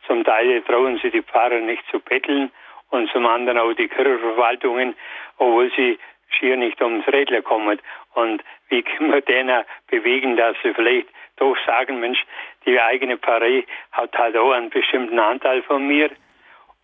[0.06, 2.52] Zum Teil trauen sie die Pfarrer nicht zu betteln
[2.90, 4.96] und zum anderen auch die Kirchenverwaltungen,
[5.38, 6.00] obwohl sie
[6.30, 7.80] schier nicht ums Rädler kommen.
[8.14, 11.08] Und wie können wir denen bewegen, dass sie vielleicht
[11.38, 12.24] doch sagen, Mensch,
[12.66, 16.10] die eigene Pfarrei hat halt auch einen bestimmten Anteil von mir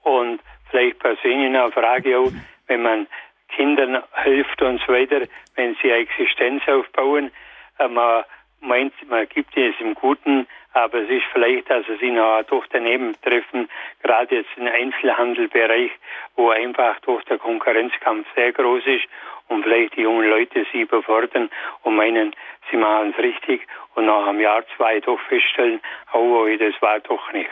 [0.04, 0.40] und
[0.70, 2.32] vielleicht persönlich eine Frage auch,
[2.68, 3.08] wenn man
[3.50, 5.22] Kindern hilft und so weiter,
[5.56, 7.32] wenn sie eine Existenz aufbauen,
[7.80, 8.24] äh, man
[8.62, 12.68] meint, man gibt es im Guten aber es ist vielleicht, dass es ihn auch durch
[12.70, 13.70] daneben treffen,
[14.02, 15.92] gerade jetzt im Einzelhandelbereich,
[16.36, 19.06] wo einfach durch der Konkurrenzkampf sehr groß ist
[19.50, 21.50] und vielleicht die jungen Leute sie überfordern
[21.84, 22.36] und meinen,
[22.72, 25.80] sie machen es richtig und nach einem Jahr, zwei doch feststellen,
[26.14, 27.52] oh das war doch nichts.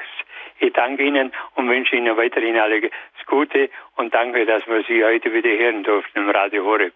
[0.60, 2.84] Ich danke Ihnen und wünsche Ihnen weiterhin alles
[3.26, 6.93] Gute und danke, dass wir Sie heute wieder hören durften im Radio Horeb.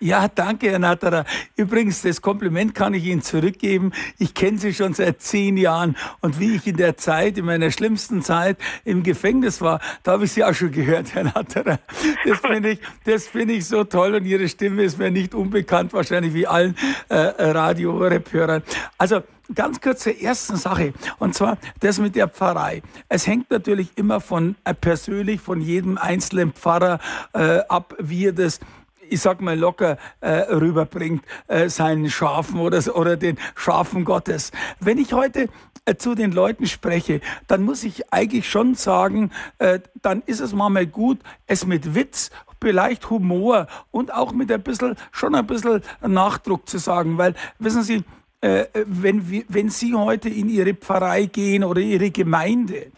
[0.00, 1.24] Ja, danke, Herr Natterer.
[1.56, 3.92] Übrigens, das Kompliment kann ich Ihnen zurückgeben.
[4.18, 7.70] Ich kenne Sie schon seit zehn Jahren und wie ich in der Zeit, in meiner
[7.70, 11.78] schlimmsten Zeit im Gefängnis war, da habe ich Sie auch schon gehört, Herr Natterer.
[12.24, 16.34] Das finde ich, das ich so toll und Ihre Stimme ist mir nicht unbekannt, wahrscheinlich
[16.34, 16.76] wie allen
[17.08, 18.62] äh, Radio-Hörern.
[18.98, 19.22] Also,
[19.54, 22.82] ganz kurz zur ersten Sache, und zwar das mit der Pfarrei.
[23.08, 26.98] Es hängt natürlich immer von äh, persönlich von jedem einzelnen Pfarrer
[27.32, 28.60] äh, ab, wie er das
[29.08, 34.52] ich sag mal locker äh, rüberbringt, äh, seinen Schafen oder, oder den Schafen Gottes.
[34.80, 35.48] Wenn ich heute
[35.84, 40.52] äh, zu den Leuten spreche, dann muss ich eigentlich schon sagen, äh, dann ist es
[40.54, 45.82] manchmal gut, es mit Witz, vielleicht Humor und auch mit ein bisschen, schon ein bisschen
[46.00, 48.04] Nachdruck zu sagen, weil, wissen Sie,
[48.44, 52.88] äh, wenn, wenn Sie heute in Ihre Pfarrei gehen oder Ihre Gemeinde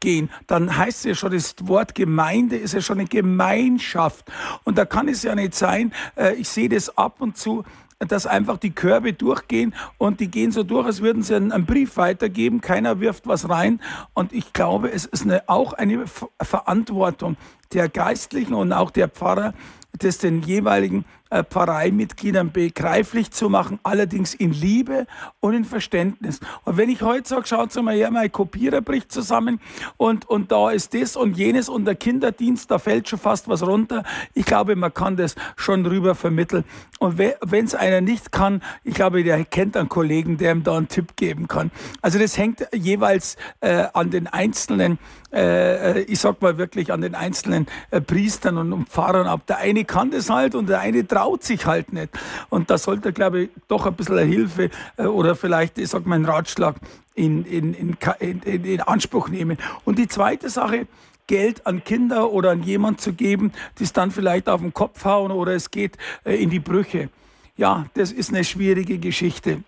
[0.00, 4.24] gehen, dann heißt es ja schon, das Wort Gemeinde ist ja schon eine Gemeinschaft.
[4.64, 7.62] Und da kann es ja nicht sein, äh, ich sehe das ab und zu,
[8.00, 11.66] dass einfach die Körbe durchgehen und die gehen so durch, als würden sie einen, einen
[11.66, 13.80] Brief weitergeben, keiner wirft was rein.
[14.12, 16.04] Und ich glaube, es ist eine, auch eine
[16.42, 17.36] Verantwortung
[17.72, 19.54] der Geistlichen und auch der Pfarrer,
[19.98, 25.06] das den jeweiligen Pfarreimitgliedern begreiflich zu machen, allerdings in Liebe
[25.40, 26.40] und in Verständnis.
[26.64, 29.60] Und wenn ich heute sage, schaut mal her, mein Kopierer bricht zusammen
[29.96, 33.66] und, und da ist das und jenes und der Kinderdienst, da fällt schon fast was
[33.66, 34.04] runter.
[34.34, 36.64] Ich glaube, man kann das schon rüber vermitteln.
[36.98, 40.76] Und wenn es einer nicht kann, ich glaube, der kennt einen Kollegen, der ihm da
[40.76, 41.70] einen Tipp geben kann.
[42.02, 44.98] Also das hängt jeweils äh, an den einzelnen,
[45.32, 49.46] äh, äh ich sag mal wirklich an den einzelnen äh, Priestern und, und Pfarrern ab.
[49.46, 52.10] Der eine kann das halt und der eine traut sich halt nicht.
[52.50, 56.16] Und da sollte, glaube ich, doch ein bisschen Hilfe äh, oder vielleicht, ich sage mal,
[56.16, 56.76] einen Ratschlag
[57.14, 59.56] in, in, in, in, Anspruch nehmen.
[59.84, 60.86] Und die zweite Sache,
[61.26, 65.04] Geld an Kinder oder an jemand zu geben, die es dann vielleicht auf den Kopf
[65.06, 67.08] hauen oder es geht äh, in die Brüche.
[67.56, 69.62] Ja, das ist eine schwierige Geschichte.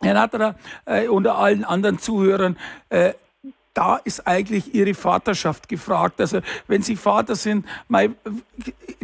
[0.00, 0.54] Herr Natterer,
[0.86, 2.56] äh, unter allen anderen Zuhörern,
[2.88, 3.12] äh,
[3.74, 6.20] da ist eigentlich Ihre Vaterschaft gefragt.
[6.20, 8.14] Also wenn Sie Vater sind, mal,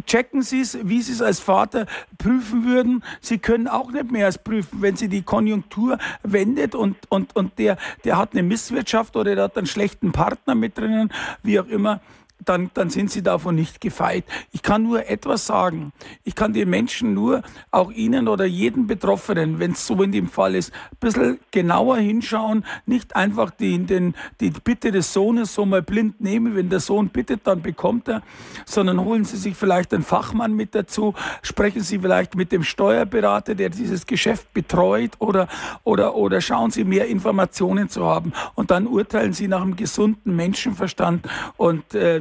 [0.07, 1.87] checken Sie es, wie Sie es als Vater
[2.19, 3.05] prüfen würden.
[3.21, 7.59] Sie können auch nicht mehr als prüfen, wenn Sie die Konjunktur wendet und, und, und
[7.59, 11.13] der, der hat eine Misswirtschaft oder der hat einen schlechten Partner mit drinnen,
[11.43, 12.01] wie auch immer
[12.49, 14.25] dann, dann sind sie davon nicht gefeit.
[14.53, 15.93] Ich kann nur etwas sagen.
[16.25, 20.29] Ich kann den Menschen nur, auch Ihnen oder jeden Betroffenen, wenn es so in dem
[20.29, 25.67] Fall ist, ein bisschen genauer hinschauen, nicht einfach die, den, die Bitte des Sohnes so
[25.67, 26.55] mal blind nehmen.
[26.57, 28.23] Wenn der Sohn bittet, dann bekommt er,
[28.65, 33.55] sondern holen Sie sich vielleicht einen Fachmann mit dazu, sprechen Sie vielleicht mit dem Steuerberater,
[33.55, 35.49] der dieses Geschäft betreut oder,
[35.85, 40.35] oder, oder schauen Sie mehr Informationen zu haben und dann urteilen Sie nach einem gesunden
[40.37, 42.21] Menschenverstand und äh,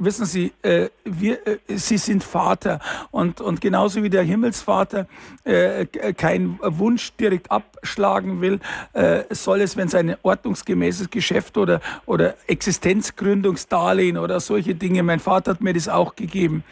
[0.00, 5.06] wissen Sie, äh, wir, äh, Sie sind Vater und, und genauso wie der Himmelsvater
[5.44, 8.60] äh, keinen Wunsch direkt abschlagen will,
[8.92, 15.20] äh, soll es, wenn es ein ordnungsgemäßes Geschäft oder, oder Existenzgründungsdarlehen oder solche Dinge, mein
[15.20, 16.64] Vater hat mir das auch gegeben,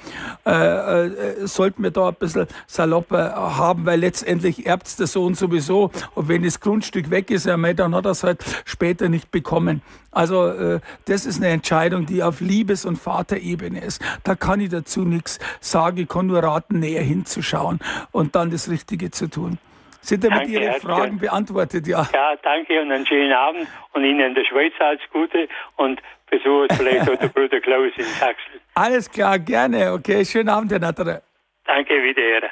[0.47, 5.91] äh, äh, sollten wir da ein bisschen salopper haben, weil letztendlich erbt der Sohn sowieso
[6.15, 9.83] und wenn das Grundstück weg ist, dann hat er es halt später nicht bekommen.
[10.11, 14.03] Also äh, das ist eine Entscheidung, die auf Liebes- und Vaterebene ist.
[14.25, 15.99] Da kann ich dazu nichts sagen.
[15.99, 17.81] Ich kann nur raten, näher hinzuschauen
[18.13, 19.59] und dann das Richtige zu tun.
[20.01, 21.87] Sind damit Ihre Fragen beantwortet?
[21.87, 22.09] Ja.
[22.13, 26.01] ja, danke und einen schönen Abend und Ihnen in der Schweiz alles Gute und
[26.31, 28.61] besucht vielleicht auch der Bruder Klaus in Sachsen.
[28.75, 29.93] Alles klar, gerne.
[29.93, 31.23] Okay, schönen Abend, Herr Natterer.
[31.65, 32.51] Danke, wiederhören.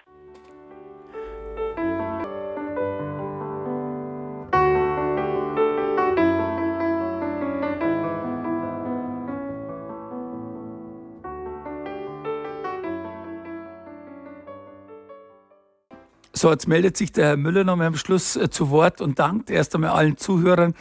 [16.39, 19.19] So, jetzt meldet sich der Herr Müller noch mal am Schluss äh, zu Wort und
[19.19, 20.75] dankt erst einmal allen Zuhörern,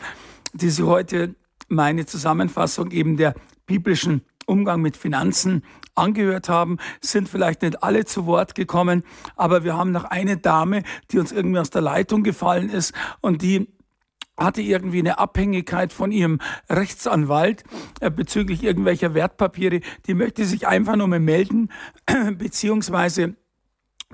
[0.52, 1.34] die sich heute
[1.69, 5.64] meine Zusammenfassung eben der biblischen Umgang mit Finanzen
[5.95, 9.03] angehört haben, sind vielleicht nicht alle zu Wort gekommen,
[9.38, 13.41] aber wir haben noch eine Dame, die uns irgendwie aus der Leitung gefallen ist und
[13.41, 13.73] die
[14.38, 17.64] hatte irgendwie eine Abhängigkeit von ihrem Rechtsanwalt
[18.02, 19.80] äh, bezüglich irgendwelcher Wertpapiere.
[20.06, 21.69] Die möchte sich einfach nur melden,
[22.38, 23.38] beziehungsweise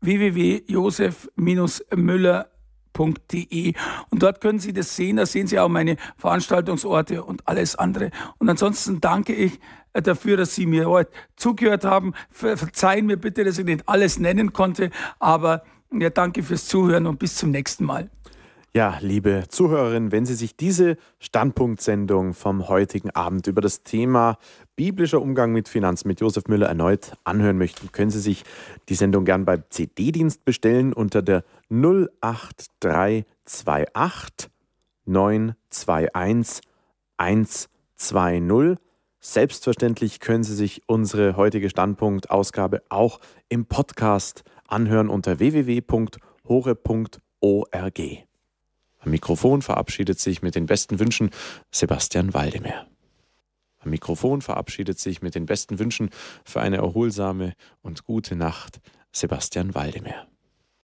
[0.00, 2.47] www.josef-müller.de
[2.98, 3.74] www.ccc.de
[4.10, 5.16] und dort können Sie das sehen.
[5.16, 8.10] Da sehen Sie auch meine Veranstaltungsorte und alles andere.
[8.38, 9.58] Und ansonsten danke ich
[9.92, 12.14] äh, dafür, dass Sie mir heute zugehört haben.
[12.30, 15.62] Verzeihen mir bitte, dass ich nicht alles nennen konnte, aber
[15.92, 18.10] ja, danke fürs Zuhören und bis zum nächsten Mal.
[18.74, 24.36] Ja, liebe Zuhörerinnen, wenn Sie sich diese Standpunktsendung vom heutigen Abend über das Thema
[24.76, 28.44] biblischer Umgang mit Finanzen mit Josef Müller erneut anhören möchten, können Sie sich
[28.90, 34.50] die Sendung gern beim CD-Dienst bestellen unter der 08328
[35.06, 36.60] 921
[37.16, 38.76] 120.
[39.20, 43.18] Selbstverständlich können Sie sich unsere heutige Standpunktausgabe auch
[43.48, 46.18] im Podcast anhören unter www.hore.org.
[48.98, 51.30] Am Mikrofon verabschiedet sich mit den besten Wünschen
[51.70, 52.86] Sebastian Waldemar.
[53.80, 56.10] Am Mikrofon verabschiedet sich mit den besten Wünschen
[56.44, 58.80] für eine erholsame und gute Nacht
[59.12, 60.26] Sebastian Waldemar.